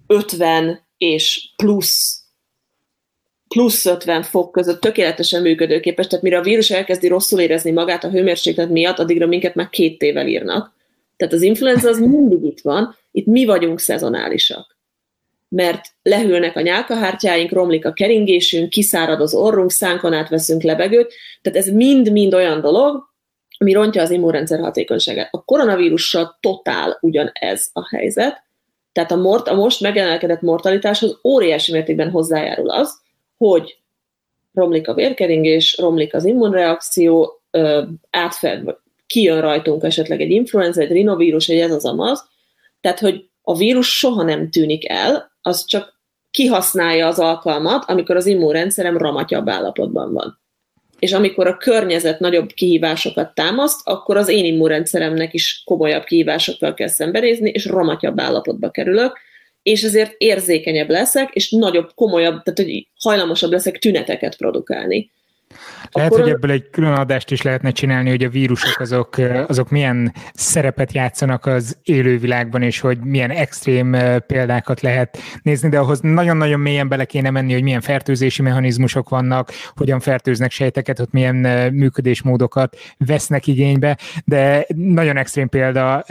50 0.07 0.87
és 0.97 1.53
plusz 1.57 2.22
plusz 3.53 3.87
50 3.87 4.23
fok 4.23 4.53
között 4.53 4.81
tökéletesen 4.81 5.43
működőképes, 5.43 6.07
tehát 6.07 6.25
mire 6.25 6.39
a 6.39 6.43
vírus 6.43 6.71
elkezdi 6.71 7.09
rosszul 7.09 7.41
érezni 7.41 7.71
magát 7.71 8.05
a 8.05 8.11
hőmérséklet 8.11 8.69
miatt, 8.69 8.99
addigra 8.99 9.27
minket 9.27 9.55
már 9.55 9.69
két 9.69 10.03
évvel 10.03 10.27
írnak. 10.27 10.73
Tehát 11.17 11.35
az 11.35 11.43
influenza 11.43 11.89
az 11.89 11.99
mindig 11.99 12.43
itt 12.43 12.61
van, 12.61 12.97
itt 13.11 13.27
mi 13.27 13.45
vagyunk 13.45 13.81
szezonálisak 13.81 14.73
mert 15.55 15.87
lehűlnek 16.03 16.57
a 16.57 16.61
nyálkahártyáink, 16.61 17.53
romlik 17.53 17.87
a 17.87 17.93
keringésünk, 17.93 18.69
kiszárad 18.69 19.21
az 19.21 19.35
orrunk, 19.35 19.71
szánkon 19.71 20.13
átveszünk 20.13 20.63
lebegőt, 20.63 21.15
tehát 21.43 21.59
ez 21.59 21.69
mind-mind 21.69 22.35
olyan 22.35 22.61
dolog, 22.61 23.11
ami 23.59 23.73
rontja 23.73 24.03
az 24.03 24.11
immunrendszer 24.11 24.61
hatékonyságát. 24.61 25.29
A 25.31 25.45
koronavírussal 25.45 26.39
totál 26.41 26.99
ugyanez 27.01 27.71
a 27.73 27.89
helyzet, 27.97 28.43
tehát 28.93 29.11
a, 29.11 29.17
mort, 29.17 29.49
a 29.49 29.55
most 29.55 29.81
megemelkedett 29.81 30.41
mortalitáshoz 30.41 31.19
óriási 31.25 31.73
mértékben 31.73 32.11
hozzájárul 32.11 32.71
az, 32.71 33.01
hogy 33.49 33.79
romlik 34.53 34.89
a 34.89 34.95
vérkeringés, 34.95 35.77
romlik 35.79 36.15
az 36.15 36.25
immunreakció, 36.25 37.41
átfed, 38.11 38.77
kijön 39.07 39.41
rajtunk 39.41 39.83
esetleg 39.83 40.21
egy 40.21 40.31
influenza, 40.31 40.81
egy 40.81 40.91
rinovírus, 40.91 41.49
egy 41.49 41.59
ez 41.59 41.71
az 41.71 41.85
amaz, 41.85 42.29
tehát 42.81 42.99
hogy 42.99 43.29
a 43.43 43.57
vírus 43.57 43.99
soha 43.99 44.23
nem 44.23 44.51
tűnik 44.51 44.89
el, 44.89 45.33
az 45.43 45.65
csak 45.65 46.01
kihasználja 46.31 47.07
az 47.07 47.19
alkalmat, 47.19 47.85
amikor 47.87 48.17
az 48.17 48.27
immunrendszerem 48.27 48.97
ramatyabb 48.97 49.49
állapotban 49.49 50.13
van. 50.13 50.41
És 50.99 51.13
amikor 51.13 51.47
a 51.47 51.57
környezet 51.57 52.21
nagyobb 52.21 52.53
kihívásokat 52.53 53.35
támaszt, 53.35 53.81
akkor 53.89 54.17
az 54.17 54.29
én 54.29 54.45
immunrendszeremnek 54.45 55.35
is 55.35 55.63
komolyabb 55.65 56.05
kihívásokkal 56.05 56.75
kell 56.75 56.89
szembenézni, 56.89 57.51
és 57.51 57.67
ramatyabb 57.67 58.21
állapotba 58.21 58.71
kerülök, 58.71 59.19
és 59.63 59.83
ezért 59.83 60.15
érzékenyebb 60.19 60.91
leszek, 60.91 61.31
és 61.33 61.51
nagyobb, 61.51 61.91
komolyabb, 61.95 62.43
tehát 62.43 62.59
hogy 62.59 62.87
hajlamosabb 62.99 63.51
leszek 63.51 63.79
tüneteket 63.79 64.37
produkálni. 64.37 65.11
Lehet, 65.93 66.15
hogy 66.15 66.29
ebből 66.29 66.51
egy 66.51 66.71
külön 66.71 66.93
adást 66.93 67.31
is 67.31 67.43
lehetne 67.43 67.71
csinálni, 67.71 68.11
hogy 68.11 68.25
a 68.25 68.29
vírusok 68.29 68.81
azok, 68.81 69.17
azok 69.47 69.71
milyen 69.71 70.13
szerepet 70.35 70.93
játszanak 70.93 71.47
az 71.47 71.79
élővilágban, 71.83 72.63
és 72.63 72.81
hogy 72.81 72.99
milyen 72.99 73.31
extrém 73.31 73.97
példákat 74.27 74.81
lehet 74.81 75.19
nézni, 75.43 75.69
de 75.69 75.79
ahhoz 75.79 76.01
nagyon-nagyon 76.01 76.61
mélyen 76.61 76.89
bele 76.89 77.05
kéne 77.05 77.31
menni, 77.31 77.53
hogy 77.53 77.63
milyen 77.63 77.81
fertőzési 77.81 78.43
mechanizmusok 78.43 79.09
vannak, 79.09 79.51
hogyan 79.75 80.01
fertőznek 80.01 80.51
sejteket, 80.51 81.01
ott 81.01 81.13
milyen 81.13 81.35
működésmódokat 81.73 82.77
vesznek 82.99 83.47
igénybe, 83.47 83.99
de 84.25 84.67
nagyon 84.77 85.17
extrém 85.17 85.49
példa 85.49 86.05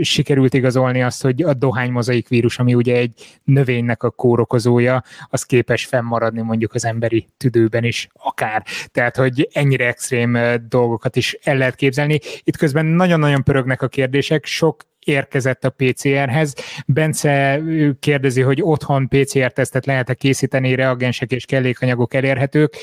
sikerült 0.00 0.54
igazolni 0.54 1.02
azt, 1.02 1.22
hogy 1.22 1.42
a 1.42 1.54
dohánymozaik 1.54 2.28
vírus, 2.28 2.58
ami 2.58 2.74
ugye 2.74 2.96
egy 2.96 3.12
növénynek 3.44 4.02
a 4.02 4.10
kórokozója, 4.10 5.02
az 5.28 5.42
képes 5.42 5.84
fennmaradni 5.84 6.40
mondjuk 6.42 6.74
az 6.74 6.84
emberi 6.84 7.26
tüdőben 7.36 7.84
is 7.84 8.08
akár. 8.12 8.64
Tehát, 8.92 9.15
hogy 9.16 9.48
ennyire 9.52 9.86
extrém 9.86 10.38
dolgokat 10.68 11.16
is 11.16 11.38
el 11.42 11.56
lehet 11.56 11.74
képzelni. 11.74 12.20
Itt 12.42 12.56
közben 12.56 12.86
nagyon-nagyon 12.86 13.42
pörögnek 13.42 13.82
a 13.82 13.88
kérdések, 13.88 14.44
sok 14.44 14.84
érkezett 15.06 15.64
a 15.64 15.70
PCR-hez. 15.70 16.54
Bence 16.86 17.62
kérdezi, 18.00 18.40
hogy 18.40 18.62
otthon 18.62 19.08
PCR-tesztet 19.08 19.86
lehet-e 19.86 20.14
készíteni, 20.14 20.74
reagensek 20.74 21.32
és 21.32 21.44
kellékanyagok 21.44 22.14
elérhetők. 22.14 22.76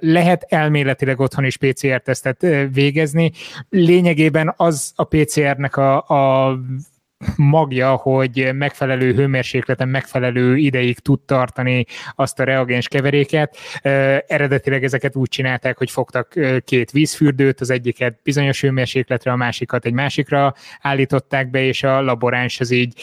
Lehet 0.00 0.46
elméletileg 0.48 1.20
otthon 1.20 1.44
is 1.44 1.56
PCR-tesztet 1.56 2.46
végezni. 2.72 3.32
Lényegében 3.68 4.54
az 4.56 4.92
a 4.96 5.04
PCR-nek 5.04 5.76
a, 5.76 5.96
a 5.96 6.58
magja, 7.36 7.94
hogy 7.94 8.50
megfelelő 8.54 9.14
hőmérsékleten, 9.14 9.88
megfelelő 9.88 10.56
ideig 10.56 10.98
tud 10.98 11.20
tartani 11.20 11.84
azt 12.14 12.40
a 12.40 12.44
reagens 12.44 12.88
keveréket. 12.88 13.56
Eredetileg 14.26 14.84
ezeket 14.84 15.16
úgy 15.16 15.28
csinálták, 15.28 15.78
hogy 15.78 15.90
fogtak 15.90 16.34
két 16.64 16.90
vízfürdőt, 16.90 17.60
az 17.60 17.70
egyiket 17.70 18.18
bizonyos 18.22 18.60
hőmérsékletre, 18.60 19.32
a 19.32 19.36
másikat 19.36 19.84
egy 19.84 19.92
másikra 19.92 20.54
állították 20.80 21.50
be, 21.50 21.60
és 21.62 21.82
a 21.82 22.00
laboráns 22.00 22.60
az 22.60 22.70
így 22.70 23.02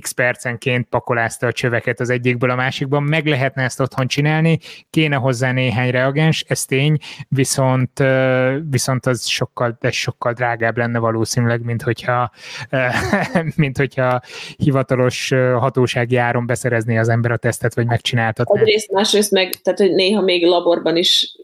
x 0.00 0.12
percenként 0.12 0.86
pakolázta 0.88 1.46
a 1.46 1.52
csöveket 1.52 2.00
az 2.00 2.10
egyikből 2.10 2.50
a 2.50 2.54
másikban. 2.54 3.02
Meg 3.02 3.26
lehetne 3.26 3.62
ezt 3.62 3.80
otthon 3.80 4.06
csinálni, 4.06 4.58
kéne 4.90 5.16
hozzá 5.16 5.52
néhány 5.52 5.90
reagens, 5.90 6.44
ez 6.48 6.64
tény, 6.64 6.98
viszont, 7.28 8.02
viszont 8.70 9.06
az 9.06 9.26
sokkal, 9.26 9.76
de 9.80 9.90
sokkal 9.90 10.32
drágább 10.32 10.76
lenne 10.76 10.98
valószínűleg, 10.98 11.62
mint 11.62 11.82
hogyha 11.82 12.30
mint 13.64 13.76
hogyha 13.76 14.20
hivatalos 14.56 15.28
hatósági 15.58 16.16
áron 16.16 16.46
beszerezné 16.46 16.98
az 16.98 17.08
ember 17.08 17.30
a 17.30 17.36
tesztet, 17.36 17.74
vagy 17.74 17.86
megcsináltatná. 17.86 18.60
Egyrészt, 18.60 18.90
másrészt 18.90 19.30
meg, 19.30 19.54
tehát 19.62 19.78
hogy 19.78 19.92
néha 19.92 20.20
még 20.20 20.46
laborban 20.46 20.96
is 20.96 21.36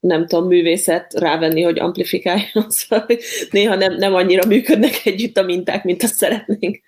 nem 0.00 0.26
tudom, 0.26 0.46
művészet 0.46 1.14
rávenni, 1.14 1.62
hogy 1.62 1.78
amplifikáljon, 1.78 2.70
szóval 2.78 3.06
néha 3.50 3.74
nem, 3.74 3.94
nem 3.94 4.14
annyira 4.14 4.46
működnek 4.46 5.00
együtt 5.04 5.36
a 5.36 5.42
minták, 5.42 5.84
mint 5.84 6.02
azt 6.02 6.14
szeretnénk. 6.14 6.80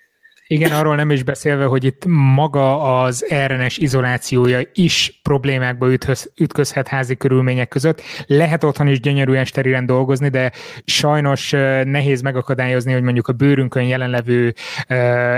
Igen, 0.47 0.71
arról 0.71 0.95
nem 0.95 1.11
is 1.11 1.23
beszélve, 1.23 1.65
hogy 1.65 1.83
itt 1.83 2.05
maga 2.07 3.01
az 3.01 3.25
RNS 3.47 3.77
izolációja 3.77 4.59
is 4.73 5.19
problémákba 5.23 5.91
ütköz, 5.91 6.31
ütközhet 6.37 6.87
házi 6.87 7.15
körülmények 7.15 7.67
között. 7.67 8.01
Lehet 8.25 8.63
otthon 8.63 8.87
is 8.87 8.99
gyönyörűen 8.99 9.45
sterilen 9.45 9.85
dolgozni, 9.85 10.29
de 10.29 10.51
sajnos 10.85 11.49
nehéz 11.83 12.21
megakadályozni, 12.21 12.93
hogy 12.93 13.01
mondjuk 13.01 13.27
a 13.27 13.33
bőrünkön 13.33 13.83
jelenlevő 13.83 14.53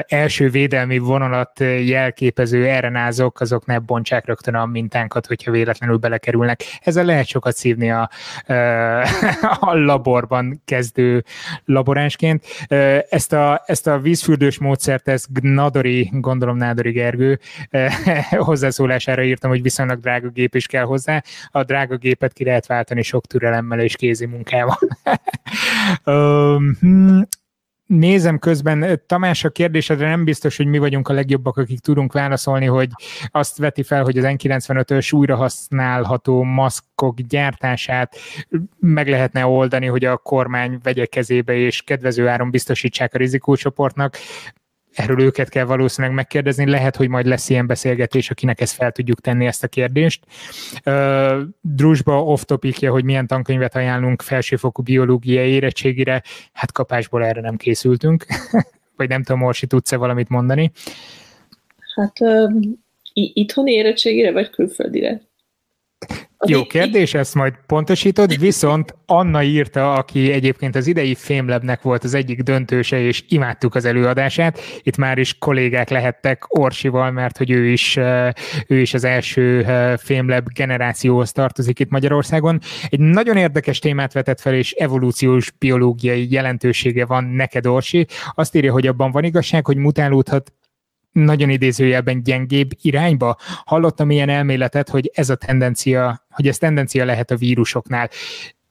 első 0.08 0.50
védelmi 0.50 0.98
vonalat 0.98 1.60
jelképező 1.86 2.80
RNA-zok, 2.80 3.40
azok 3.40 3.66
ne 3.66 3.80
bontsák 3.80 4.26
rögtön 4.26 4.56
a 4.56 4.66
mintánkat, 4.66 5.26
hogyha 5.26 5.52
véletlenül 5.52 5.98
belekerülnek. 5.98 6.64
Ezzel 6.82 7.06
lehet 7.06 7.28
sokat 7.28 7.56
szívni 7.56 7.92
a, 7.92 8.10
a 9.60 9.74
laborban 9.74 10.62
kezdő 10.66 11.24
laboránsként. 11.66 12.46
Ezt 13.10 13.34
a, 13.34 13.64
ezt 13.66 13.88
a 13.88 14.00
vízfürdős 14.00 14.60
módszer 14.60 14.97
ez 15.04 15.26
Gnadori, 15.30 16.10
gondolom 16.14 16.58
Nádori 16.58 16.92
Gergő 16.92 17.40
eh, 17.70 17.94
hozzászólására 18.50 19.24
írtam, 19.24 19.50
hogy 19.50 19.62
viszonylag 19.62 20.00
drága 20.00 20.30
gép 20.30 20.56
is 20.56 20.66
kell 20.66 20.84
hozzá. 20.84 21.24
A 21.52 21.64
drága 21.64 21.98
gépet 21.98 22.34
ki 22.34 22.44
lehet 22.44 22.66
váltani 22.66 23.02
sok 23.02 23.26
türelemmel 23.26 23.80
és 23.80 23.96
kézi 23.96 24.26
munkával. 24.26 24.78
um, 26.06 27.28
nézem 27.88 28.40
közben, 28.40 29.02
Tamás, 29.06 29.44
a 29.44 29.50
kérdésedre 29.50 30.08
nem 30.08 30.24
biztos, 30.24 30.58
hogy 30.58 30.66
mi 30.66 30.78
vagyunk 30.78 31.08
a 31.08 31.14
legjobbak, 31.14 31.58
akik 31.58 31.80
tudunk 31.80 32.14
válaszolni, 32.14 32.66
hogy 32.66 32.90
azt 33.32 33.58
veti 33.58 33.84
fel, 33.84 34.04
hogy 34.04 34.18
az 34.18 34.26
N95-ös 34.28 35.14
újrahasználható 35.14 36.44
maszkok 36.44 37.20
gyártását 37.20 38.16
meg 38.80 39.10
lehetne 39.10 39.46
oldani, 39.46 39.86
hogy 39.86 40.06
a 40.06 40.18
kormány 40.18 40.80
vegye 40.84 41.06
kezébe 41.06 41.56
és 41.56 41.82
kedvező 41.82 42.28
áron 42.28 42.52
biztosítsák 42.52 43.14
a 43.14 43.18
rizikócsoportnak 43.18 44.18
erről 44.98 45.22
őket 45.22 45.50
kell 45.50 45.64
valószínűleg 45.64 46.16
megkérdezni, 46.16 46.70
lehet, 46.70 46.96
hogy 46.96 47.10
majd 47.10 47.26
lesz 47.26 47.50
ilyen 47.50 47.68
beszélgetés, 47.68 48.30
akinek 48.30 48.62
ezt 48.62 48.76
fel 48.76 48.92
tudjuk 48.92 49.22
tenni 49.22 49.46
ezt 49.46 49.64
a 49.64 49.68
kérdést. 49.68 50.26
Uh, 50.86 51.42
Drusba 51.62 52.24
off 52.24 52.42
topicja, 52.42 52.92
hogy 52.92 53.04
milyen 53.04 53.28
tankönyvet 53.28 53.76
ajánlunk 53.76 54.22
felsőfokú 54.22 54.82
biológiai 54.82 55.50
érettségire, 55.50 56.24
hát 56.54 56.72
kapásból 56.72 57.26
erre 57.26 57.42
nem 57.42 57.56
készültünk, 57.56 58.26
vagy 58.98 59.10
nem 59.10 59.24
tudom, 59.24 59.42
Orsi, 59.42 59.68
tudsz-e 59.68 59.98
valamit 59.98 60.30
mondani? 60.30 60.72
Hát 61.96 62.20
uh, 62.20 62.52
itthoni 63.14 63.72
érettségére, 63.72 64.32
vagy 64.32 64.50
külföldire? 64.50 65.22
Jó 66.46 66.64
kérdés, 66.66 67.14
ezt 67.14 67.36
majd 67.36 67.54
pontosítod, 67.68 68.40
viszont 68.40 68.96
Anna 69.06 69.44
írta, 69.44 69.94
aki 69.94 70.32
egyébként 70.32 70.76
az 70.76 70.88
idei 70.88 71.16
Fémlebnek 71.16 71.82
volt 71.82 72.04
az 72.04 72.14
egyik 72.14 72.42
döntőse, 72.42 73.00
és 73.00 73.24
imádtuk 73.28 73.76
az 73.76 73.86
előadását. 73.86 74.60
Itt 74.82 74.98
már 74.98 75.18
is 75.18 75.38
kollégák 75.38 75.90
lehettek 75.90 76.58
Orsival, 76.60 77.12
mert 77.12 77.38
hogy 77.38 77.52
ő 77.52 77.68
is, 77.68 78.00
ő 78.68 78.80
is 78.80 78.94
az 78.94 79.04
első 79.04 79.66
Fémleb 79.98 80.48
generációhoz 80.54 81.32
tartozik 81.32 81.80
itt 81.80 81.90
Magyarországon. 81.90 82.60
Egy 82.90 83.00
nagyon 83.00 83.38
érdekes 83.38 83.80
témát 83.80 84.14
vetett 84.14 84.40
fel, 84.40 84.54
és 84.54 84.72
evolúciós 84.72 85.52
biológiai 85.52 86.32
jelentősége 86.32 87.06
van 87.06 87.24
neked, 87.24 87.66
Orsi. 87.66 88.08
Azt 88.34 88.56
írja, 88.56 88.72
hogy 88.72 88.88
abban 88.88 89.12
van 89.12 89.24
igazság, 89.24 89.66
hogy 89.66 89.78
mutálódhat 89.78 90.54
nagyon 91.24 91.50
idézőjelben 91.50 92.24
gyengébb 92.24 92.70
irányba. 92.82 93.38
Hallottam 93.66 94.12
ilyen 94.12 94.30
elméletet, 94.30 94.90
hogy 94.90 95.12
ez 95.14 95.30
a 95.30 95.36
tendencia, 95.36 96.26
hogy 96.30 96.48
ez 96.48 96.58
tendencia 96.58 97.06
lehet 97.06 97.32
a 97.32 97.36
vírusoknál. 97.36 98.10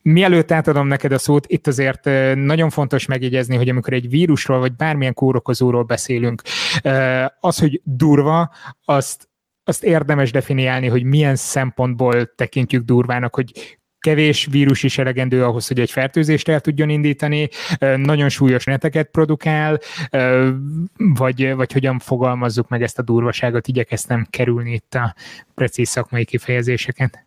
Mielőtt 0.03 0.53
átadom 0.53 0.87
neked 0.87 1.13
a 1.13 1.19
szót, 1.19 1.47
itt 1.49 1.67
azért 1.67 2.05
nagyon 2.35 2.71
fontos 2.71 3.07
megjegyezni, 3.07 3.57
hogy 3.57 3.69
amikor 3.69 3.93
egy 3.93 4.09
vírusról 4.09 4.59
vagy 4.59 4.77
bármilyen 4.77 5.15
kórokozóról 5.15 5.83
beszélünk, 5.83 6.43
az, 7.41 7.59
hogy 7.59 7.81
durva, 7.85 8.51
azt 8.85 9.29
azt 9.69 9.85
érdemes 9.85 10.31
definiálni, 10.31 10.87
hogy 10.87 11.03
milyen 11.03 11.37
szempontból 11.37 12.35
tekintjük 12.35 12.85
durvának, 12.85 13.35
hogy 13.35 13.79
kevés 14.07 14.47
vírus 14.51 14.83
is 14.83 14.99
elegendő 14.99 15.45
ahhoz, 15.45 15.67
hogy 15.67 15.81
egy 15.81 15.91
fertőzést 15.91 16.49
el 16.49 16.61
tudjon 16.61 16.89
indítani, 16.89 17.49
nagyon 17.97 18.29
súlyos 18.29 18.65
neteket 18.65 19.09
produkál, 19.11 19.81
vagy, 20.97 21.55
vagy 21.55 21.73
hogyan 21.73 21.99
fogalmazzuk 21.99 22.69
meg 22.69 22.83
ezt 22.83 22.99
a 22.99 23.03
durvaságot, 23.03 23.69
igyekeztem 23.69 24.27
kerülni 24.31 24.73
itt 24.73 24.95
a 24.95 25.15
precíz 25.55 25.89
szakmai 25.89 26.25
kifejezéseket. 26.25 27.25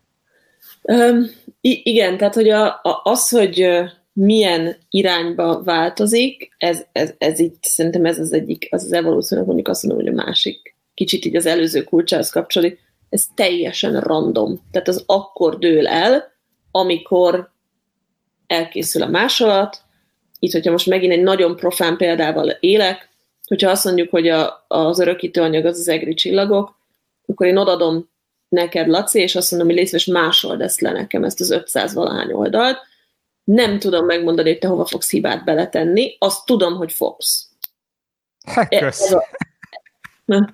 Um, 0.82 1.30
igen, 1.60 2.16
tehát 2.16 2.34
hogy 2.34 2.48
a, 2.48 2.66
a, 2.66 3.00
az, 3.02 3.28
hogy 3.28 3.68
milyen 4.12 4.76
irányba 4.90 5.62
változik, 5.62 6.54
ez, 6.58 6.84
ez, 6.92 7.14
ez 7.18 7.38
itt 7.38 7.62
szerintem 7.62 8.04
ez 8.04 8.18
az 8.18 8.32
egyik, 8.32 8.68
az 8.70 8.84
az 8.84 8.92
evolúciónak 8.92 9.46
mondjuk 9.46 9.68
azt 9.68 9.82
mondom, 9.82 10.04
hogy 10.04 10.18
a 10.18 10.24
másik, 10.24 10.74
kicsit 10.94 11.24
így 11.24 11.36
az 11.36 11.46
előző 11.46 11.82
kulcsához 11.82 12.30
kapcsolódik, 12.30 12.78
ez 13.08 13.24
teljesen 13.34 14.00
random. 14.00 14.60
Tehát 14.70 14.88
az 14.88 15.02
akkor 15.06 15.58
dől 15.58 15.88
el, 15.88 16.38
amikor 16.70 17.50
elkészül 18.46 19.02
a 19.02 19.06
másolat. 19.06 19.82
Itt, 20.38 20.52
hogyha 20.52 20.70
most 20.70 20.86
megint 20.86 21.12
egy 21.12 21.22
nagyon 21.22 21.56
profán 21.56 21.96
példával 21.96 22.48
élek, 22.48 23.08
hogyha 23.46 23.70
azt 23.70 23.84
mondjuk, 23.84 24.10
hogy 24.10 24.28
a, 24.28 24.64
az 24.68 24.98
örökítőanyag 24.98 25.64
az 25.64 25.78
az 25.78 25.88
egri 25.88 26.14
csillagok, 26.14 26.78
akkor 27.26 27.46
én 27.46 27.56
odadom 27.56 28.10
neked, 28.48 28.88
Laci, 28.88 29.20
és 29.20 29.34
azt 29.36 29.50
mondom, 29.50 29.68
hogy 29.68 29.76
légy 29.76 30.06
másold 30.12 30.60
ezt 30.60 30.80
le 30.80 30.92
nekem, 30.92 31.24
ezt 31.24 31.40
az 31.40 31.50
500 31.50 31.94
valahány 31.94 32.32
oldalt. 32.32 32.78
Nem 33.44 33.78
tudom 33.78 34.04
megmondani, 34.04 34.48
hogy 34.48 34.58
te 34.58 34.68
hova 34.68 34.84
fogsz 34.84 35.10
hibát 35.10 35.44
beletenni, 35.44 36.16
azt 36.18 36.44
tudom, 36.44 36.76
hogy 36.76 36.92
fogsz. 36.92 37.48
Hát, 38.46 38.78
kösz. 38.78 39.14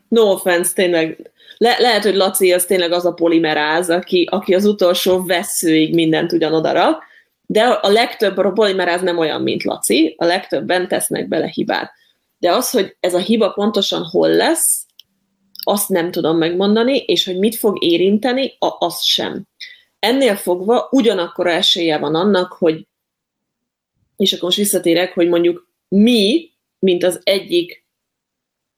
No 0.09 0.31
offense, 0.31 0.73
tényleg 0.73 1.31
le, 1.59 1.77
lehet, 1.79 2.03
hogy 2.03 2.15
Laci 2.15 2.53
az 2.53 2.65
tényleg 2.65 2.93
az 2.93 3.05
a 3.05 3.13
polimeráz, 3.13 3.91
aki, 3.91 4.29
aki 4.31 4.55
az 4.55 4.65
utolsó 4.65 5.25
veszőig 5.25 5.95
mindent 5.95 6.33
ugyanodara, 6.33 6.99
de 7.47 7.63
a 7.63 7.89
legtöbb 7.89 8.37
a 8.37 8.53
polimeráz 8.53 9.03
nem 9.03 9.19
olyan, 9.19 9.43
mint 9.43 9.65
Laci, 9.65 10.15
a 10.19 10.25
legtöbben 10.25 10.89
tesznek 10.89 11.29
bele 11.29 11.47
hibát. 11.47 11.93
De 12.39 12.53
az, 12.53 12.71
hogy 12.71 12.97
ez 13.01 13.15
a 13.15 13.19
hiba 13.19 13.51
pontosan 13.51 14.03
hol 14.03 14.29
lesz, 14.29 14.87
azt 15.63 15.89
nem 15.89 16.11
tudom 16.11 16.37
megmondani, 16.39 16.97
és 16.97 17.25
hogy 17.25 17.39
mit 17.39 17.57
fog 17.57 17.85
érinteni, 17.85 18.57
azt 18.59 19.05
sem. 19.05 19.47
ennél 19.99 20.37
fogva 20.37 20.89
ugyanakkor 20.91 21.47
esélye 21.47 21.99
van 21.99 22.15
annak, 22.15 22.53
hogy, 22.53 22.87
és 24.17 24.33
akkor 24.33 24.45
most 24.45 24.57
visszatérek, 24.57 25.13
hogy 25.13 25.29
mondjuk 25.29 25.69
mi, 25.89 26.51
mint 26.79 27.05
az 27.05 27.21
egyik 27.23 27.86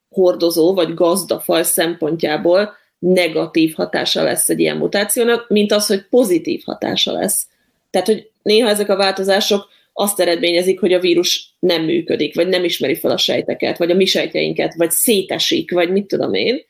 hordozó 0.09 0.73
vagy 0.73 0.93
gazdafaj 0.93 1.63
szempontjából 1.63 2.77
negatív 2.99 3.73
hatása 3.73 4.23
lesz 4.23 4.49
egy 4.49 4.59
ilyen 4.59 4.77
mutációnak, 4.77 5.49
mint 5.49 5.71
az, 5.71 5.87
hogy 5.87 6.05
pozitív 6.09 6.61
hatása 6.65 7.11
lesz. 7.11 7.47
Tehát, 7.89 8.07
hogy 8.07 8.29
néha 8.41 8.69
ezek 8.69 8.89
a 8.89 8.95
változások 8.95 9.67
azt 9.93 10.19
eredményezik, 10.19 10.79
hogy 10.79 10.93
a 10.93 10.99
vírus 10.99 11.55
nem 11.59 11.83
működik, 11.83 12.35
vagy 12.35 12.47
nem 12.47 12.63
ismeri 12.63 12.95
fel 12.95 13.11
a 13.11 13.17
sejteket, 13.17 13.77
vagy 13.77 13.91
a 13.91 13.95
mi 13.95 14.05
sejtjeinket, 14.05 14.73
vagy 14.75 14.91
szétesik, 14.91 15.71
vagy 15.71 15.91
mit 15.91 16.07
tudom 16.07 16.33
én. 16.33 16.61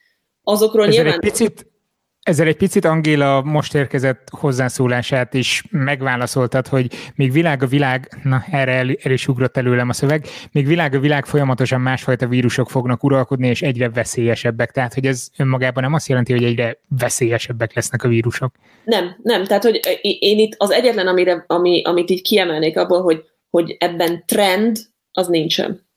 Azokról 0.44 0.88
Ezzel 0.88 1.04
nyilván... 1.04 1.20
Egy 1.22 1.32
picit, 1.32 1.66
ezzel 2.24 2.48
egy 2.48 2.58
picit 2.58 2.86
Angéla 2.86 3.42
most 3.42 3.76
érkezett 3.76 4.28
hozzászólását 4.32 5.34
is 5.34 5.64
megválaszoltad, 5.70 6.68
hogy 6.68 6.88
még 7.16 7.32
világ 7.32 7.64
a 7.64 7.68
világ, 7.68 8.20
na 8.24 8.44
erre 8.52 8.72
el, 8.72 8.88
el 9.02 9.12
is 9.12 9.28
ugrott 9.28 9.58
előlem 9.58 9.90
a 9.90 9.94
szöveg, 9.94 10.26
még 10.52 10.68
világ 10.68 10.94
a 10.94 11.00
világ 11.00 11.26
folyamatosan 11.26 11.82
másfajta 11.82 12.28
vírusok 12.28 12.70
fognak 12.70 13.04
uralkodni, 13.04 13.48
és 13.48 13.62
egyre 13.62 13.90
veszélyesebbek. 13.90 14.72
Tehát, 14.72 14.94
hogy 14.94 15.06
ez 15.06 15.28
önmagában 15.38 15.84
nem 15.84 15.94
azt 15.94 16.08
jelenti, 16.08 16.32
hogy 16.34 16.44
egyre 16.44 16.80
veszélyesebbek 17.00 17.74
lesznek 17.74 18.04
a 18.04 18.08
vírusok. 18.08 18.56
Nem, 18.84 19.16
nem. 19.24 19.44
Tehát, 19.44 19.64
hogy 19.64 19.80
én 20.20 20.38
itt 20.38 20.56
az 20.58 20.72
egyetlen, 20.72 21.08
amire, 21.08 21.44
ami, 21.48 21.82
amit 21.84 22.10
így 22.10 22.22
kiemelnék 22.22 22.78
abból, 22.78 23.02
hogy, 23.02 23.24
hogy 23.50 23.76
ebben 23.80 24.24
trend, 24.26 24.78
az 25.12 25.28
nincsen. 25.28 25.88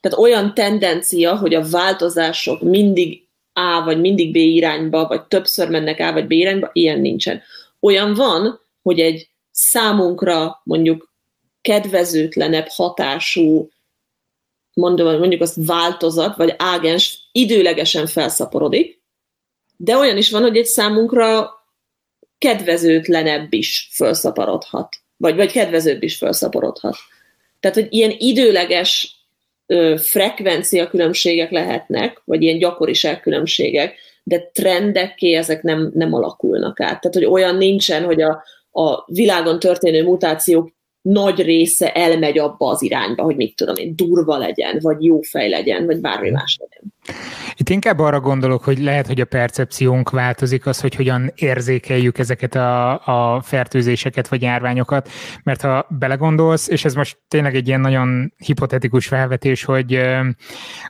Tehát 0.00 0.18
olyan 0.18 0.54
tendencia, 0.54 1.36
hogy 1.36 1.54
a 1.54 1.68
változások 1.70 2.62
mindig 2.62 3.23
a 3.54 3.82
vagy 3.84 4.00
mindig 4.00 4.32
B 4.32 4.36
irányba, 4.36 5.06
vagy 5.06 5.22
többször 5.22 5.68
mennek 5.68 6.00
A 6.00 6.12
vagy 6.12 6.26
B 6.26 6.30
irányba, 6.30 6.70
ilyen 6.72 7.00
nincsen. 7.00 7.42
Olyan 7.80 8.14
van, 8.14 8.60
hogy 8.82 9.00
egy 9.00 9.28
számunkra 9.50 10.60
mondjuk 10.64 11.12
kedvezőtlenebb 11.60 12.66
hatású, 12.68 13.68
mondom, 14.74 15.18
mondjuk 15.18 15.40
azt 15.40 15.56
változat, 15.66 16.36
vagy 16.36 16.54
ágens 16.56 17.28
időlegesen 17.32 18.06
felszaporodik, 18.06 19.02
de 19.76 19.96
olyan 19.96 20.16
is 20.16 20.30
van, 20.30 20.42
hogy 20.42 20.56
egy 20.56 20.66
számunkra 20.66 21.50
kedvezőtlenebb 22.38 23.52
is 23.52 23.88
felszaporodhat, 23.92 24.96
vagy, 25.16 25.36
vagy 25.36 25.52
kedvezőbb 25.52 26.02
is 26.02 26.16
felszaporodhat. 26.16 26.96
Tehát, 27.60 27.76
hogy 27.76 27.86
ilyen 27.90 28.14
időleges 28.18 29.13
frekvencia 29.96 30.88
különbségek 30.88 31.50
lehetnek, 31.50 32.22
vagy 32.24 32.42
ilyen 32.42 32.58
gyakoriság 32.58 33.20
különbségek, 33.20 33.94
de 34.22 34.50
trendekké 34.52 35.34
ezek 35.34 35.62
nem, 35.62 35.90
nem 35.94 36.12
alakulnak 36.12 36.80
át. 36.80 37.00
Tehát, 37.00 37.14
hogy 37.14 37.24
olyan 37.24 37.56
nincsen, 37.56 38.04
hogy 38.04 38.22
a, 38.22 38.44
a 38.70 39.04
világon 39.06 39.58
történő 39.58 40.02
mutációk 40.02 40.72
nagy 41.00 41.42
része 41.42 41.92
elmegy 41.92 42.38
abba 42.38 42.68
az 42.68 42.82
irányba, 42.82 43.22
hogy 43.22 43.36
mit 43.36 43.56
tudom 43.56 43.76
én, 43.76 43.96
durva 43.96 44.36
legyen, 44.38 44.78
vagy 44.80 45.04
jó 45.04 45.20
fej 45.20 45.48
legyen, 45.48 45.86
vagy 45.86 46.00
bármi 46.00 46.30
más 46.30 46.58
legyen. 46.60 46.93
Itt 47.56 47.68
inkább 47.68 47.98
arra 47.98 48.20
gondolok, 48.20 48.64
hogy 48.64 48.78
lehet, 48.78 49.06
hogy 49.06 49.20
a 49.20 49.24
percepciónk 49.24 50.10
változik, 50.10 50.66
az, 50.66 50.80
hogy 50.80 50.94
hogyan 50.94 51.32
érzékeljük 51.34 52.18
ezeket 52.18 52.54
a, 52.54 53.34
a 53.34 53.40
fertőzéseket 53.40 54.28
vagy 54.28 54.42
járványokat, 54.42 55.10
mert 55.42 55.60
ha 55.60 55.86
belegondolsz, 55.88 56.68
és 56.68 56.84
ez 56.84 56.94
most 56.94 57.18
tényleg 57.28 57.54
egy 57.54 57.68
ilyen 57.68 57.80
nagyon 57.80 58.32
hipotetikus 58.36 59.06
felvetés, 59.06 59.64
hogy, 59.64 60.00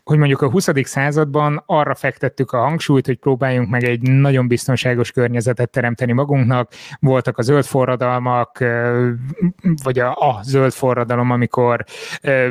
hogy 0.02 0.18
mondjuk 0.18 0.40
a 0.40 0.50
20. 0.50 0.68
században 0.82 1.62
arra 1.66 1.94
fektettük 1.94 2.52
a 2.52 2.58
hangsúlyt, 2.58 3.06
hogy 3.06 3.18
próbáljunk 3.18 3.68
meg 3.68 3.84
egy 3.84 4.02
nagyon 4.02 4.48
biztonságos 4.48 5.10
környezetet 5.10 5.70
teremteni 5.70 6.12
magunknak, 6.12 6.72
voltak 7.00 7.38
a 7.38 7.42
zöld 7.42 7.64
forradalmak, 7.64 8.64
vagy 9.82 9.98
a, 9.98 10.10
a 10.10 10.40
zöld 10.42 10.72
forradalom, 10.72 11.30
amikor 11.30 11.84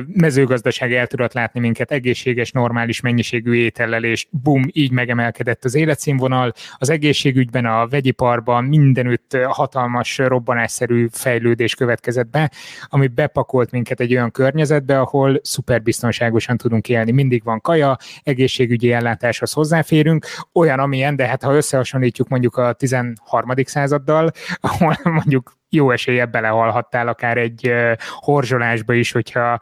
mezőgazdaság 0.08 0.94
el 0.94 1.08
tudott 1.08 1.34
látni 1.34 1.60
minket 1.60 1.92
egészséges, 1.92 2.52
normális 2.52 3.02
mennyiségű 3.02 3.53
étellel, 3.58 4.04
és 4.04 4.28
bum, 4.30 4.64
így 4.72 4.92
megemelkedett 4.92 5.64
az 5.64 5.76
életszínvonal. 5.76 6.54
Az 6.78 6.90
egészségügyben, 6.90 7.66
a 7.66 7.88
vegyiparban 7.88 8.64
mindenütt 8.64 9.38
hatalmas 9.48 10.18
robbanásszerű 10.18 11.08
fejlődés 11.12 11.76
következett 11.76 12.28
be, 12.30 12.52
ami 12.88 13.08
bepakolt 13.08 13.72
minket 13.72 14.00
egy 14.00 14.14
olyan 14.14 14.32
környezetbe, 14.32 15.00
ahol 15.00 15.40
szuperbiztonságosan 15.44 16.58
tudunk 16.58 16.90
élni. 16.90 17.12
Mindig 17.12 17.44
van 17.44 17.62
kaja, 17.62 17.98
egészségügyi 18.24 18.92
ellátáshoz 18.92 19.52
hozzáférünk, 19.52 20.26
olyan, 20.54 20.80
amilyen, 20.80 21.16
de 21.16 21.28
hát 21.28 21.44
ha 21.44 21.56
összehasonlítjuk 21.56 22.28
mondjuk 22.28 22.58
a 22.58 22.74
13. 22.74 23.54
századdal, 23.66 24.32
ahol 24.60 24.98
mondjuk 25.04 25.62
jó 25.74 25.92
esélye 25.92 26.26
belehalhattál 26.26 27.08
akár 27.08 27.38
egy 27.38 27.72
horzsolásba 28.20 28.94
is, 28.94 29.12
hogyha 29.12 29.60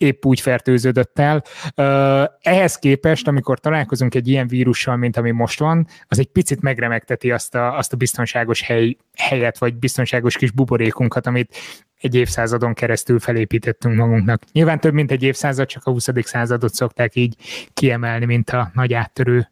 épp 0.00 0.24
úgy 0.24 0.40
fertőződött 0.40 1.18
el. 1.18 1.42
Ehhez 2.42 2.76
képest, 2.76 3.28
amikor 3.28 3.58
találkozunk 3.58 4.14
egy 4.14 4.28
ilyen 4.28 4.48
vírussal, 4.48 4.96
mint 4.96 5.16
ami 5.16 5.30
most 5.30 5.58
van, 5.58 5.86
az 6.08 6.18
egy 6.18 6.26
picit 6.26 6.60
megremegteti 6.60 7.30
azt 7.30 7.54
a, 7.54 7.76
azt 7.76 7.92
a 7.92 7.96
biztonságos 7.96 8.62
hely, 8.62 8.96
helyet, 9.16 9.58
vagy 9.58 9.74
biztonságos 9.74 10.36
kis 10.36 10.50
buborékunkat, 10.50 11.26
amit 11.26 11.56
egy 12.00 12.14
évszázadon 12.14 12.74
keresztül 12.74 13.18
felépítettünk 13.18 13.96
magunknak. 13.96 14.42
Nyilván 14.52 14.80
több, 14.80 14.92
mint 14.92 15.10
egy 15.10 15.22
évszázad, 15.22 15.66
csak 15.66 15.82
a 15.84 15.90
20. 15.90 16.08
századot 16.22 16.74
szokták 16.74 17.16
így 17.16 17.34
kiemelni, 17.74 18.24
mint 18.24 18.50
a 18.50 18.70
nagy 18.74 18.92
áttörő. 18.92 19.50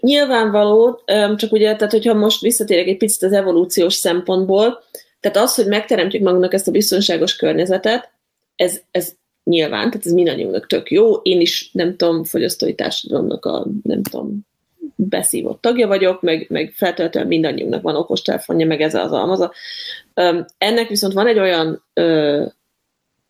Nyilvánvaló, 0.00 1.00
csak 1.36 1.52
ugye, 1.52 1.76
tehát 1.76 1.92
hogyha 1.92 2.14
most 2.14 2.40
visszatérek 2.40 2.86
egy 2.86 2.96
picit 2.96 3.22
az 3.22 3.32
evolúciós 3.32 3.94
szempontból, 3.94 4.82
tehát 5.20 5.36
az, 5.36 5.54
hogy 5.54 5.66
megteremtjük 5.66 6.22
magunknak 6.22 6.54
ezt 6.54 6.68
a 6.68 6.70
biztonságos 6.70 7.36
környezetet, 7.36 8.10
ez, 8.56 8.80
ez 8.90 9.12
nyilván, 9.44 9.90
tehát 9.90 10.06
ez 10.06 10.12
mindannyiunknak 10.12 10.66
tök 10.66 10.90
jó. 10.90 11.14
Én 11.14 11.40
is, 11.40 11.70
nem 11.72 11.96
tudom, 11.96 12.24
fogyasztói 12.24 12.74
társadalomnak 12.74 13.44
a, 13.44 13.66
nem 13.82 14.02
tudom, 14.02 14.48
beszívott 14.96 15.60
tagja 15.60 15.86
vagyok, 15.86 16.22
meg, 16.22 16.46
meg 16.48 16.72
feltétlenül 16.76 17.28
mindannyiunknak 17.28 17.82
van 17.82 17.96
okostelefonja, 17.96 18.66
meg 18.66 18.80
ez 18.80 18.94
az 18.94 19.12
almaza. 19.12 19.52
Ennek 20.58 20.88
viszont 20.88 21.12
van 21.12 21.26
egy 21.26 21.38
olyan 21.38 21.84
ö, 21.94 22.44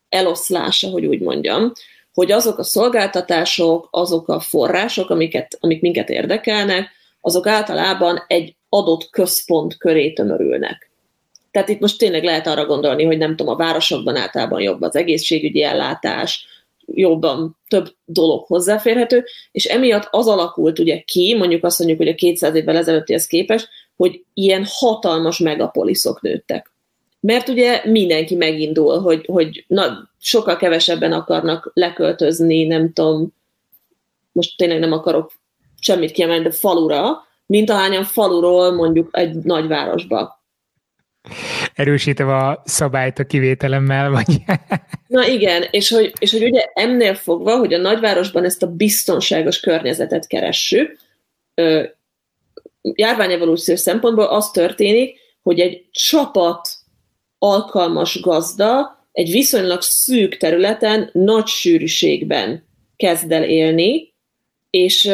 eloszlása, 0.09 0.89
hogy 0.89 1.07
úgy 1.07 1.21
mondjam, 1.21 1.73
hogy 2.13 2.33
azok 2.33 2.59
a 2.59 2.63
szolgáltatások, 2.63 3.89
azok 3.91 4.29
a 4.29 4.41
források, 4.41 5.11
amiket, 5.11 5.57
amik 5.61 5.81
minket 5.81 6.09
érdekelnek, 6.09 6.89
azok 7.21 7.47
általában 7.47 8.25
egy 8.27 8.57
adott 8.69 9.11
központ 9.11 9.77
köré 9.77 10.13
tömörülnek. 10.13 10.90
Tehát 11.51 11.69
itt 11.69 11.81
most 11.81 11.99
tényleg 11.99 12.25
lehet 12.25 12.47
arra 12.47 12.67
gondolni, 12.67 13.05
hogy 13.05 13.19
nem 13.19 13.37
tudom, 13.37 13.53
a 13.53 13.57
városokban 13.57 14.17
általában 14.17 14.61
jobb 14.61 14.83
az 14.83 14.97
egészségügyi 14.97 15.63
ellátás, 15.63 16.47
jobban 16.95 17.57
több 17.69 17.95
dolog 18.05 18.47
hozzáférhető, 18.47 19.25
és 19.53 19.65
emiatt 19.65 20.09
az 20.11 20.27
alakult 20.27 20.79
ugye 20.79 21.01
ki, 21.01 21.35
mondjuk 21.37 21.65
azt 21.65 21.79
mondjuk, 21.79 21.99
hogy 21.99 22.09
a 22.09 22.15
200 22.15 22.55
évvel 22.55 22.77
ezelőttihez 22.77 23.27
képest, 23.27 23.69
hogy 23.97 24.25
ilyen 24.35 24.65
hatalmas 24.69 25.39
megapoliszok 25.39 26.21
nőttek. 26.21 26.73
Mert 27.21 27.49
ugye 27.49 27.83
mindenki 27.85 28.35
megindul, 28.35 29.01
hogy, 29.01 29.27
hogy 29.27 29.65
na, 29.69 30.11
sokkal 30.21 30.57
kevesebben 30.57 31.13
akarnak 31.13 31.71
leköltözni, 31.75 32.67
nem 32.67 32.93
tudom, 32.93 33.35
most 34.33 34.57
tényleg 34.57 34.79
nem 34.79 34.93
akarok 34.93 35.33
semmit 35.81 36.11
kiemelni, 36.11 36.43
de 36.43 36.51
falura, 36.51 37.27
mint 37.47 37.71
ahányan 37.71 38.05
faluról 38.05 38.73
mondjuk 38.73 39.09
egy 39.13 39.35
nagyvárosba 39.35 40.40
erősítem 41.75 42.29
a 42.29 42.63
szabályt 42.65 43.19
a 43.19 43.25
kivételemmel, 43.25 44.11
vagy... 44.11 44.43
Na 45.07 45.27
igen, 45.27 45.65
és 45.71 45.89
hogy, 45.89 46.13
és 46.19 46.33
hogy 46.33 46.43
ugye 46.43 46.65
ennél 46.75 47.15
fogva, 47.15 47.57
hogy 47.57 47.75
a 47.75 47.79
nagyvárosban 47.79 48.45
ezt 48.45 48.63
a 48.63 48.71
biztonságos 48.71 49.61
környezetet 49.61 50.27
keressük, 50.27 50.99
járványevolúciós 52.83 53.81
szempontból 53.81 54.25
az 54.25 54.51
történik, 54.51 55.19
hogy 55.43 55.61
egy 55.61 55.85
csapat 55.91 56.69
alkalmas 57.39 58.21
gazda 58.21 58.99
egy 59.13 59.31
viszonylag 59.31 59.83
szűk 59.83 60.37
területen, 60.37 61.11
nagy 61.13 61.47
sűrűségben 61.47 62.65
kezd 62.97 63.33
el 63.33 63.45
élni, 63.45 64.15
és, 64.71 65.11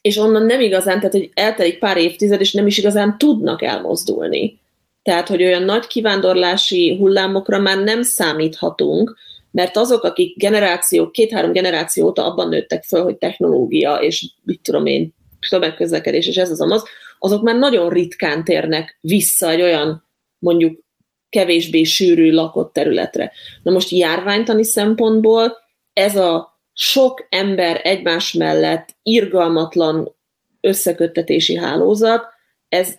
és 0.00 0.16
onnan 0.16 0.46
nem 0.46 0.60
igazán, 0.60 0.96
tehát 0.96 1.12
hogy 1.12 1.30
eltelik 1.34 1.78
pár 1.78 1.96
évtized, 1.96 2.40
és 2.40 2.52
nem 2.52 2.66
is 2.66 2.78
igazán 2.78 3.18
tudnak 3.18 3.62
elmozdulni. 3.62 4.60
Tehát, 5.04 5.28
hogy 5.28 5.42
olyan 5.42 5.62
nagy 5.62 5.86
kivándorlási 5.86 6.96
hullámokra 6.98 7.58
már 7.58 7.78
nem 7.78 8.02
számíthatunk, 8.02 9.16
mert 9.50 9.76
azok, 9.76 10.02
akik 10.02 10.36
generáció, 10.38 11.10
két-három 11.10 11.52
generáció 11.52 12.06
óta 12.06 12.24
abban 12.24 12.48
nőttek 12.48 12.84
föl, 12.84 13.02
hogy 13.02 13.16
technológia, 13.16 13.94
és 13.94 14.30
mit 14.42 14.60
tudom 14.60 14.86
én, 14.86 15.14
tömegközlekedés, 15.48 16.26
és 16.26 16.36
ez 16.36 16.50
az 16.50 16.60
amaz, 16.60 16.84
azok 17.18 17.42
már 17.42 17.56
nagyon 17.56 17.88
ritkán 17.88 18.44
térnek 18.44 18.98
vissza 19.00 19.50
egy 19.50 19.62
olyan 19.62 20.08
mondjuk 20.38 20.80
kevésbé 21.28 21.82
sűrű 21.82 22.32
lakott 22.32 22.72
területre. 22.72 23.32
Na 23.62 23.70
most 23.70 23.90
járványtani 23.90 24.64
szempontból 24.64 25.56
ez 25.92 26.16
a 26.16 26.58
sok 26.72 27.26
ember 27.28 27.80
egymás 27.82 28.32
mellett 28.32 28.88
irgalmatlan 29.02 30.14
összeköttetési 30.60 31.56
hálózat, 31.56 32.26
ez 32.68 32.98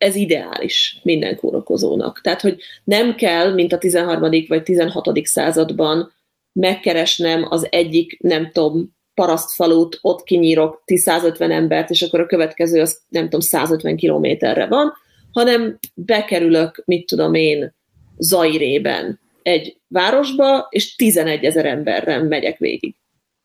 ez 0.00 0.14
ideális 0.14 1.00
minden 1.02 1.36
kórokozónak. 1.36 2.20
Tehát, 2.20 2.40
hogy 2.40 2.60
nem 2.84 3.14
kell, 3.14 3.54
mint 3.54 3.72
a 3.72 3.78
13. 3.78 4.30
vagy 4.48 4.62
16. 4.62 5.26
században 5.26 6.12
megkeresnem 6.52 7.46
az 7.48 7.66
egyik, 7.70 8.20
nem 8.20 8.50
tudom, 8.52 8.96
parasztfalut, 9.14 9.98
ott 10.00 10.22
kinyírok 10.22 10.82
150 10.86 11.50
embert, 11.50 11.90
és 11.90 12.02
akkor 12.02 12.20
a 12.20 12.26
következő 12.26 12.80
az 12.80 13.00
nem 13.08 13.24
tudom, 13.24 13.40
150 13.40 13.96
kilométerre 13.96 14.66
van, 14.66 14.92
hanem 15.32 15.78
bekerülök, 15.94 16.82
mit 16.84 17.06
tudom 17.06 17.34
én, 17.34 17.74
Zairében 18.16 19.20
egy 19.42 19.76
városba, 19.88 20.66
és 20.70 20.96
11 20.96 21.44
ezer 21.44 21.66
emberrel 21.66 22.22
megyek 22.22 22.58
végig. 22.58 22.94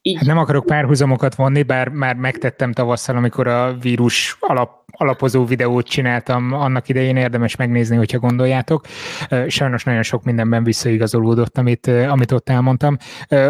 Így. 0.07 0.17
Hát 0.17 0.25
nem 0.25 0.37
akarok 0.37 0.65
párhuzamokat 0.65 1.35
vonni, 1.35 1.63
bár 1.63 1.89
már 1.89 2.15
megtettem 2.15 2.71
tavasszal, 2.71 3.15
amikor 3.15 3.47
a 3.47 3.73
vírus 3.73 4.37
alap, 4.39 4.83
alapozó 4.91 5.45
videót 5.45 5.87
csináltam, 5.87 6.53
annak 6.53 6.89
idején 6.89 7.15
érdemes 7.15 7.55
megnézni, 7.55 7.95
hogyha 7.95 8.19
gondoljátok. 8.19 8.85
Sajnos 9.47 9.83
nagyon 9.83 10.03
sok 10.03 10.23
mindenben 10.23 10.63
visszaigazolódott, 10.63 11.57
amit, 11.57 11.87
amit 11.87 12.31
ott 12.31 12.49
elmondtam, 12.49 12.97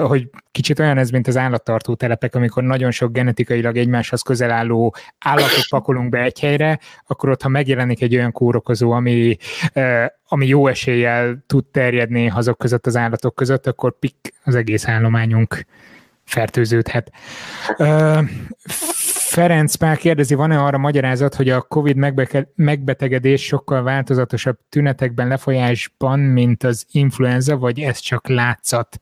hogy 0.03 0.29
kicsit 0.51 0.79
olyan 0.79 0.97
ez, 0.97 1.09
mint 1.09 1.27
az 1.27 1.37
állattartó 1.37 1.95
telepek, 1.95 2.35
amikor 2.35 2.63
nagyon 2.63 2.91
sok 2.91 3.11
genetikailag 3.11 3.77
egymáshoz 3.77 4.21
közel 4.21 4.51
álló 4.51 4.95
állatot 5.19 5.67
pakolunk 5.69 6.09
be 6.09 6.21
egy 6.21 6.39
helyre, 6.39 6.79
akkor 7.07 7.29
ott, 7.29 7.41
ha 7.41 7.49
megjelenik 7.49 8.01
egy 8.01 8.15
olyan 8.15 8.31
kórokozó, 8.31 8.91
ami, 8.91 9.37
ami 10.27 10.47
jó 10.47 10.67
eséllyel 10.67 11.43
tud 11.47 11.65
terjedni 11.65 12.29
azok 12.29 12.57
között 12.57 12.85
az 12.85 12.95
állatok 12.95 13.35
között, 13.35 13.67
akkor 13.67 13.99
pik 13.99 14.33
az 14.43 14.55
egész 14.55 14.87
állományunk 14.87 15.65
fertőződhet. 16.25 17.11
Ferenc 19.35 19.75
Pál 19.75 19.97
kérdezi, 19.97 20.33
van-e 20.33 20.59
arra 20.59 20.77
magyarázat, 20.77 21.35
hogy 21.35 21.49
a 21.49 21.61
COVID 21.61 21.95
megbetegedés 22.55 23.45
sokkal 23.45 23.83
változatosabb 23.83 24.57
tünetekben, 24.69 25.27
lefolyásban, 25.27 26.19
mint 26.19 26.63
az 26.63 26.85
influenza, 26.91 27.57
vagy 27.57 27.79
ez 27.79 27.99
csak 27.99 28.27
látszat? 28.27 28.99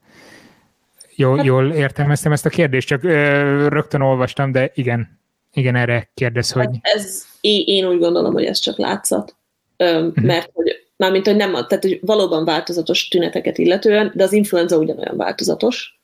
Jól, 1.16 1.36
hát- 1.36 1.46
jól 1.46 1.72
értelmeztem 1.72 2.32
ezt 2.32 2.46
a 2.46 2.50
kérdést, 2.50 2.86
csak 2.86 3.04
ö, 3.04 3.68
rögtön 3.68 4.00
olvastam, 4.00 4.52
de 4.52 4.70
igen, 4.74 5.20
igen, 5.52 5.76
erre 5.76 6.10
kérdez, 6.14 6.50
hogy... 6.50 6.64
Hát 6.64 6.94
ez, 6.94 7.24
én 7.40 7.86
úgy 7.86 7.98
gondolom, 7.98 8.32
hogy 8.32 8.44
ez 8.44 8.58
csak 8.58 8.78
látszat, 8.78 9.36
ö, 9.76 10.06
uh-huh. 10.06 10.24
mert 10.24 10.50
hogy 10.52 10.84
mármint, 10.96 11.26
hogy 11.26 11.36
nem, 11.36 11.52
tehát 11.52 11.82
hogy 11.82 11.98
valóban 12.02 12.44
változatos 12.44 13.08
tüneteket 13.08 13.58
illetően, 13.58 14.12
de 14.14 14.24
az 14.24 14.32
influenza 14.32 14.76
ugyanolyan 14.76 15.16
változatos. 15.16 15.98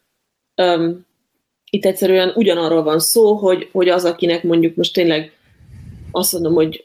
Öm, 0.54 1.06
itt 1.70 1.84
egyszerűen 1.84 2.32
ugyanarról 2.34 2.82
van 2.82 2.98
szó, 2.98 3.34
hogy, 3.34 3.68
hogy 3.72 3.88
az, 3.88 4.04
akinek 4.04 4.42
mondjuk 4.42 4.76
most 4.76 4.92
tényleg 4.92 5.32
azt 6.10 6.32
mondom, 6.32 6.54
hogy 6.54 6.84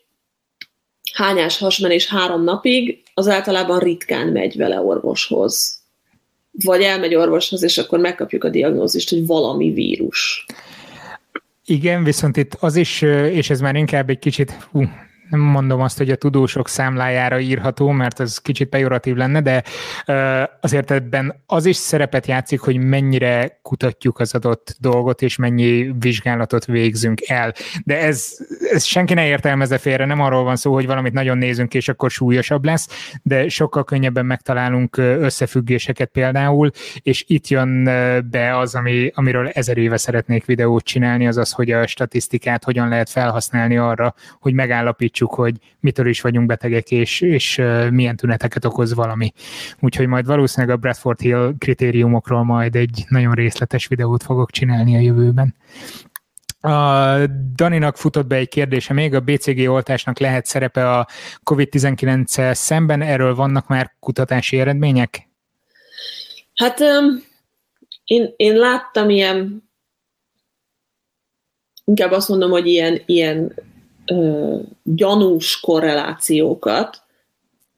hányás 1.13 1.57
hasmenés 1.57 2.07
három 2.07 2.43
napig, 2.43 3.03
az 3.13 3.27
általában 3.27 3.79
ritkán 3.79 4.27
megy 4.27 4.57
vele 4.57 4.79
orvoshoz. 4.79 5.83
Vagy 6.51 6.81
elmegy 6.81 7.15
orvoshoz, 7.15 7.63
és 7.63 7.77
akkor 7.77 7.99
megkapjuk 7.99 8.43
a 8.43 8.49
diagnózist, 8.49 9.09
hogy 9.09 9.25
valami 9.25 9.71
vírus. 9.71 10.45
Igen, 11.65 12.03
viszont 12.03 12.37
itt 12.37 12.53
az 12.59 12.75
is, 12.75 13.01
és 13.31 13.49
ez 13.49 13.59
már 13.59 13.75
inkább 13.75 14.09
egy 14.09 14.19
kicsit, 14.19 14.51
hú, 14.51 14.83
nem 15.29 15.39
mondom 15.39 15.81
azt, 15.81 15.97
hogy 15.97 16.09
a 16.09 16.15
tudósok 16.15 16.67
számlájára 16.67 17.39
írható, 17.39 17.89
mert 17.89 18.19
az 18.19 18.37
kicsit 18.37 18.69
pejoratív 18.69 19.15
lenne, 19.15 19.41
de 19.41 19.63
azért 20.61 20.91
ebben 20.91 21.43
az 21.45 21.65
is 21.65 21.75
szerepet 21.75 22.27
játszik, 22.27 22.59
hogy 22.59 22.77
mennyire 22.77 23.59
kutatjuk 23.61 24.19
az 24.19 24.35
adott 24.35 24.75
dolgot, 24.79 25.21
és 25.21 25.35
mennyi 25.35 25.93
vizsgálatot 25.99 26.65
végzünk 26.65 27.21
el. 27.27 27.53
De 27.83 28.01
ez, 28.01 28.37
ez 28.71 28.83
senki 28.83 29.13
ne 29.13 29.25
értelmezze 29.25 29.77
félre, 29.77 30.05
nem 30.05 30.21
arról 30.21 30.43
van 30.43 30.55
szó, 30.55 30.73
hogy 30.73 30.85
valamit 30.85 31.13
nagyon 31.13 31.37
nézünk, 31.37 31.73
és 31.73 31.89
akkor 31.89 32.11
súlyosabb 32.11 32.65
lesz, 32.65 33.13
de 33.23 33.49
sokkal 33.49 33.83
könnyebben 33.83 34.25
megtalálunk 34.25 34.97
összefüggéseket 34.97 36.09
például, 36.09 36.71
és 37.01 37.23
itt 37.27 37.47
jön 37.47 37.83
be 38.29 38.57
az, 38.57 38.75
ami, 38.75 39.11
amiről 39.13 39.47
ezer 39.47 39.77
éve 39.77 39.97
szeretnék 39.97 40.45
videót 40.45 40.83
csinálni, 40.83 41.27
az 41.27 41.37
az, 41.37 41.51
hogy 41.51 41.71
a 41.71 41.87
statisztikát 41.87 42.63
hogyan 42.63 42.89
lehet 42.89 43.09
felhasználni 43.09 43.77
arra, 43.77 44.13
hogy 44.39 44.53
megállapítsuk 44.53 45.14
megállapítsuk, 45.15 45.33
hogy 45.33 45.55
mitől 45.79 46.07
is 46.07 46.21
vagyunk 46.21 46.47
betegek, 46.47 46.91
és, 46.91 47.21
és 47.21 47.61
milyen 47.91 48.15
tüneteket 48.15 48.65
okoz 48.65 48.93
valami. 48.93 49.31
Úgyhogy 49.79 50.07
majd 50.07 50.25
valószínűleg 50.25 50.75
a 50.75 50.79
Bradford 50.79 51.19
Hill 51.19 51.53
kritériumokról 51.57 52.43
majd 52.43 52.75
egy 52.75 53.05
nagyon 53.09 53.33
részletes 53.33 53.87
videót 53.87 54.23
fogok 54.23 54.51
csinálni 54.51 54.95
a 54.95 54.99
jövőben. 54.99 55.55
A 56.61 57.27
Daninak 57.55 57.97
futott 57.97 58.27
be 58.27 58.35
egy 58.35 58.47
kérdése 58.47 58.93
még, 58.93 59.13
a 59.13 59.19
BCG 59.19 59.69
oltásnak 59.69 60.19
lehet 60.19 60.45
szerepe 60.45 60.91
a 60.91 61.07
COVID-19-szel 61.43 62.53
szemben, 62.53 63.01
erről 63.01 63.35
vannak 63.35 63.67
már 63.67 63.95
kutatási 63.99 64.59
eredmények? 64.59 65.29
Hát 66.55 66.79
um, 66.79 67.23
én, 68.03 68.33
én 68.35 68.55
láttam 68.55 69.09
ilyen, 69.09 69.69
inkább 71.85 72.11
azt 72.11 72.29
mondom, 72.29 72.51
hogy 72.51 72.67
ilyen, 72.67 73.01
ilyen 73.05 73.53
ö, 74.05 74.57
gyanús 74.83 75.59
korrelációkat. 75.59 77.01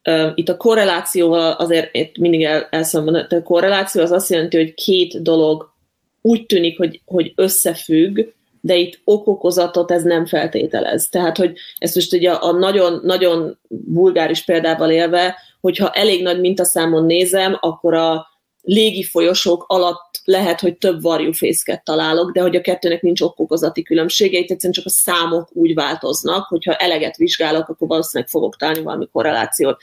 Ö, 0.04 0.30
itt 0.36 0.50
a 0.50 0.58
korrelációval 0.58 1.52
azért 1.52 1.96
itt 1.96 2.18
mindig 2.18 2.44
el, 2.44 2.68
elszomban, 2.70 3.16
a 3.16 3.44
korreláció 3.44 4.02
az 4.02 4.12
azt 4.12 4.30
jelenti, 4.30 4.58
hogy 4.58 4.74
két 4.74 5.22
dolog 5.22 5.76
úgy 6.22 6.46
tűnik, 6.46 6.78
hogy, 6.78 7.02
hogy 7.06 7.34
összefügg, 7.36 8.20
de 8.62 8.76
itt 8.76 9.00
okokozatot 9.04 9.92
ez 9.92 10.04
nem 10.04 10.26
feltételez. 10.26 11.10
Tehát, 11.10 11.38
hogy 11.38 11.58
ezt 11.78 11.96
most 11.96 12.14
ugye 12.14 12.32
a 12.32 12.52
nagyon, 12.52 13.00
nagyon 13.04 13.60
vulgáris 13.70 14.44
példával 14.44 14.92
élve, 14.92 15.36
hogyha 15.62 15.92
elég 15.92 16.22
nagy 16.22 16.40
mintaszámon 16.40 17.06
nézem, 17.06 17.58
akkor 17.60 17.94
a 17.94 18.28
légi 18.68 19.04
folyosók 19.04 19.66
alatt 19.68 20.22
lehet, 20.24 20.60
hogy 20.60 20.78
több 20.78 21.02
varjúfészket 21.02 21.84
találok, 21.84 22.32
de 22.32 22.42
hogy 22.42 22.56
a 22.56 22.62
kettőnek 22.62 23.02
nincs 23.02 23.22
okokozati 23.22 23.84
különbsége, 23.84 24.38
itt 24.38 24.50
egyszerűen 24.50 24.74
csak 24.74 24.86
a 24.86 24.90
számok 24.90 25.50
úgy 25.54 25.74
változnak, 25.74 26.48
hogyha 26.48 26.76
eleget 26.76 27.16
vizsgálok, 27.16 27.70
akkor 27.70 27.88
valószínűleg 27.88 28.30
fogok 28.30 28.56
találni 28.56 28.82
valami 28.82 29.08
korrelációt. 29.12 29.78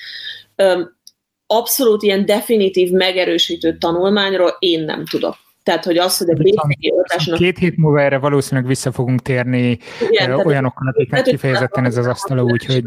Abszolút 1.46 2.02
ilyen 2.02 2.26
definitív 2.26 2.90
megerősítő 2.90 3.78
tanulmányról 3.78 4.56
én 4.58 4.84
nem 4.84 5.04
tudok. 5.06 5.36
Tehát, 5.62 5.84
hogy 5.84 5.98
az, 5.98 6.18
hogy 6.18 6.30
a 6.30 6.34
BCG 6.34 6.92
oltásnak... 6.92 7.38
Két 7.38 7.58
hét 7.58 7.76
múlva 7.76 8.00
erre 8.00 8.18
valószínűleg 8.18 8.68
vissza 8.68 8.92
fogunk 8.92 9.22
térni 9.22 9.78
Igen, 10.10 10.32
olyanokkal, 10.32 10.88
akiknek 10.88 11.22
kifejezetten 11.22 11.84
ez 11.84 11.96
az 11.96 12.06
asztala, 12.06 12.42
úgyhogy 12.42 12.82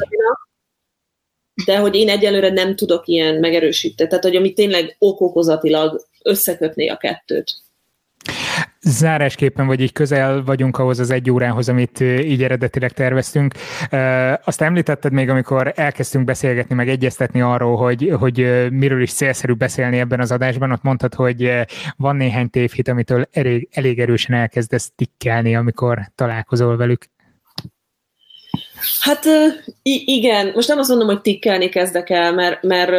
de 1.66 1.78
hogy 1.78 1.95
én 1.95 2.10
egyelőre 2.10 2.49
nem 2.49 2.76
tudok 2.76 3.08
ilyen 3.08 3.36
megerősíteni, 3.36 4.10
tehát 4.10 4.24
hogy 4.24 4.36
ami 4.36 4.53
tényleg 4.53 4.95
okokozatilag 4.99 6.05
összekötné 6.24 6.88
a 6.88 6.97
kettőt. 6.97 7.51
Zárásképpen, 8.82 9.68
vagy 9.68 9.82
így 9.82 9.91
közel 9.91 10.43
vagyunk 10.43 10.78
ahhoz 10.78 10.99
az 10.99 11.10
egy 11.10 11.32
órához, 11.32 11.70
amit 11.70 11.99
így 11.99 12.43
eredetileg 12.43 12.91
terveztünk. 12.91 13.53
Azt 14.43 14.62
említetted 14.62 15.12
még, 15.12 15.30
amikor 15.30 15.74
elkezdtünk 15.76 16.26
beszélgetni, 16.26 16.76
meg 16.76 16.89
egyeztetni 16.89 17.41
arról, 17.41 17.76
hogy, 17.76 18.14
hogy 18.20 18.68
miről 18.72 19.01
is 19.01 19.14
célszerű 19.14 19.53
beszélni 19.53 19.99
ebben 19.99 20.20
az 20.20 20.32
adásban, 20.32 20.72
ott 20.72 20.82
mondtad, 20.82 21.14
hogy 21.14 21.51
van 21.97 22.16
néhány 22.16 22.49
tévhit, 22.49 22.88
amitől 22.88 23.28
elég, 23.32 23.68
elég 23.72 23.99
erősen 23.99 24.36
elkezdesz 24.36 24.91
tikkelni, 24.95 25.55
amikor 25.55 25.99
találkozol 26.16 26.78
velük. 26.78 27.05
Hát 29.00 29.26
igen, 29.84 30.52
most 30.56 30.68
nem 30.68 30.80
azt 30.80 30.90
mondom, 30.90 31.08
hogy 31.08 31.22
tikkelni 31.22 31.70
kezdek 31.70 32.10
el, 32.10 32.34
mert, 32.34 32.64
mert 32.64 32.92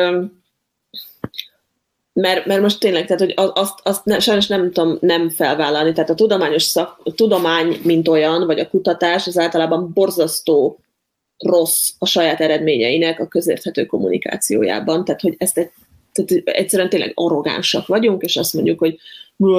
mert, 2.12 2.47
mert 2.47 2.62
most 2.62 2.80
tényleg, 2.80 3.07
tehát, 3.07 3.22
hogy 3.22 3.53
azt, 3.55 3.80
azt 3.82 4.05
ne, 4.05 4.18
sajnos 4.18 4.47
nem 4.47 4.72
tudom 4.72 4.99
nem 5.01 5.30
felvállalni, 5.30 5.93
tehát 5.93 6.11
a 6.11 6.14
tudományos 6.14 6.62
szak, 6.62 7.01
a 7.05 7.12
tudomány, 7.12 7.80
mint 7.82 8.09
olyan, 8.09 8.47
vagy 8.47 8.59
a 8.59 8.68
kutatás, 8.68 9.26
az 9.26 9.39
általában 9.39 9.91
borzasztó 9.95 10.78
rossz 11.39 11.89
a 11.99 12.07
saját 12.07 12.41
eredményeinek 12.41 13.20
a 13.20 13.26
közérthető 13.26 13.86
kommunikációjában, 13.86 15.05
tehát 15.05 15.20
hogy 15.20 15.34
ezt 15.39 15.59
egy, 15.59 15.70
tehát 16.24 16.42
egyszerűen 16.44 16.88
tényleg 16.88 17.12
arrogánsak 17.14 17.86
vagyunk, 17.86 18.22
és 18.22 18.36
azt 18.36 18.54
mondjuk, 18.54 18.78
hogy 18.78 18.98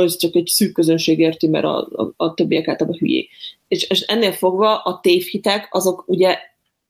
ez 0.03 0.17
csak 0.17 0.35
egy 0.35 0.47
szűk 0.47 0.73
közönség 0.73 1.19
érti, 1.19 1.47
mert 1.47 1.65
a, 1.65 1.77
a, 1.77 2.13
a 2.17 2.33
többiek 2.33 2.67
általában 2.67 2.99
hülyék. 2.99 3.29
És, 3.67 3.89
és 3.89 4.01
ennél 4.01 4.31
fogva 4.31 4.77
a 4.77 4.99
tévhitek, 5.03 5.67
azok 5.71 6.03
ugye 6.07 6.37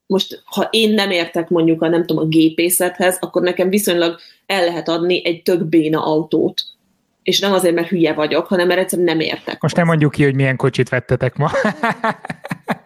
most, 0.05 0.41
ha 0.45 0.67
én 0.72 0.93
nem 0.93 1.11
értek 1.11 1.49
mondjuk 1.49 1.82
a, 1.82 1.88
nem 1.88 2.05
tudom, 2.05 2.24
a 2.24 2.28
gépészethez, 2.28 3.17
akkor 3.20 3.41
nekem 3.41 3.70
viszonylag 3.70 4.20
el 4.45 4.65
lehet 4.65 4.89
adni 4.89 5.26
egy 5.26 5.41
tök 5.41 5.65
béna 5.65 6.05
autót. 6.05 6.63
És 7.24 7.39
nem 7.39 7.53
azért, 7.53 7.76
mert 7.76 7.88
hülye 7.88 8.13
vagyok, 8.13 8.47
hanem 8.47 8.67
mert 8.67 8.80
egyszerűen 8.80 9.07
nem 9.07 9.20
értek. 9.20 9.61
Most 9.61 9.76
nem 9.76 9.86
mondjuk 9.86 10.11
ki, 10.11 10.24
hogy 10.24 10.36
milyen 10.36 10.55
kocsit 10.55 10.89
vettetek 10.89 11.36
ma. 11.36 11.51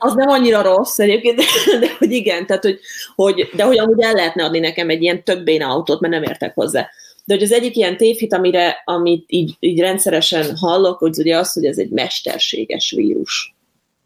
az 0.04 0.14
nem 0.14 0.30
annyira 0.30 0.62
rossz 0.62 1.00
egyébként, 1.00 1.36
de, 1.38 1.44
de 1.80 1.96
hogy 1.98 2.12
igen, 2.12 2.46
tehát 2.46 2.64
hogy, 2.64 2.80
hogy, 3.16 3.50
de 3.56 3.64
hogy 3.64 3.78
amúgy 3.78 4.02
el 4.02 4.14
lehetne 4.14 4.44
adni 4.44 4.60
nekem 4.60 4.90
egy 4.90 5.02
ilyen 5.02 5.24
tök 5.24 5.44
béna 5.44 5.70
autót, 5.70 6.00
mert 6.00 6.14
nem 6.14 6.24
értek 6.24 6.54
hozzá. 6.56 6.90
De 7.26 7.34
hogy 7.34 7.44
az 7.44 7.52
egyik 7.52 7.76
ilyen 7.76 7.98
tévhit, 7.98 8.34
amire, 8.34 8.82
amit 8.86 9.26
így, 9.28 9.56
így 9.60 9.80
rendszeresen 9.80 10.56
hallok, 10.58 10.98
hogy 10.98 11.18
ugye 11.18 11.38
az, 11.38 11.54
hogy 11.54 11.66
ez 11.66 11.78
egy 11.78 11.90
mesterséges 11.90 12.94
vírus. 12.96 13.56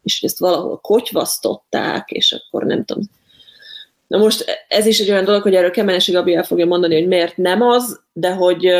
És 0.02 0.22
ezt 0.22 0.38
valahol 0.38 0.78
kotyvasztották, 0.82 2.10
és 2.10 2.32
akkor 2.32 2.64
nem 2.64 2.84
tudom. 2.84 3.02
Na 4.06 4.18
most 4.18 4.66
ez 4.68 4.86
is 4.86 4.98
egy 4.98 5.10
olyan 5.10 5.24
dolog, 5.24 5.42
hogy 5.42 5.54
erről 5.54 5.70
Kemenesi 5.70 6.12
Gabi 6.12 6.34
el 6.34 6.44
fogja 6.44 6.66
mondani, 6.66 6.94
hogy 6.94 7.06
miért 7.06 7.36
nem 7.36 7.62
az, 7.62 8.00
de 8.12 8.30
hogy 8.30 8.72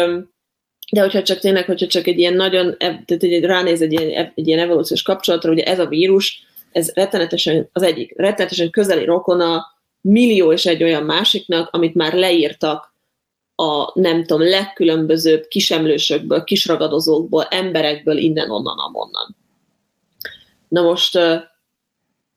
de 0.93 1.01
hogyha 1.01 1.23
csak 1.23 1.39
tényleg, 1.39 1.65
hogyha 1.65 1.87
csak 1.87 2.07
egy 2.07 2.19
ilyen 2.19 2.35
nagyon, 2.35 2.77
tehát 2.79 3.23
egy, 3.23 3.45
ránéz 3.45 3.83
egy 3.83 3.93
ilyen, 3.93 4.33
egy 4.35 4.47
ilyen 4.47 4.59
evolúciós 4.59 5.03
kapcsolatra, 5.03 5.51
ugye 5.51 5.65
ez 5.65 5.79
a 5.79 5.87
vírus, 5.87 6.47
ez 6.73 6.93
rettenetesen, 6.95 7.69
az 7.73 7.83
egyik 7.83 8.13
rettenetesen 8.17 8.71
közeli 8.71 9.05
rokona 9.05 9.67
millió 10.01 10.53
és 10.53 10.67
egy 10.67 10.83
olyan 10.83 11.03
másiknak, 11.03 11.69
amit 11.73 11.95
már 11.95 12.13
leírtak 12.13 12.97
a 13.55 14.01
nem 14.01 14.25
tudom, 14.25 14.49
legkülönbözőbb 14.49 15.47
kisemlősökből, 15.47 16.45
kisragadozókból, 16.45 17.45
emberekből, 17.45 18.17
innen, 18.17 18.51
onnan, 18.51 18.79
amonnan. 18.79 19.37
Na 20.69 20.83
most 20.83 21.17
a, 21.17 21.53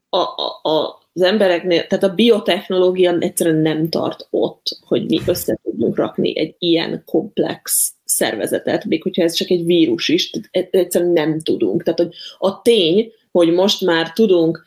a, 0.10 0.70
a, 0.70 1.02
az 1.14 1.22
embereknél, 1.22 1.88
tehát 1.88 2.04
a 2.04 2.14
biotechnológia 2.14 3.18
egyszerűen 3.20 3.62
nem 3.62 3.90
tart 3.90 4.28
ott, 4.30 4.80
hogy 4.86 5.06
mi 5.06 5.20
össze 5.26 5.60
tudjunk 5.64 5.96
rakni 5.96 6.40
egy 6.40 6.56
ilyen 6.60 7.04
komplex 7.06 7.94
szervezetet, 8.04 8.86
még 8.86 9.04
hogyha 9.04 9.24
ez 9.24 9.34
csak 9.34 9.50
egy 9.50 9.66
vírus 9.66 10.10
is, 10.10 10.30
tehát 10.30 10.74
egyszerűen 10.74 11.12
nem 11.12 11.40
tudunk. 11.40 11.84
Tehát 11.84 12.00
hogy 12.00 12.14
a 12.38 12.62
tény, 12.62 13.12
hogy 13.32 13.52
most 13.52 13.82
már 13.82 14.14
tudunk 14.14 14.66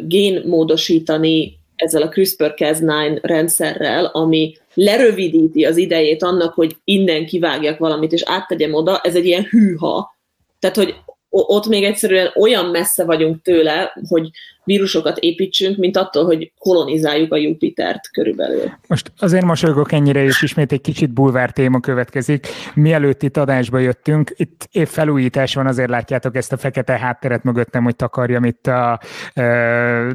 génmódosítani 0.00 1.58
ezzel 1.76 2.02
a 2.02 2.08
CRISPR-Cas9 2.08 3.18
rendszerrel, 3.22 4.04
ami 4.04 4.56
lerövidíti 4.74 5.64
az 5.64 5.76
idejét 5.76 6.22
annak, 6.22 6.54
hogy 6.54 6.76
innen 6.84 7.26
kivágjak 7.26 7.78
valamit, 7.78 8.12
és 8.12 8.22
áttegyem 8.26 8.74
oda, 8.74 9.00
ez 9.00 9.14
egy 9.14 9.26
ilyen 9.26 9.42
hűha. 9.42 10.16
Tehát, 10.58 10.76
hogy 10.76 10.94
ott 11.30 11.66
még 11.66 11.84
egyszerűen 11.84 12.32
olyan 12.34 12.66
messze 12.66 13.04
vagyunk 13.04 13.42
tőle, 13.42 13.92
hogy 14.08 14.30
vírusokat 14.64 15.18
építsünk, 15.18 15.76
mint 15.76 15.96
attól, 15.96 16.24
hogy 16.24 16.52
kolonizáljuk 16.58 17.32
a 17.32 17.36
Jupitert 17.36 18.10
körülbelül. 18.10 18.70
Most 18.86 19.12
azért 19.18 19.44
mosolygok 19.44 19.92
ennyire, 19.92 20.22
és 20.22 20.42
ismét 20.42 20.72
egy 20.72 20.80
kicsit 20.80 21.10
bulvár 21.10 21.50
téma 21.50 21.80
következik. 21.80 22.46
Mielőtt 22.74 23.22
itt 23.22 23.36
adásba 23.36 23.78
jöttünk, 23.78 24.32
itt 24.36 24.68
épp 24.72 24.86
felújítás 24.86 25.54
van, 25.54 25.66
azért 25.66 25.88
látjátok 25.88 26.36
ezt 26.36 26.52
a 26.52 26.56
fekete 26.56 26.98
hátteret 26.98 27.42
mögöttem, 27.42 27.84
hogy 27.84 27.96
takarjam 27.96 28.44
itt 28.44 28.66
a 28.66 29.00
e, 29.34 29.44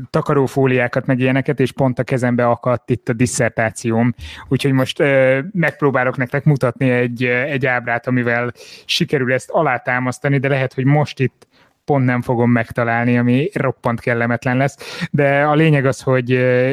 takarófóliákat, 0.09 1.05
meg 1.05 1.19
ilyeneket, 1.19 1.59
és 1.59 1.71
pont 1.71 1.99
a 1.99 2.03
kezembe 2.03 2.47
akadt 2.47 2.89
itt 2.89 3.09
a 3.09 3.13
disszertációm. 3.13 4.13
Úgyhogy 4.47 4.71
most 4.71 4.99
e, 4.99 5.43
megpróbálok 5.51 6.17
nektek 6.17 6.43
mutatni 6.43 6.89
egy, 6.89 7.23
egy 7.23 7.65
ábrát, 7.65 8.07
amivel 8.07 8.51
sikerül 8.85 9.33
ezt 9.33 9.49
alátámasztani, 9.49 10.37
de 10.37 10.47
lehet, 10.47 10.73
hogy 10.73 10.85
most 10.85 11.19
itt 11.19 11.47
pont 11.89 12.05
nem 12.05 12.21
fogom 12.21 12.51
megtalálni, 12.51 13.17
ami 13.17 13.49
roppant 13.53 13.99
kellemetlen 13.99 14.57
lesz, 14.57 15.07
de 15.11 15.43
a 15.43 15.55
lényeg 15.55 15.85
az, 15.85 16.01
hogy 16.01 16.29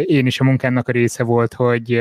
én 0.07 0.27
is 0.27 0.41
a 0.41 0.45
munkámnak 0.45 0.89
a 0.89 0.93
része 0.93 1.23
volt, 1.23 1.55
hogy 1.55 1.93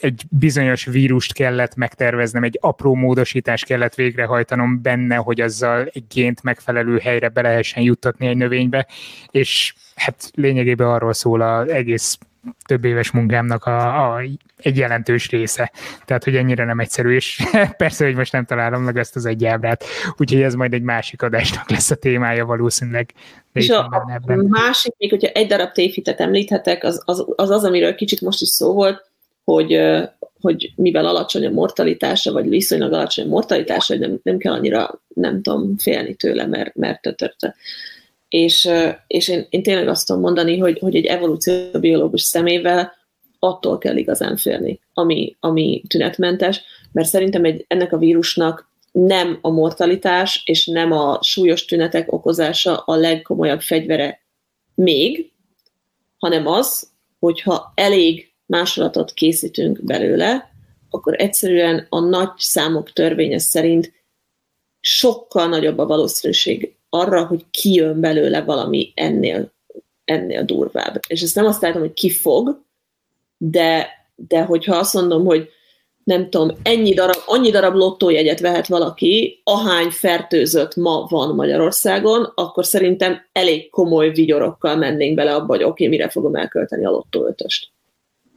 egy 0.00 0.24
bizonyos 0.30 0.84
vírust 0.84 1.32
kellett 1.32 1.74
megterveznem, 1.74 2.42
egy 2.42 2.58
apró 2.60 2.94
módosítást 2.94 3.64
kellett 3.64 3.94
végrehajtanom 3.94 4.82
benne, 4.82 5.16
hogy 5.16 5.40
azzal 5.40 5.90
egy 5.92 6.04
gént 6.08 6.42
megfelelő 6.42 6.98
helyre 6.98 7.28
be 7.28 7.42
lehessen 7.42 7.82
juttatni 7.82 8.26
egy 8.26 8.36
növénybe, 8.36 8.86
és 9.30 9.74
hát 9.94 10.30
lényegében 10.34 10.88
arról 10.88 11.12
szól 11.12 11.40
az 11.40 11.68
egész 11.68 12.18
több 12.66 12.84
éves 12.84 13.10
munkámnak 13.10 13.64
a, 13.64 14.14
a, 14.14 14.22
egy 14.56 14.76
jelentős 14.76 15.30
része. 15.30 15.72
Tehát, 16.04 16.24
hogy 16.24 16.36
ennyire 16.36 16.64
nem 16.64 16.80
egyszerű, 16.80 17.14
és 17.14 17.42
persze, 17.76 18.04
hogy 18.04 18.14
most 18.14 18.32
nem 18.32 18.44
találom 18.44 18.82
meg 18.82 18.98
ezt 18.98 19.16
az 19.16 19.26
egy 19.26 19.44
ábrát, 19.44 19.84
úgyhogy 20.16 20.42
ez 20.42 20.54
majd 20.54 20.72
egy 20.72 20.82
másik 20.82 21.22
adásnak 21.22 21.70
lesz 21.70 21.90
a 21.90 21.96
témája 21.96 22.44
valószínűleg. 22.44 23.12
De 23.52 23.60
és 23.60 23.68
a, 23.68 24.06
ebben. 24.14 24.46
másik, 24.48 24.94
még 24.98 25.10
hogyha 25.10 25.28
egy 25.28 25.46
darab 25.46 25.72
tévhitet 25.72 26.20
említhetek, 26.20 26.84
az 26.84 27.02
az, 27.04 27.24
az 27.36 27.50
az, 27.50 27.64
amiről 27.64 27.94
kicsit 27.94 28.20
most 28.20 28.42
is 28.42 28.48
szó 28.48 28.72
volt, 28.72 29.10
hogy, 29.44 29.80
hogy 30.40 30.72
mivel 30.76 31.06
alacsony 31.06 31.46
a 31.46 31.50
mortalitása, 31.50 32.32
vagy 32.32 32.48
viszonylag 32.48 32.92
alacsony 32.92 33.24
a 33.24 33.28
mortalitása, 33.28 33.92
hogy 33.92 34.02
nem, 34.02 34.20
nem 34.22 34.38
kell 34.38 34.52
annyira, 34.52 35.00
nem 35.14 35.42
tudom, 35.42 35.76
félni 35.78 36.14
tőle, 36.14 36.46
mert, 36.46 36.74
mert 36.74 37.02
tötörte 37.02 37.54
és, 38.32 38.68
és 39.06 39.28
én, 39.28 39.46
én 39.50 39.62
tényleg 39.62 39.88
azt 39.88 40.06
tudom 40.06 40.22
mondani, 40.22 40.58
hogy, 40.58 40.78
hogy 40.78 40.96
egy 40.96 41.04
evolúcióbiológus 41.04 42.22
szemével 42.22 42.92
attól 43.38 43.78
kell 43.78 43.96
igazán 43.96 44.36
félni, 44.36 44.80
ami, 44.92 45.36
ami 45.40 45.82
tünetmentes, 45.88 46.62
mert 46.92 47.08
szerintem 47.08 47.44
egy, 47.44 47.64
ennek 47.68 47.92
a 47.92 47.98
vírusnak 47.98 48.70
nem 48.92 49.38
a 49.40 49.50
mortalitás 49.50 50.42
és 50.44 50.66
nem 50.66 50.92
a 50.92 51.18
súlyos 51.22 51.64
tünetek 51.64 52.12
okozása 52.12 52.76
a 52.76 52.94
legkomolyabb 52.94 53.60
fegyvere 53.60 54.20
még, 54.74 55.32
hanem 56.18 56.46
az, 56.46 56.90
hogyha 57.18 57.72
elég 57.74 58.32
másolatot 58.46 59.12
készítünk 59.12 59.84
belőle, 59.84 60.52
akkor 60.90 61.14
egyszerűen 61.18 61.86
a 61.88 62.00
nagy 62.00 62.30
számok 62.36 62.92
törvénye 62.92 63.38
szerint 63.38 63.92
sokkal 64.80 65.48
nagyobb 65.48 65.78
a 65.78 65.86
valószínűség 65.86 66.76
arra, 66.94 67.24
hogy 67.24 67.44
kijön 67.50 68.00
belőle 68.00 68.42
valami 68.42 68.92
ennél, 68.94 69.52
ennél 70.04 70.44
durvább. 70.44 71.00
És 71.08 71.22
ezt 71.22 71.34
nem 71.34 71.46
azt 71.46 71.62
látom, 71.62 71.80
hogy 71.80 71.92
ki 71.92 72.10
fog, 72.10 72.62
de, 73.36 73.88
de 74.14 74.42
hogyha 74.42 74.76
azt 74.76 74.94
mondom, 74.94 75.24
hogy 75.24 75.48
nem 76.04 76.30
tudom, 76.30 76.56
ennyi 76.62 76.94
darab, 76.94 77.22
annyi 77.26 77.50
darab 77.50 77.74
lottójegyet 77.74 78.40
vehet 78.40 78.66
valaki, 78.66 79.40
ahány 79.44 79.90
fertőzött 79.90 80.76
ma 80.76 81.06
van 81.08 81.34
Magyarországon, 81.34 82.32
akkor 82.34 82.64
szerintem 82.66 83.26
elég 83.32 83.70
komoly 83.70 84.10
vigyorokkal 84.10 84.76
mennénk 84.76 85.14
bele 85.14 85.34
abba, 85.34 85.46
hogy 85.46 85.62
oké, 85.62 85.70
okay, 85.70 85.88
mire 85.88 86.08
fogom 86.08 86.34
elkölteni 86.34 86.84
a 86.84 86.90
lottó 86.90 87.26
ötöst. 87.26 87.68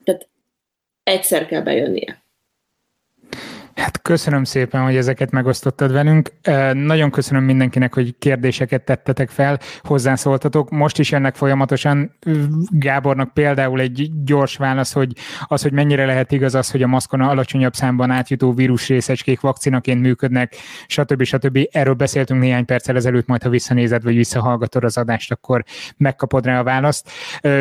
Tehát 0.04 0.28
egyszer 1.04 1.46
kell 1.46 1.62
bejönnie. 1.62 2.25
Hát 3.76 4.02
köszönöm 4.02 4.44
szépen, 4.44 4.84
hogy 4.84 4.96
ezeket 4.96 5.32
megosztottad 5.32 5.92
velünk. 5.92 6.32
Nagyon 6.74 7.12
köszönöm 7.12 7.44
mindenkinek, 7.44 7.94
hogy 7.94 8.16
kérdéseket 8.20 8.82
tettetek 8.82 9.30
fel, 9.30 9.60
hozzászóltatok. 9.82 10.70
Most 10.70 11.00
is 11.00 11.12
ennek 11.12 11.36
folyamatosan. 11.36 12.16
Gábornak 12.70 13.34
például 13.34 13.80
egy 13.80 14.12
gyors 14.24 14.58
válasz, 14.58 14.94
hogy 14.94 15.14
az, 15.46 15.62
hogy 15.62 15.72
mennyire 15.72 16.06
lehet 16.06 16.32
igaz 16.32 16.56
az, 16.56 16.72
hogy 16.72 16.84
a 16.84 16.88
maszkon 16.88 17.22
alacsonyabb 17.22 17.74
számban 17.74 18.12
átjutó 18.12 18.54
vírusrészecskék 18.54 19.40
vakcinaként 19.40 20.02
működnek, 20.02 20.56
stb. 20.88 21.24
stb. 21.24 21.60
Erről 21.72 21.94
beszéltünk 21.94 22.42
néhány 22.42 22.66
perccel 22.66 22.96
ezelőtt, 22.96 23.28
majd 23.28 23.44
ha 23.44 23.50
visszanézed, 23.50 24.04
vagy 24.04 24.16
visszahallgatod 24.16 24.84
az 24.84 24.98
adást, 24.98 25.32
akkor 25.32 25.64
megkapod 25.98 26.46
rá 26.46 26.60
a 26.60 26.64
választ. 26.64 27.10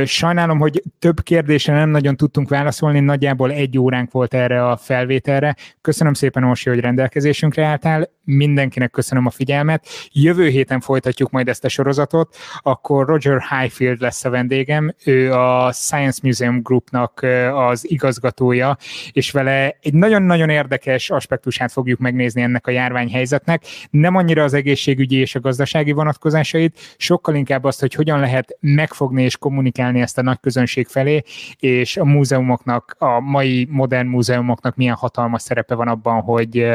Sajnálom, 0.04 0.58
hogy 0.58 0.82
több 0.98 1.22
kérdésre 1.22 1.74
nem 1.74 1.88
nagyon 1.88 2.16
tudtunk 2.16 2.48
válaszolni, 2.48 3.00
nagyjából 3.00 3.50
egy 3.50 3.78
óránk 3.78 4.10
volt 4.10 4.34
erre 4.34 4.66
a 4.66 4.76
felvételre. 4.76 5.56
Köszönöm 5.80 6.03
Köszönöm 6.04 6.22
szépen, 6.30 6.50
Orsi, 6.50 6.68
hogy 6.68 6.80
rendelkezésünkre 6.80 7.64
álltál. 7.64 8.08
Mindenkinek 8.24 8.90
köszönöm 8.90 9.26
a 9.26 9.30
figyelmet. 9.30 9.86
Jövő 10.12 10.48
héten 10.48 10.80
folytatjuk 10.80 11.30
majd 11.30 11.48
ezt 11.48 11.64
a 11.64 11.68
sorozatot, 11.68 12.36
akkor 12.60 13.06
Roger 13.06 13.42
Highfield 13.42 14.00
lesz 14.00 14.24
a 14.24 14.30
vendégem. 14.30 14.94
Ő 15.04 15.32
a 15.32 15.72
Science 15.72 16.20
Museum 16.22 16.62
Groupnak 16.62 17.26
az 17.52 17.90
igazgatója, 17.90 18.76
és 19.12 19.30
vele 19.30 19.76
egy 19.82 19.94
nagyon-nagyon 19.94 20.48
érdekes 20.48 21.10
aspektusát 21.10 21.72
fogjuk 21.72 21.98
megnézni 21.98 22.42
ennek 22.42 22.66
a 22.66 22.70
járványhelyzetnek. 22.70 23.62
Nem 23.90 24.16
annyira 24.16 24.42
az 24.42 24.54
egészségügyi 24.54 25.16
és 25.16 25.34
a 25.34 25.40
gazdasági 25.40 25.92
vonatkozásait, 25.92 26.94
sokkal 26.96 27.34
inkább 27.34 27.64
azt, 27.64 27.80
hogy 27.80 27.94
hogyan 27.94 28.20
lehet 28.20 28.56
megfogni 28.60 29.22
és 29.22 29.36
kommunikálni 29.36 30.00
ezt 30.00 30.18
a 30.18 30.22
nagy 30.22 30.40
közönség 30.40 30.86
felé, 30.86 31.22
és 31.58 31.96
a 31.96 32.04
múzeumoknak, 32.04 32.96
a 32.98 33.20
mai 33.20 33.66
modern 33.70 34.06
múzeumoknak 34.06 34.76
milyen 34.76 34.94
hatalmas 34.94 35.42
szerepe 35.42 35.74
van 35.74 35.88
abban, 35.94 36.20
hogy 36.20 36.66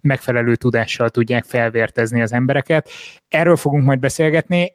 megfelelő 0.00 0.56
tudással 0.56 1.10
tudják 1.10 1.44
felvértezni 1.44 2.22
az 2.22 2.32
embereket. 2.32 2.90
Erről 3.28 3.56
fogunk 3.56 3.84
majd 3.84 3.98
beszélgetni. 3.98 4.74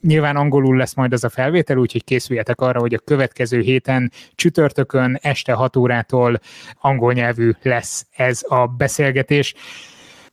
Nyilván 0.00 0.36
angolul 0.36 0.76
lesz 0.76 0.94
majd 0.94 1.12
az 1.12 1.24
a 1.24 1.28
felvétel, 1.28 1.76
úgyhogy 1.76 2.04
készüljetek 2.04 2.60
arra, 2.60 2.80
hogy 2.80 2.94
a 2.94 2.98
következő 2.98 3.60
héten 3.60 4.12
csütörtökön 4.34 5.18
este 5.22 5.52
6 5.52 5.76
órától 5.76 6.40
angol 6.80 7.12
nyelvű 7.12 7.50
lesz 7.62 8.06
ez 8.16 8.40
a 8.48 8.66
beszélgetés. 8.66 9.54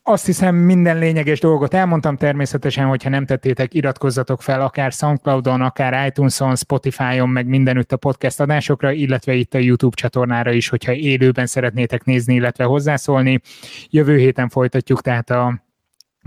Azt 0.07 0.25
hiszem 0.25 0.55
minden 0.55 0.97
lényeges 0.97 1.39
dolgot 1.39 1.73
elmondtam, 1.73 2.17
természetesen, 2.17 2.85
hogyha 2.85 3.09
nem 3.09 3.25
tettétek, 3.25 3.73
iratkozzatok 3.73 4.41
fel 4.41 4.61
akár 4.61 4.91
Soundcloudon, 4.91 5.61
akár 5.61 6.07
iTunes-on, 6.07 6.55
Spotify-on, 6.55 7.29
meg 7.29 7.47
mindenütt 7.47 7.91
a 7.91 7.97
podcast 7.97 8.39
adásokra, 8.39 8.91
illetve 8.91 9.33
itt 9.33 9.53
a 9.53 9.57
YouTube 9.57 9.95
csatornára 9.95 10.51
is, 10.51 10.69
hogyha 10.69 10.93
élőben 10.93 11.45
szeretnétek 11.45 12.03
nézni, 12.03 12.33
illetve 12.33 12.63
hozzászólni. 12.63 13.41
Jövő 13.89 14.17
héten 14.17 14.49
folytatjuk 14.49 15.01
tehát 15.01 15.29
a 15.29 15.64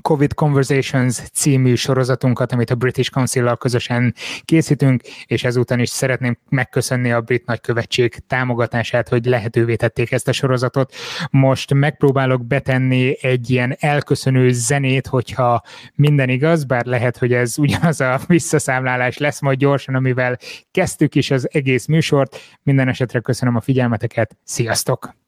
COVID 0.03 0.35
Conversations 0.35 1.17
című 1.33 1.75
sorozatunkat, 1.75 2.53
amit 2.53 2.71
a 2.71 2.75
British 2.75 3.11
Council-lal 3.11 3.57
közösen 3.57 4.15
készítünk, 4.45 5.03
és 5.27 5.45
ezúton 5.45 5.79
is 5.79 5.89
szeretném 5.89 6.39
megköszönni 6.49 7.13
a 7.13 7.21
brit 7.21 7.47
nagykövetség 7.47 8.15
támogatását, 8.27 9.09
hogy 9.09 9.25
lehetővé 9.25 9.77
tették 9.77 10.13
ezt 10.13 10.29
a 10.29 10.33
sorozatot. 10.33 10.95
Most 11.31 11.75
megpróbálok 11.75 12.47
betenni 12.47 13.17
egy 13.21 13.51
ilyen 13.51 13.77
elköszönő 13.79 14.53
zenét, 14.53 15.07
hogyha 15.07 15.63
minden 15.95 16.29
igaz, 16.29 16.65
bár 16.65 16.85
lehet, 16.85 17.17
hogy 17.19 17.33
ez 17.33 17.59
ugyanaz 17.59 18.01
a 18.01 18.21
visszaszámlálás 18.27 19.19
lesz 19.19 19.41
majd 19.41 19.59
gyorsan, 19.59 19.95
amivel 19.95 20.39
kezdtük 20.71 21.15
is 21.15 21.31
az 21.31 21.49
egész 21.53 21.87
műsort. 21.87 22.37
Minden 22.63 22.89
esetre 22.89 23.21
köszönöm 23.21 23.57
a 23.57 23.61
figyelmeteket, 23.61 24.37
sziasztok! 24.45 25.28